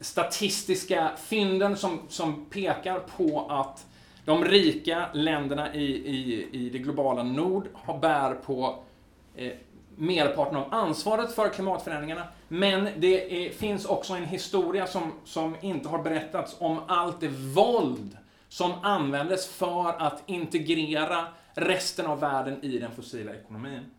statistiska 0.00 1.10
fynden 1.16 1.76
som, 1.76 2.00
som 2.08 2.44
pekar 2.44 2.98
på 2.98 3.46
att 3.48 3.86
de 4.24 4.44
rika 4.44 5.06
länderna 5.12 5.74
i, 5.74 5.84
i, 5.84 6.48
i 6.52 6.70
det 6.70 6.78
globala 6.78 7.22
nord 7.22 7.68
har 7.74 7.98
bär 7.98 8.34
på 8.34 8.82
eh, 9.36 9.52
merparten 9.96 10.56
av 10.56 10.74
ansvaret 10.74 11.34
för 11.34 11.48
klimatförändringarna. 11.48 12.28
Men 12.48 12.88
det 12.96 13.46
är, 13.46 13.50
finns 13.50 13.84
också 13.84 14.14
en 14.14 14.24
historia 14.24 14.86
som, 14.86 15.12
som 15.24 15.56
inte 15.60 15.88
har 15.88 16.02
berättats 16.02 16.56
om 16.58 16.80
allt 16.86 17.20
det 17.20 17.28
våld 17.28 18.16
som 18.48 18.72
användes 18.82 19.48
för 19.48 20.02
att 20.02 20.22
integrera 20.26 21.24
resten 21.54 22.06
av 22.06 22.20
världen 22.20 22.64
i 22.64 22.78
den 22.78 22.90
fossila 22.90 23.34
ekonomin. 23.34 23.90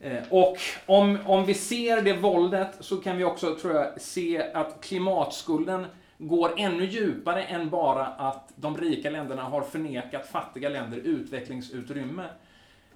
Eh, 0.00 0.22
och 0.30 0.56
om, 0.86 1.18
om 1.26 1.44
vi 1.44 1.54
ser 1.54 2.02
det 2.02 2.12
våldet 2.12 2.70
så 2.80 2.96
kan 2.96 3.16
vi 3.16 3.24
också, 3.24 3.54
tror 3.54 3.74
jag, 3.74 4.00
se 4.00 4.42
att 4.54 4.80
klimatskulden 4.80 5.86
går 6.28 6.52
ännu 6.56 6.84
djupare 6.84 7.42
än 7.42 7.70
bara 7.70 8.06
att 8.06 8.52
de 8.56 8.76
rika 8.76 9.10
länderna 9.10 9.42
har 9.42 9.62
förnekat 9.62 10.26
fattiga 10.26 10.68
länder 10.68 10.98
utvecklingsutrymme. 10.98 12.24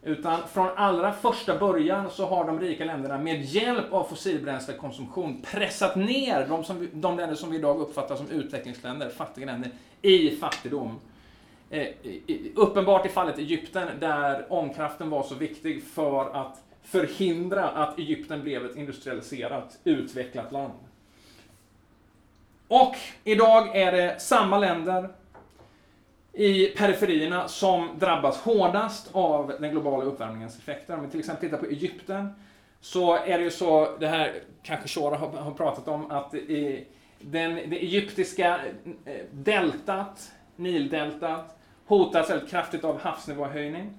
Utan 0.02 0.48
från 0.48 0.68
allra 0.76 1.12
första 1.12 1.58
början 1.58 2.10
så 2.10 2.26
har 2.26 2.44
de 2.44 2.60
rika 2.60 2.84
länderna 2.84 3.18
med 3.18 3.42
hjälp 3.42 3.92
av 3.92 4.04
fossilbränslekonsumtion 4.04 5.42
pressat 5.42 5.96
ner 5.96 6.46
de, 6.48 6.64
som, 6.64 6.88
de 6.92 7.16
länder 7.16 7.36
som 7.36 7.50
vi 7.50 7.56
idag 7.56 7.80
uppfattar 7.80 8.16
som 8.16 8.30
utvecklingsländer, 8.30 9.08
fattiga 9.08 9.46
länder, 9.46 9.70
i 10.02 10.30
fattigdom. 10.30 11.00
Eh, 11.70 11.86
uppenbart 12.54 13.06
i 13.06 13.08
fallet 13.08 13.38
Egypten 13.38 13.88
där 14.00 14.46
ångkraften 14.48 15.10
var 15.10 15.22
så 15.22 15.34
viktig 15.34 15.82
för 15.82 16.30
att 16.34 16.62
förhindra 16.82 17.68
att 17.68 17.98
Egypten 17.98 18.42
blev 18.42 18.64
ett 18.66 18.76
industrialiserat, 18.76 19.78
utvecklat 19.84 20.52
land. 20.52 20.72
Och 22.68 22.96
idag 23.24 23.76
är 23.76 23.92
det 23.92 24.20
samma 24.20 24.58
länder 24.58 25.08
i 26.32 26.66
periferierna 26.66 27.48
som 27.48 27.88
drabbas 27.98 28.40
hårdast 28.40 29.08
av 29.12 29.52
den 29.60 29.70
globala 29.70 30.04
uppvärmningens 30.04 30.58
effekter. 30.58 30.94
Om 30.94 31.02
vi 31.02 31.10
till 31.10 31.20
exempel 31.20 31.48
tittar 31.48 31.62
på 31.62 31.66
Egypten 31.66 32.28
så 32.80 33.14
är 33.14 33.38
det 33.38 33.44
ju 33.44 33.50
så, 33.50 33.96
det 33.98 34.06
här 34.06 34.34
kanske 34.62 34.88
Shora 34.88 35.16
har, 35.16 35.28
har 35.28 35.50
pratat 35.50 35.88
om, 35.88 36.10
att 36.10 36.34
i 36.34 36.86
den, 37.20 37.54
det 37.54 37.76
egyptiska 37.76 38.60
eh, 39.04 39.12
deltat, 39.32 40.32
Nildeltat, 40.56 41.58
hotas 41.86 42.30
väldigt 42.30 42.50
kraftigt 42.50 42.84
av 42.84 43.00
havsnivåhöjning. 43.00 43.94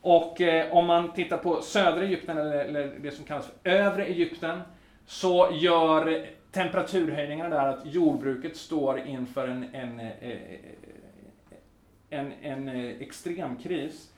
Och 0.00 0.40
eh, 0.40 0.72
om 0.72 0.86
man 0.86 1.12
tittar 1.12 1.36
på 1.36 1.62
södra 1.62 2.02
Egypten, 2.02 2.38
eller, 2.38 2.64
eller 2.64 2.86
det 3.00 3.10
som 3.10 3.24
kallas 3.24 3.46
för 3.46 3.70
övre 3.70 4.04
Egypten, 4.04 4.60
så 5.06 5.48
gör 5.52 6.26
temperaturhöjningarna 6.52 7.56
där 7.56 7.68
att 7.68 7.86
jordbruket 7.86 8.56
står 8.56 8.98
inför 8.98 9.48
en, 9.48 9.74
en, 9.74 10.00
eh, 10.00 10.36
en, 12.10 12.32
en 12.42 12.68
eh, 12.68 13.00
extrem 13.00 13.56
kris. 13.56 14.12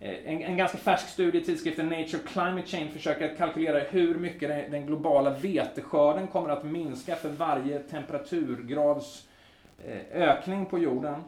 Eh, 0.00 0.14
en, 0.24 0.42
en 0.42 0.56
ganska 0.56 0.78
färsk 0.78 1.08
studie 1.08 1.38
i 1.38 1.44
tidskriften 1.44 1.88
Nature 1.88 2.22
Climate 2.26 2.66
Change 2.66 2.88
försöker 2.88 3.30
att 3.30 3.38
kalkylera 3.38 3.78
hur 3.78 4.14
mycket 4.14 4.70
den 4.70 4.86
globala 4.86 5.30
veteskörden 5.30 6.26
kommer 6.26 6.48
att 6.48 6.64
minska 6.64 7.16
för 7.16 7.28
varje 7.28 7.78
temperaturgrads 7.78 9.28
ökning 10.12 10.66
på 10.66 10.78
jorden. 10.78 11.24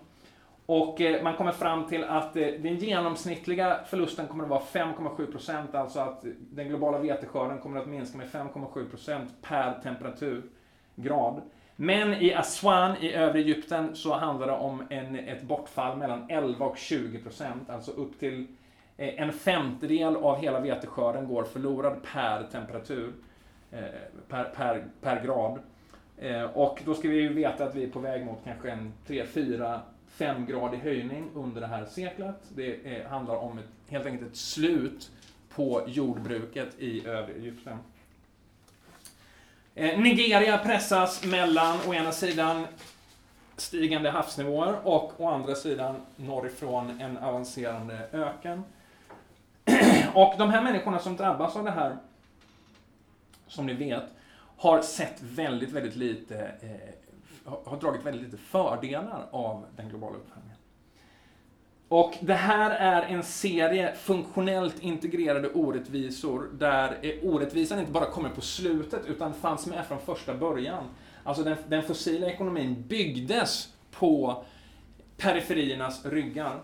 Och 0.71 1.01
eh, 1.01 1.23
man 1.23 1.37
kommer 1.37 1.53
fram 1.53 1.87
till 1.87 2.05
att 2.05 2.37
eh, 2.37 2.47
den 2.47 2.77
genomsnittliga 2.77 3.81
förlusten 3.87 4.29
kommer 4.29 4.45
att 4.45 4.51
vara 4.51 4.61
5,7% 4.61 5.77
alltså 5.77 6.01
att 6.01 6.25
den 6.39 6.69
globala 6.69 6.99
veteskörden 6.99 7.59
kommer 7.59 7.81
att 7.81 7.87
minska 7.87 8.19
med 8.19 8.27
5,7% 8.27 9.27
per 9.43 9.81
temperaturgrad. 9.83 11.43
Men 11.77 12.15
i 12.15 12.35
Aswan 12.35 12.97
i 12.97 13.13
övre 13.13 13.39
Egypten 13.39 13.97
så 13.97 14.15
handlar 14.15 14.47
det 14.47 14.53
om 14.53 14.83
en, 14.91 15.19
ett 15.19 15.43
bortfall 15.43 15.99
mellan 15.99 16.27
11 16.29 16.67
och 16.67 16.77
20% 16.77 17.45
alltså 17.69 17.91
upp 17.91 18.19
till 18.19 18.47
eh, 18.97 19.23
en 19.23 19.33
femtedel 19.33 20.17
av 20.17 20.41
hela 20.41 20.61
veteskörden 20.61 21.29
går 21.29 21.45
förlorad 21.45 21.97
per 22.13 22.43
temperatur, 22.43 23.13
per, 24.29 24.45
per, 24.45 24.85
per 25.01 25.25
grad. 25.25 25.59
Och 26.55 26.83
då 26.85 26.95
ska 26.95 27.09
vi 27.09 27.21
ju 27.21 27.33
veta 27.33 27.65
att 27.65 27.75
vi 27.75 27.85
är 27.85 27.91
på 27.91 27.99
väg 27.99 28.27
mot 28.27 28.39
kanske 28.45 28.71
en 28.71 28.93
3-4 29.07 29.81
femgradig 30.11 30.79
höjning 30.79 31.31
under 31.35 31.61
det 31.61 31.67
här 31.67 31.85
seklet. 31.85 32.37
Det 32.49 32.97
är, 32.97 33.09
handlar 33.09 33.37
om 33.37 33.59
ett, 33.59 33.65
helt 33.89 34.07
enkelt 34.07 34.31
ett 34.31 34.37
slut 34.37 35.11
på 35.49 35.85
jordbruket 35.87 36.69
i 36.79 37.07
övre 37.07 37.33
Egypten. 37.35 37.79
Eh, 39.75 40.01
Nigeria 40.01 40.59
pressas 40.59 41.25
mellan 41.25 41.79
å 41.87 41.95
ena 41.95 42.13
sidan 42.13 42.67
stigande 43.57 44.11
havsnivåer 44.11 44.87
och 44.87 45.21
å 45.21 45.29
andra 45.29 45.55
sidan 45.55 45.97
norrifrån 46.17 47.01
en 47.01 47.19
avancerande 47.19 48.09
öken. 48.13 48.65
Och 50.15 50.35
de 50.39 50.51
här 50.51 50.63
människorna 50.63 50.99
som 50.99 51.17
drabbas 51.17 51.57
av 51.57 51.65
det 51.65 51.71
här, 51.71 51.97
som 53.47 53.67
ni 53.67 53.75
vet, 53.75 54.05
har 54.57 54.83
sett 54.83 55.23
väldigt, 55.23 55.71
väldigt 55.71 55.97
lite 55.97 56.53
eh, 56.61 57.08
har 57.65 57.81
dragit 57.81 58.07
väldigt 58.07 58.23
lite 58.23 58.37
fördelar 58.37 59.27
av 59.31 59.65
den 59.77 59.89
globala 59.89 60.17
uppvärmningen. 60.17 60.59
Och 61.89 62.15
det 62.21 62.35
här 62.35 62.71
är 62.71 63.03
en 63.03 63.23
serie 63.23 63.95
funktionellt 63.95 64.83
integrerade 64.83 65.49
orättvisor 65.49 66.51
där 66.53 67.19
orättvisan 67.23 67.79
inte 67.79 67.93
bara 67.93 68.07
kommer 68.07 68.29
på 68.29 68.41
slutet 68.41 69.07
utan 69.07 69.35
fanns 69.35 69.67
med 69.67 69.87
från 69.87 69.99
första 69.99 70.35
början. 70.35 70.85
Alltså 71.25 71.43
den, 71.43 71.57
den 71.69 71.83
fossila 71.83 72.27
ekonomin 72.27 72.85
byggdes 72.89 73.73
på 73.91 74.45
periferiernas 75.17 76.07
ryggar. 76.07 76.61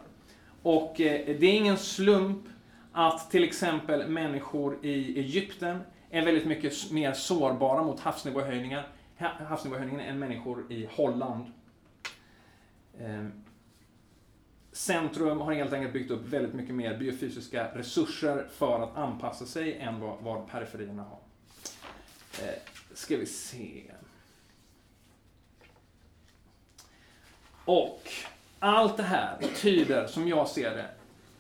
Och 0.63 1.01
eh, 1.01 1.37
det 1.39 1.47
är 1.47 1.55
ingen 1.55 1.77
slump 1.77 2.49
att 2.93 3.31
till 3.31 3.45
exempel 3.45 4.09
människor 4.09 4.79
i 4.83 5.19
Egypten 5.19 5.79
är 6.11 6.25
väldigt 6.25 6.47
mycket 6.47 6.91
mer 6.91 7.13
sårbara 7.13 7.83
mot 7.83 8.01
havsnivåhöjningar 8.01 8.87
havsnivåhöjningen 9.19 10.01
än 10.01 10.19
människor 10.19 10.73
i 10.73 10.89
Holland. 10.91 11.53
Ehm, 13.01 13.45
centrum 14.73 15.41
har 15.41 15.53
helt 15.53 15.73
enkelt 15.73 15.93
byggt 15.93 16.11
upp 16.11 16.27
väldigt 16.27 16.55
mycket 16.55 16.75
mer 16.75 16.99
biofysiska 16.99 17.75
resurser 17.75 18.49
för 18.51 18.83
att 18.83 18.97
anpassa 18.97 19.47
sig 19.47 19.79
än 19.79 20.01
vad, 20.01 20.19
vad 20.21 20.49
periferierna 20.49 21.03
har. 21.03 21.19
Eh, 22.43 22.55
ska 22.95 23.17
vi 23.17 23.27
se. 23.27 23.83
Och 27.65 28.03
allt 28.59 28.97
det 28.97 29.03
här 29.03 29.39
tyder, 29.57 30.07
som 30.07 30.29
jag 30.29 30.49
ser 30.49 30.71
det, 30.71 30.89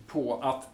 på 0.06 0.42
att 0.42 0.73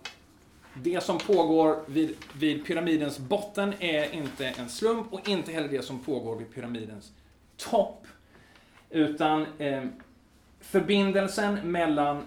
det 0.74 1.02
som 1.02 1.18
pågår 1.18 1.84
vid, 1.86 2.16
vid 2.38 2.66
pyramidens 2.66 3.18
botten 3.18 3.74
är 3.80 4.14
inte 4.14 4.46
en 4.46 4.68
slump 4.68 5.12
och 5.12 5.28
inte 5.28 5.52
heller 5.52 5.68
det 5.68 5.82
som 5.82 5.98
pågår 5.98 6.36
vid 6.36 6.54
pyramidens 6.54 7.12
topp. 7.56 8.06
Utan 8.90 9.46
eh, 9.58 9.84
förbindelsen 10.60 11.54
mellan 11.54 12.22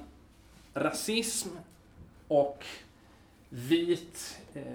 rasism 0.73 1.49
och 2.27 2.65
vit, 3.49 4.39
eh, 4.53 4.61
eh 4.61 4.67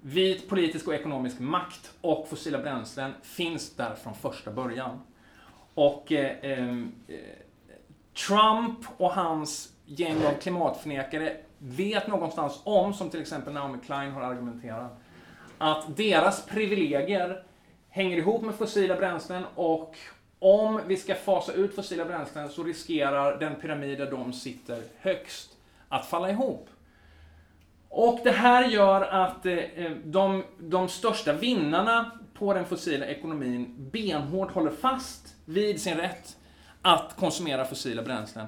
vit 0.00 0.48
politisk 0.48 0.88
och 0.88 0.94
ekonomisk 0.94 1.38
makt 1.38 1.92
och 2.00 2.28
fossila 2.28 2.58
bränslen 2.58 3.12
finns 3.22 3.74
där 3.74 3.94
från 3.94 4.14
första 4.14 4.50
början. 4.50 5.00
Och 5.74 6.12
eh, 6.12 6.44
eh 6.44 6.84
Trump 8.26 8.78
och 8.96 9.10
hans 9.10 9.75
gäng 9.86 10.26
av 10.26 10.32
klimatförnekare 10.32 11.36
vet 11.58 12.06
någonstans 12.06 12.60
om, 12.64 12.94
som 12.94 13.10
till 13.10 13.20
exempel 13.20 13.52
Naomi 13.52 13.78
Klein 13.86 14.12
har 14.12 14.22
argumenterat, 14.22 14.92
att 15.58 15.96
deras 15.96 16.46
privilegier 16.46 17.42
hänger 17.88 18.16
ihop 18.16 18.42
med 18.42 18.54
fossila 18.54 18.96
bränslen 18.96 19.44
och 19.54 19.96
om 20.38 20.80
vi 20.86 20.96
ska 20.96 21.14
fasa 21.14 21.52
ut 21.52 21.74
fossila 21.74 22.04
bränslen 22.04 22.48
så 22.48 22.62
riskerar 22.62 23.38
den 23.38 23.54
pyramid 23.54 23.98
där 23.98 24.10
de 24.10 24.32
sitter 24.32 24.82
högst 25.00 25.50
att 25.88 26.06
falla 26.06 26.30
ihop. 26.30 26.68
Och 27.88 28.20
det 28.24 28.30
här 28.30 28.64
gör 28.64 29.02
att 29.02 29.46
eh, 29.46 29.54
eh, 29.54 29.92
de, 30.04 30.44
de 30.58 30.88
största 30.88 31.32
vinnarna 31.32 32.10
på 32.34 32.54
den 32.54 32.64
fossila 32.64 33.06
ekonomin 33.06 33.90
benhårt 33.92 34.52
håller 34.52 34.70
fast 34.70 35.34
vid 35.44 35.80
sin 35.80 35.96
rätt 35.96 36.36
att 36.82 37.16
konsumera 37.16 37.64
fossila 37.64 38.02
bränslen. 38.02 38.46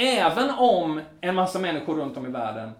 Även 0.00 0.50
om 0.50 1.00
en 1.20 1.34
massa 1.34 1.58
människor 1.58 1.94
runt 1.94 2.16
om 2.16 2.26
i 2.26 2.30
världen 2.30 2.70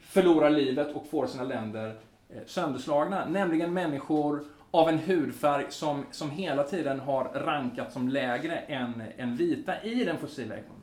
förlorar 0.00 0.50
livet 0.50 0.94
och 0.94 1.06
får 1.10 1.26
sina 1.26 1.44
länder 1.44 1.96
eh, 2.28 2.36
sönderslagna. 2.46 3.24
Nämligen 3.28 3.72
människor 3.72 4.44
av 4.70 4.88
en 4.88 4.98
hudfärg 4.98 5.66
som, 5.68 6.04
som 6.10 6.30
hela 6.30 6.62
tiden 6.62 7.00
har 7.00 7.24
rankat 7.24 7.92
som 7.92 8.08
lägre 8.08 8.56
än, 8.56 9.02
än 9.16 9.36
vita 9.36 9.82
i 9.82 10.04
den 10.04 10.18
fossila 10.18 10.54
ekonomin. 10.54 10.82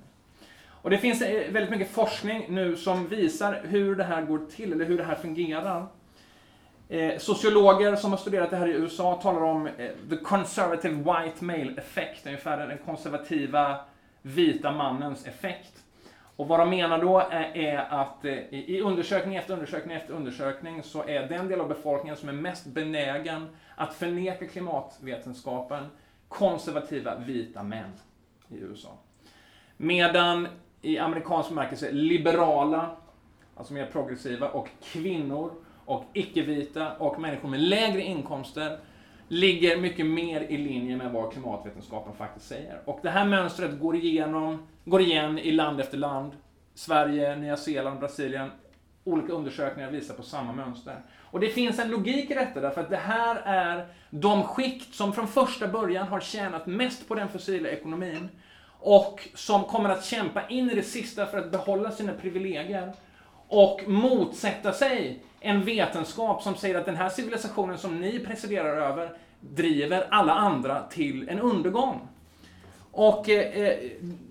Och 0.68 0.90
det 0.90 0.98
finns 0.98 1.22
eh, 1.22 1.52
väldigt 1.52 1.72
mycket 1.72 1.92
forskning 1.92 2.46
nu 2.50 2.76
som 2.76 3.08
visar 3.08 3.62
hur 3.64 3.96
det 3.96 4.04
här 4.04 4.22
går 4.22 4.42
till, 4.56 4.74
eller 4.74 4.86
hur 4.86 4.98
det 4.98 5.04
här 5.04 5.16
fungerar. 5.16 5.86
Eh, 6.90 7.18
sociologer 7.18 7.96
som 7.96 8.12
har 8.12 8.18
studerat 8.18 8.50
det 8.50 8.58
här 8.58 8.68
i 8.68 8.74
USA 8.74 9.20
talar 9.24 9.42
om 9.44 9.68
eh, 9.68 9.90
the 10.10 10.18
conservative 10.18 10.96
white 10.96 11.44
male 11.46 11.74
effect, 11.78 12.26
ungefär 12.26 12.68
den 12.68 12.78
konservativa 12.78 13.80
vita 14.24 14.72
mannens 14.72 15.28
effekt. 15.28 15.84
Och 16.36 16.48
vad 16.48 16.60
de 16.60 16.70
menar 16.70 17.02
då 17.02 17.20
är, 17.20 17.58
är 17.58 17.78
att 17.78 18.26
eh, 18.26 18.54
i 18.54 18.82
undersökning 18.82 19.36
efter 19.36 19.54
undersökning 19.54 19.98
efter 19.98 20.14
undersökning 20.14 20.84
så 20.84 21.04
är 21.08 21.28
den 21.28 21.48
del 21.48 21.62
av 21.62 21.68
befolkningen 21.68 22.18
som 22.18 22.30
är 22.30 22.34
mest 22.34 22.66
benägen 22.66 23.48
att 23.76 23.94
förneka 23.94 24.48
klimatvetenskapen 24.48 25.88
konservativa 26.28 27.16
vita 27.16 27.64
män 27.64 27.92
i 28.50 28.56
USA. 28.58 28.98
Medan 29.78 30.48
i 30.82 31.00
amerikansk 31.00 31.50
bemärkelse 31.50 31.92
liberala, 31.92 32.96
alltså 33.56 33.74
mer 33.74 33.86
progressiva, 33.86 34.50
och 34.50 34.70
kvinnor 34.84 35.52
och 35.86 36.04
icke-vita 36.14 36.96
och 36.96 37.20
människor 37.20 37.50
med 37.50 37.60
lägre 37.60 38.02
inkomster 38.02 38.80
ligger 39.28 39.78
mycket 39.78 40.06
mer 40.06 40.42
i 40.42 40.58
linje 40.58 40.98
med 40.98 41.12
vad 41.12 41.32
klimatvetenskapen 41.32 42.14
faktiskt 42.14 42.48
säger. 42.48 42.80
Och 42.86 43.00
det 43.04 43.10
här 43.10 43.26
mönstret 43.26 43.80
går, 43.80 43.96
igenom, 43.96 44.68
går 44.86 45.02
igen 45.02 45.40
i 45.40 45.52
land 45.52 45.80
efter 45.80 45.98
land. 45.98 46.32
Sverige, 46.74 47.36
Nya 47.36 47.58
Zeeland, 47.58 48.00
Brasilien. 48.00 48.52
Olika 49.04 49.34
undersökningar 49.34 49.92
visar 49.92 50.14
på 50.14 50.24
samma 50.24 50.54
mönster. 50.54 51.02
Och 51.22 51.40
det 51.40 51.50
finns 51.50 51.80
en 51.80 51.92
logik 51.92 52.32
i 52.32 52.34
detta, 52.34 52.62
därför 52.62 52.82
att 52.82 52.90
det 52.90 52.98
här 52.98 53.36
är 53.46 53.88
de 54.10 54.44
skikt 54.44 54.96
som 54.96 55.14
från 55.14 55.28
första 55.28 55.68
början 55.68 56.08
har 56.08 56.20
tjänat 56.20 56.66
mest 56.66 57.08
på 57.08 57.16
den 57.16 57.30
fossila 57.30 57.70
ekonomin 57.70 58.30
och 58.80 59.28
som 59.34 59.64
kommer 59.64 59.90
att 59.90 60.06
kämpa 60.06 60.48
in 60.48 60.70
i 60.70 60.76
det 60.76 60.84
sista 60.84 61.26
för 61.26 61.38
att 61.38 61.52
behålla 61.52 61.92
sina 61.92 62.14
privilegier 62.14 62.94
och 63.48 63.82
motsätta 63.88 64.74
sig 64.74 65.24
en 65.44 65.66
vetenskap 65.66 66.44
som 66.44 66.56
säger 66.56 66.76
att 66.76 66.86
den 66.86 66.96
här 66.96 67.10
civilisationen 67.10 67.78
som 67.78 68.02
ni 68.02 68.20
presiderar 68.20 68.78
över 68.78 69.18
driver 69.40 70.08
alla 70.12 70.34
andra 70.34 70.84
till 70.84 71.30
en 71.30 71.40
undergång. 71.40 72.08
Och 72.92 73.30
eh, 73.30 73.62
eh, 73.62 73.78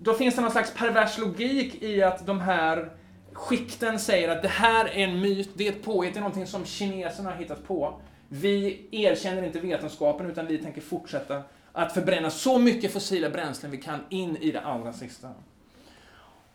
då 0.01 0.13
finns 0.13 0.35
det 0.35 0.41
någon 0.41 0.51
slags 0.51 0.73
pervers 0.73 1.17
logik 1.17 1.83
i 1.83 2.03
att 2.03 2.25
de 2.25 2.39
här 2.39 2.89
skikten 3.33 3.99
säger 3.99 4.29
att 4.29 4.41
det 4.41 4.47
här 4.47 4.85
är 4.85 5.03
en 5.03 5.19
myt, 5.19 5.49
det 5.53 5.67
är 5.67 5.71
ett 5.71 5.83
påhitt, 5.83 6.13
det 6.13 6.19
är 6.19 6.21
någonting 6.21 6.47
som 6.47 6.65
kineserna 6.65 7.29
har 7.29 7.37
hittat 7.37 7.67
på. 7.67 7.99
Vi 8.29 8.87
erkänner 8.91 9.43
inte 9.43 9.59
vetenskapen 9.59 10.29
utan 10.29 10.47
vi 10.47 10.57
tänker 10.57 10.81
fortsätta 10.81 11.43
att 11.71 11.93
förbränna 11.93 12.29
så 12.29 12.59
mycket 12.59 12.93
fossila 12.93 13.29
bränslen 13.29 13.71
vi 13.71 13.77
kan 13.77 13.99
in 14.09 14.37
i 14.37 14.51
det 14.51 14.61
allra 14.61 14.93
sista. 14.93 15.29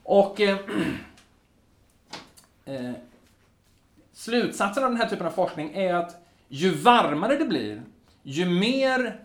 Och 0.03 0.41
eh, 0.41 0.57
eh, 2.65 2.93
slutsatsen 4.19 4.85
av 4.85 4.91
den 4.91 5.01
här 5.01 5.09
typen 5.09 5.27
av 5.27 5.31
forskning 5.31 5.75
är 5.75 5.95
att 5.95 6.17
ju 6.49 6.75
varmare 6.75 7.37
det 7.37 7.45
blir, 7.45 7.83
ju 8.23 8.45
mer 8.45 9.21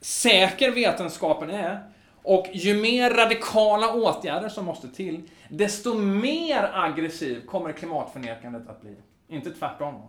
säker 0.00 0.70
vetenskapen 0.70 1.50
är 1.50 1.90
och 2.22 2.46
ju 2.52 2.74
mer 2.74 3.10
radikala 3.10 3.92
åtgärder 3.92 4.48
som 4.48 4.64
måste 4.64 4.88
till, 4.88 5.30
desto 5.48 5.94
mer 5.94 6.70
aggressiv 6.72 7.46
kommer 7.46 7.72
klimatförnekandet 7.72 8.68
att 8.68 8.80
bli. 8.80 8.96
Inte 9.28 9.50
tvärtom. 9.50 10.02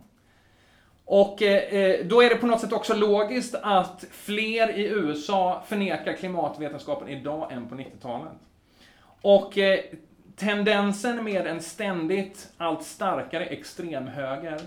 Och 1.05 1.41
eh, 1.41 1.73
eh 1.73 2.05
då 2.05 2.23
är 2.23 2.29
det 2.29 2.35
på 2.35 2.47
något 2.47 2.61
sätt 2.61 2.73
också 2.73 2.95
logiskt 2.95 3.55
att 3.61 4.05
fler 4.11 4.77
i 4.77 4.85
USA 4.85 5.63
förnekar 5.67 6.13
klimatvetenskapen 6.13 7.09
idag 7.09 7.51
än 7.51 7.69
på 7.69 7.75
90-talet. 7.75 8.37
Och 9.21 9.57
eh, 9.57 9.79
tendensen 10.35 11.23
med 11.23 11.47
en 11.47 11.61
ständigt 11.61 12.49
allt 12.57 12.83
starkare 12.83 13.45
extremhöger 13.45 14.61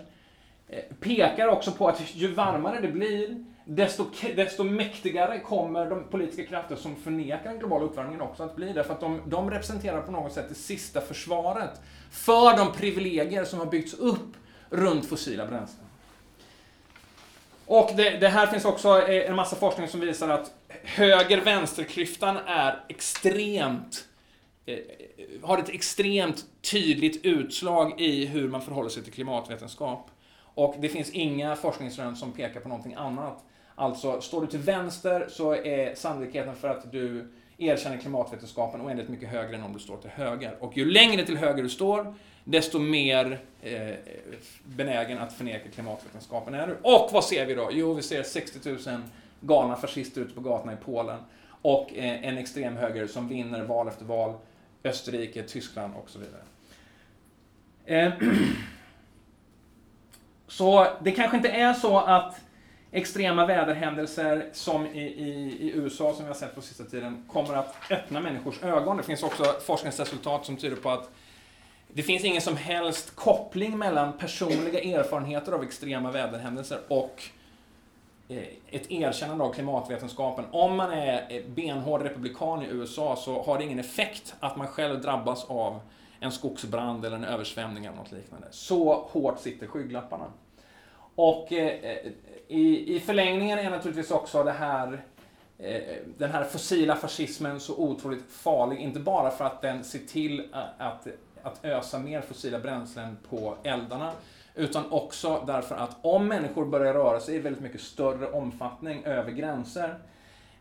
eh, 0.68 0.82
pekar 1.00 1.48
också 1.48 1.72
på 1.72 1.88
att 1.88 2.14
ju 2.14 2.34
varmare 2.34 2.80
det 2.80 2.88
blir, 2.88 3.44
desto, 3.64 4.04
desto 4.36 4.64
mäktigare 4.64 5.40
kommer 5.40 5.90
de 5.90 6.04
politiska 6.04 6.44
krafter 6.44 6.76
som 6.76 6.96
förnekar 6.96 7.50
den 7.50 7.58
globala 7.58 7.84
uppvärmningen 7.84 8.20
också 8.20 8.42
att 8.42 8.56
bli. 8.56 8.72
Därför 8.72 8.92
att 8.94 9.00
de, 9.00 9.20
de 9.26 9.50
representerar 9.50 10.02
på 10.02 10.12
något 10.12 10.32
sätt 10.32 10.46
det 10.48 10.54
sista 10.54 11.00
försvaret 11.00 11.80
för 12.10 12.56
de 12.56 12.72
privilegier 12.72 13.44
som 13.44 13.58
har 13.58 13.66
byggts 13.66 13.94
upp 13.94 14.36
runt 14.70 15.06
fossila 15.06 15.46
bränslen. 15.46 15.84
Och 17.66 17.90
det, 17.96 18.10
det, 18.10 18.28
här 18.28 18.46
finns 18.46 18.64
också 18.64 19.08
eh, 19.08 19.30
en 19.30 19.36
massa 19.36 19.56
forskning 19.56 19.88
som 19.88 20.00
visar 20.00 20.28
att 20.28 20.50
höger-vänster-klyftan 20.84 22.36
är 22.46 22.84
extremt 22.88 24.07
Eh, 24.68 24.78
har 25.42 25.58
ett 25.58 25.68
extremt 25.68 26.44
tydligt 26.70 27.24
utslag 27.24 28.00
i 28.00 28.26
hur 28.26 28.48
man 28.48 28.62
förhåller 28.62 28.88
sig 28.88 29.02
till 29.02 29.12
klimatvetenskap. 29.12 30.10
Och 30.40 30.74
det 30.80 30.88
finns 30.88 31.10
inga 31.10 31.56
forskningsrön 31.56 32.16
som 32.16 32.32
pekar 32.32 32.60
på 32.60 32.68
någonting 32.68 32.94
annat. 32.94 33.44
Alltså, 33.74 34.20
står 34.20 34.40
du 34.40 34.46
till 34.46 34.58
vänster 34.58 35.26
så 35.30 35.54
är 35.54 35.94
sannolikheten 35.94 36.56
för 36.56 36.68
att 36.68 36.92
du 36.92 37.28
erkänner 37.58 37.96
klimatvetenskapen 37.96 38.80
oändligt 38.80 39.08
mycket 39.08 39.28
högre 39.28 39.56
än 39.56 39.62
om 39.62 39.72
du 39.72 39.78
står 39.78 39.96
till 39.96 40.10
höger. 40.10 40.56
Och 40.60 40.76
ju 40.76 40.84
längre 40.84 41.26
till 41.26 41.36
höger 41.36 41.62
du 41.62 41.68
står, 41.68 42.14
desto 42.44 42.78
mer 42.78 43.40
eh, 43.62 43.94
benägen 44.64 45.18
att 45.18 45.32
förneka 45.32 45.68
klimatvetenskapen 45.68 46.54
är 46.54 46.66
du. 46.66 46.76
Och 46.82 47.10
vad 47.12 47.24
ser 47.24 47.46
vi 47.46 47.54
då? 47.54 47.68
Jo, 47.72 47.94
vi 47.94 48.02
ser 48.02 48.22
60 48.22 48.70
000 48.70 49.00
galna 49.40 49.76
fascister 49.76 50.20
ute 50.20 50.34
på 50.34 50.40
gatorna 50.40 50.72
i 50.72 50.76
Polen 50.84 51.18
och 51.62 51.94
eh, 51.94 52.28
en 52.28 52.38
extrem 52.38 52.76
höger 52.76 53.06
som 53.06 53.28
vinner 53.28 53.62
val 53.62 53.88
efter 53.88 54.04
val. 54.04 54.34
Österrike, 54.84 55.42
Tyskland 55.42 55.94
och 55.94 56.10
så 56.10 56.18
vidare. 56.18 56.42
Eh, 57.84 58.12
så 60.48 60.86
det 61.00 61.10
kanske 61.10 61.36
inte 61.36 61.48
är 61.48 61.72
så 61.74 61.98
att 61.98 62.40
extrema 62.90 63.46
väderhändelser 63.46 64.48
som 64.52 64.86
i, 64.86 65.00
i, 65.00 65.56
i, 65.60 65.72
USA, 65.74 66.14
som 66.14 66.24
vi 66.24 66.28
har 66.28 66.34
sett 66.34 66.54
på 66.54 66.60
sista 66.60 66.84
tiden, 66.84 67.24
kommer 67.28 67.54
att 67.54 67.74
öppna 67.90 68.20
människors 68.20 68.62
ögon. 68.62 68.96
Det 68.96 69.02
finns 69.02 69.22
också 69.22 69.44
forskningsresultat 69.66 70.46
som 70.46 70.56
tyder 70.56 70.76
på 70.76 70.90
att 70.90 71.10
det 71.92 72.02
finns 72.02 72.24
ingen 72.24 72.42
som 72.42 72.56
helst 72.56 73.16
koppling 73.16 73.78
mellan 73.78 74.18
personliga 74.18 74.98
erfarenheter 74.98 75.52
av 75.52 75.62
extrema 75.62 76.10
väderhändelser 76.10 76.78
och 76.88 77.22
Eh, 78.28 78.44
ett 78.70 78.90
erkännande 78.90 79.44
av 79.44 79.52
klimatvetenskapen. 79.52 80.44
Om 80.50 80.76
man 80.76 80.92
är 80.92 81.26
eh, 81.28 81.42
benhård 81.46 82.02
republikan 82.02 82.62
i 82.62 82.66
USA 82.66 83.16
så 83.16 83.42
har 83.42 83.58
det 83.58 83.64
ingen 83.64 83.78
effekt 83.78 84.34
att 84.40 84.56
man 84.56 84.66
själv 84.66 85.00
drabbas 85.00 85.44
av 85.44 85.80
en 86.20 86.32
skogsbrand 86.32 87.04
eller 87.04 87.16
en 87.16 87.24
översvämning 87.24 87.84
eller 87.84 87.96
något 87.96 88.12
liknande. 88.12 88.46
Så 88.50 88.94
hårt 88.94 89.40
sitter 89.40 89.66
skygglapparna. 89.66 90.32
Och 91.14 91.52
eh, 91.52 91.66
eh 91.66 92.12
i, 92.50 92.96
i 92.96 93.00
förlängningen 93.00 93.58
är 93.58 93.70
naturligtvis 93.70 94.10
också 94.10 94.44
det 94.44 94.52
här 94.52 95.02
eh, 95.58 95.80
den 96.18 96.30
här 96.30 96.44
fossila 96.44 96.96
fascismen 96.96 97.60
så 97.60 97.76
otroligt 97.76 98.30
farlig, 98.30 98.78
inte 98.78 99.00
bara 99.00 99.30
för 99.30 99.44
att 99.44 99.62
den 99.62 99.84
ser 99.84 99.98
till 99.98 100.54
att 100.78 101.06
att 101.42 101.64
ösa 101.64 101.98
mer 101.98 102.20
fossila 102.20 102.58
bränslen 102.58 103.16
på 103.30 103.56
eldarna. 103.62 104.12
Utan 104.58 104.92
också 104.92 105.44
därför 105.46 105.74
att 105.74 105.96
om 106.02 106.28
människor 106.28 106.64
börjar 106.64 106.94
röra 106.94 107.20
sig 107.20 107.34
i 107.34 107.38
väldigt 107.38 107.62
mycket 107.62 107.80
större 107.80 108.30
omfattning 108.30 109.04
över 109.04 109.32
gränser 109.32 109.98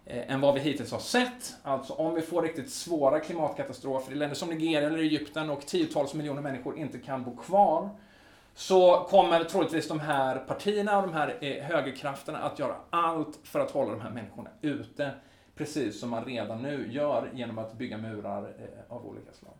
eh, 0.06 0.32
än 0.32 0.42
vad 0.42 0.54
vi 0.54 0.60
hittills 0.60 0.92
har 0.92 1.00
sett. 1.00 1.56
Alltså 1.64 1.94
om 1.94 2.16
vi 2.16 2.22
får 2.22 2.42
riktigt 2.42 2.72
svåra 2.72 3.20
klimatkatastrofer 3.20 4.12
i 4.12 4.16
länder 4.16 4.36
som 4.36 4.50
Nigeria 4.50 4.88
eller 4.88 5.00
Egypten 5.00 5.50
och 5.50 5.66
tiotals 5.66 6.14
miljoner 6.14 6.42
människor 6.42 6.78
inte 6.78 6.98
kan 6.98 7.24
bo 7.24 7.38
kvar. 7.38 7.90
Så 8.56 9.08
kommer 9.10 9.44
troligtvis 9.44 9.88
de 9.88 10.00
här 10.00 10.36
partierna 10.36 10.98
och 10.98 11.08
de 11.08 11.14
här 11.14 11.38
eh, 11.42 11.64
högerkrafterna 11.64 12.38
att 12.38 12.60
göra 12.60 12.76
allt 12.90 13.40
för 13.44 13.60
att 13.60 13.72
hålla 13.72 13.92
de 13.92 14.02
här 14.02 14.12
människorna 14.12 14.50
ute. 14.62 15.12
Precis 15.56 16.00
som 16.00 16.10
man 16.10 16.26
redan 16.26 16.62
nu 16.62 16.88
gör 16.92 17.30
genom 17.34 17.58
att 17.58 17.74
bygga 17.74 17.98
murar 17.98 18.42
eh, 18.42 18.96
av 18.96 19.06
olika 19.06 19.34
slag. 19.34 19.57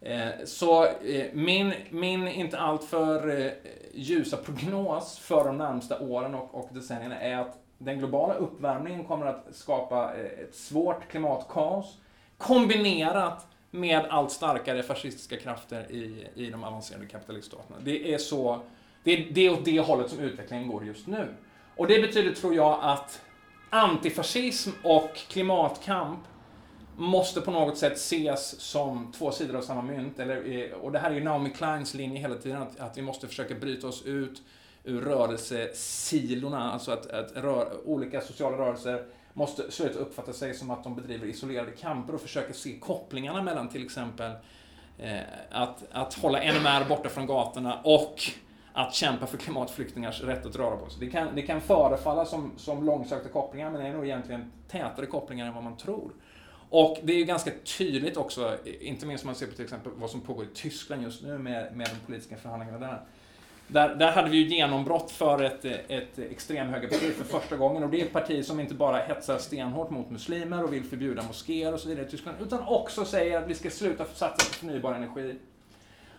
Eh, 0.00 0.28
så 0.44 0.84
eh, 0.84 1.26
min, 1.32 1.72
min 1.90 2.28
inte 2.28 2.58
alltför 2.58 3.40
eh, 3.40 3.52
ljusa 3.94 4.36
prognos 4.36 5.18
för 5.18 5.44
de 5.44 5.58
närmsta 5.58 5.98
åren 6.00 6.34
och, 6.34 6.54
och 6.54 6.68
decennierna 6.72 7.20
är 7.20 7.38
att 7.38 7.58
den 7.78 7.98
globala 7.98 8.34
uppvärmningen 8.34 9.04
kommer 9.04 9.26
att 9.26 9.46
skapa 9.52 10.12
ett 10.14 10.54
svårt 10.54 11.08
klimatkaos 11.08 11.98
kombinerat 12.38 13.46
med 13.70 14.06
allt 14.10 14.30
starkare 14.30 14.82
fascistiska 14.82 15.36
krafter 15.36 15.90
i, 15.90 16.26
i 16.34 16.50
de 16.50 16.64
avancerade 16.64 17.06
kapitaliststaterna. 17.06 17.78
Det 17.84 18.14
är 18.14 18.18
så, 18.18 18.60
det 19.04 19.16
det 19.16 19.46
är 19.46 19.52
åt 19.52 19.64
det 19.64 19.80
hållet 19.80 20.10
som 20.10 20.18
utvecklingen 20.18 20.68
går 20.68 20.84
just 20.84 21.06
nu. 21.06 21.28
Och 21.76 21.86
det 21.86 22.00
betyder, 22.00 22.34
tror 22.34 22.54
jag, 22.54 22.78
att 22.82 23.20
antifascism 23.70 24.70
och 24.82 25.14
klimatkamp 25.14 26.18
måste 26.96 27.40
på 27.40 27.50
något 27.50 27.78
sätt 27.78 27.92
ses 27.92 28.60
som 28.60 29.12
två 29.12 29.32
sidor 29.32 29.56
av 29.56 29.62
samma 29.62 29.82
mynt. 29.82 30.18
Eller, 30.18 30.58
eh, 30.58 30.72
och 30.72 30.92
det 30.92 30.98
här 30.98 31.10
är 31.10 31.14
ju 31.14 31.24
Naomi 31.24 31.50
Kleins 31.50 31.94
linje 31.94 32.18
hela 32.18 32.34
tiden, 32.34 32.62
att, 32.62 32.80
att 32.80 32.98
vi 32.98 33.02
måste 33.02 33.28
försöka 33.28 33.54
bryta 33.54 33.86
oss 33.86 34.02
ut 34.02 34.42
ur 34.84 35.00
rörelsesilorna, 35.00 36.72
alltså 36.72 36.92
att, 36.92 37.06
att 37.10 37.36
rör, 37.36 37.88
olika 37.88 38.20
sociala 38.20 38.56
rörelser 38.56 39.06
måste 39.32 39.70
sluta 39.70 39.98
uppfatta 39.98 40.32
sig 40.32 40.54
som 40.54 40.70
att 40.70 40.84
de 40.84 40.94
bedriver 40.94 41.26
isolerade 41.26 41.70
kamper 41.70 42.14
och 42.14 42.20
försöka 42.20 42.52
se 42.52 42.78
kopplingarna 42.78 43.42
mellan 43.42 43.68
till 43.68 43.84
exempel 43.84 44.32
eh, 44.98 45.20
att, 45.50 45.84
att 45.92 46.14
hålla 46.14 46.38
NMR 46.38 46.88
borta 46.88 47.08
från 47.08 47.26
gatorna 47.26 47.80
och 47.84 48.22
att 48.72 48.94
kämpa 48.94 49.26
för 49.26 49.38
klimatflyktingars 49.38 50.22
rätt 50.22 50.46
att 50.46 50.56
röra 50.56 50.76
på 50.76 50.90
sig. 50.90 51.06
Det 51.06 51.10
kan, 51.12 51.28
det 51.34 51.42
kan 51.42 51.60
förefalla 51.60 52.24
som, 52.24 52.52
som 52.56 52.86
långsökta 52.86 53.28
kopplingar, 53.28 53.70
men 53.70 53.80
det 53.80 53.88
är 53.88 53.92
nog 53.92 54.04
egentligen 54.04 54.52
tätare 54.68 55.06
kopplingar 55.06 55.46
än 55.46 55.54
vad 55.54 55.64
man 55.64 55.76
tror. 55.76 56.10
Och 56.76 56.98
det 57.02 57.12
är 57.12 57.16
ju 57.16 57.24
ganska 57.24 57.50
tydligt 57.78 58.16
också, 58.16 58.58
inte 58.80 59.06
minst 59.06 59.24
om 59.24 59.28
man 59.28 59.34
ser 59.34 59.46
på 59.46 59.52
till 59.52 59.64
exempel 59.64 59.92
vad 59.96 60.10
som 60.10 60.20
pågår 60.20 60.44
i 60.44 60.48
Tyskland 60.54 61.02
just 61.02 61.22
nu 61.22 61.38
med, 61.38 61.76
med 61.76 61.86
de 61.86 62.06
politiska 62.06 62.36
förhandlingarna 62.36 62.78
där. 62.78 63.00
Där, 63.68 63.94
där 63.94 64.12
hade 64.12 64.30
vi 64.30 64.36
ju 64.36 64.56
genombrott 64.56 65.10
för 65.10 65.42
ett, 65.42 65.64
ett 65.64 66.18
extremhögerparti 66.18 67.12
för 67.12 67.24
första 67.24 67.56
gången 67.56 67.82
och 67.82 67.90
det 67.90 68.00
är 68.00 68.04
ett 68.04 68.12
parti 68.12 68.44
som 68.44 68.60
inte 68.60 68.74
bara 68.74 68.98
hetsar 68.98 69.38
stenhårt 69.38 69.90
mot 69.90 70.10
muslimer 70.10 70.64
och 70.64 70.72
vill 70.72 70.84
förbjuda 70.84 71.22
moskéer 71.22 71.74
och 71.74 71.80
så 71.80 71.88
vidare 71.88 72.06
i 72.06 72.10
Tyskland, 72.10 72.36
utan 72.42 72.60
också 72.66 73.04
säger 73.04 73.38
att 73.38 73.48
vi 73.48 73.54
ska 73.54 73.70
sluta 73.70 74.04
satsa 74.04 74.48
på 74.48 74.54
förnybar 74.54 74.94
energi. 74.94 75.34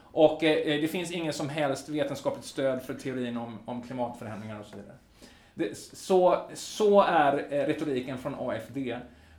Och 0.01 0.43
eh, 0.43 0.81
det 0.81 0.87
finns 0.87 1.11
ingen 1.11 1.33
som 1.33 1.49
helst 1.49 1.89
vetenskapligt 1.89 2.45
stöd 2.45 2.81
för 2.81 2.93
teorin 2.93 3.37
om, 3.37 3.59
om 3.65 3.81
klimatförändringar 3.81 4.59
och 4.59 4.65
så 4.65 4.77
vidare. 4.77 4.95
Det, 5.53 5.77
så, 5.77 6.49
så 6.53 7.01
är 7.01 7.53
eh, 7.53 7.65
retoriken 7.65 8.17
från 8.17 8.35
AFD, 8.35 8.77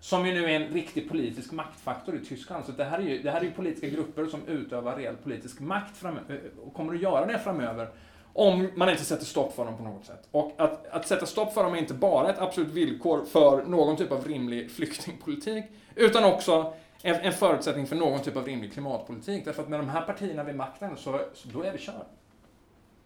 som 0.01 0.27
ju 0.27 0.35
nu 0.35 0.45
är 0.45 0.61
en 0.61 0.73
riktig 0.73 1.09
politisk 1.09 1.53
maktfaktor 1.53 2.17
i 2.17 2.25
Tyskland. 2.25 2.65
Så 2.65 2.73
det 2.73 2.85
här 2.85 2.99
är 2.99 3.03
ju, 3.03 3.23
det 3.23 3.31
här 3.31 3.41
är 3.41 3.45
ju 3.45 3.51
politiska 3.51 3.89
grupper 3.89 4.27
som 4.27 4.47
utövar 4.47 4.97
reell 4.97 5.17
politisk 5.17 5.61
makt 5.61 5.97
framöver, 5.97 6.35
eh, 6.35 6.67
och 6.67 6.75
kommer 6.75 6.95
att 6.95 7.01
göra 7.01 7.27
det 7.27 7.39
framöver 7.39 7.89
om 8.33 8.71
man 8.75 8.89
inte 8.89 9.05
sätter 9.05 9.25
stopp 9.25 9.55
för 9.55 9.65
dem 9.65 9.77
på 9.77 9.83
något 9.83 10.07
sätt. 10.07 10.29
Och 10.31 10.55
att, 10.57 10.87
att 10.87 11.09
sätta 11.09 11.27
stopp 11.27 11.53
för 11.55 11.65
dem 11.65 11.75
är 11.75 11.79
inte 11.79 11.95
bara 11.95 12.31
ett 12.31 12.39
absolut 12.39 12.73
villkor 12.73 13.25
för 13.25 13.65
någon 13.65 13.97
typ 13.97 14.13
av 14.13 14.25
rimlig 14.25 14.71
flyktingpolitik, 14.71 15.65
utan 15.95 16.25
också 16.25 16.75
en, 17.03 17.15
en 17.15 17.33
förutsättning 17.33 17.87
för 17.87 17.97
någon 17.97 18.21
typ 18.21 18.37
av 18.37 18.47
rimlig 18.47 18.73
klimatpolitik. 18.73 19.45
Därför 19.45 19.63
att 19.63 19.69
med 19.69 19.81
de 19.81 19.89
här 19.89 20.03
partierna 20.03 20.45
vid 20.45 20.57
makten 20.57 20.97
så, 20.97 21.21
så 21.35 21.49
då 21.49 21.63
är 21.63 21.73
vi 21.73 21.79
kört. 21.79 22.07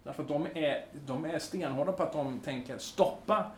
Därför 0.02 0.22
att 0.22 0.28
de 0.28 0.46
är, 0.54 0.84
de 1.06 1.24
är 1.24 1.38
stenhårda 1.38 1.92
på 1.92 2.02
att 2.02 2.12
de 2.12 2.40
tänker 2.40 2.78
stoppa 2.78 3.50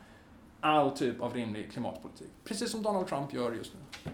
all 0.62 0.90
typ 0.90 1.20
av 1.20 1.34
rimlig 1.34 1.72
klimatpolitik. 1.72 2.30
Precis 2.44 2.70
som 2.70 2.82
Donald 2.82 3.06
Trump 3.06 3.32
gör 3.32 3.52
just 3.52 3.72
nu. 3.74 4.10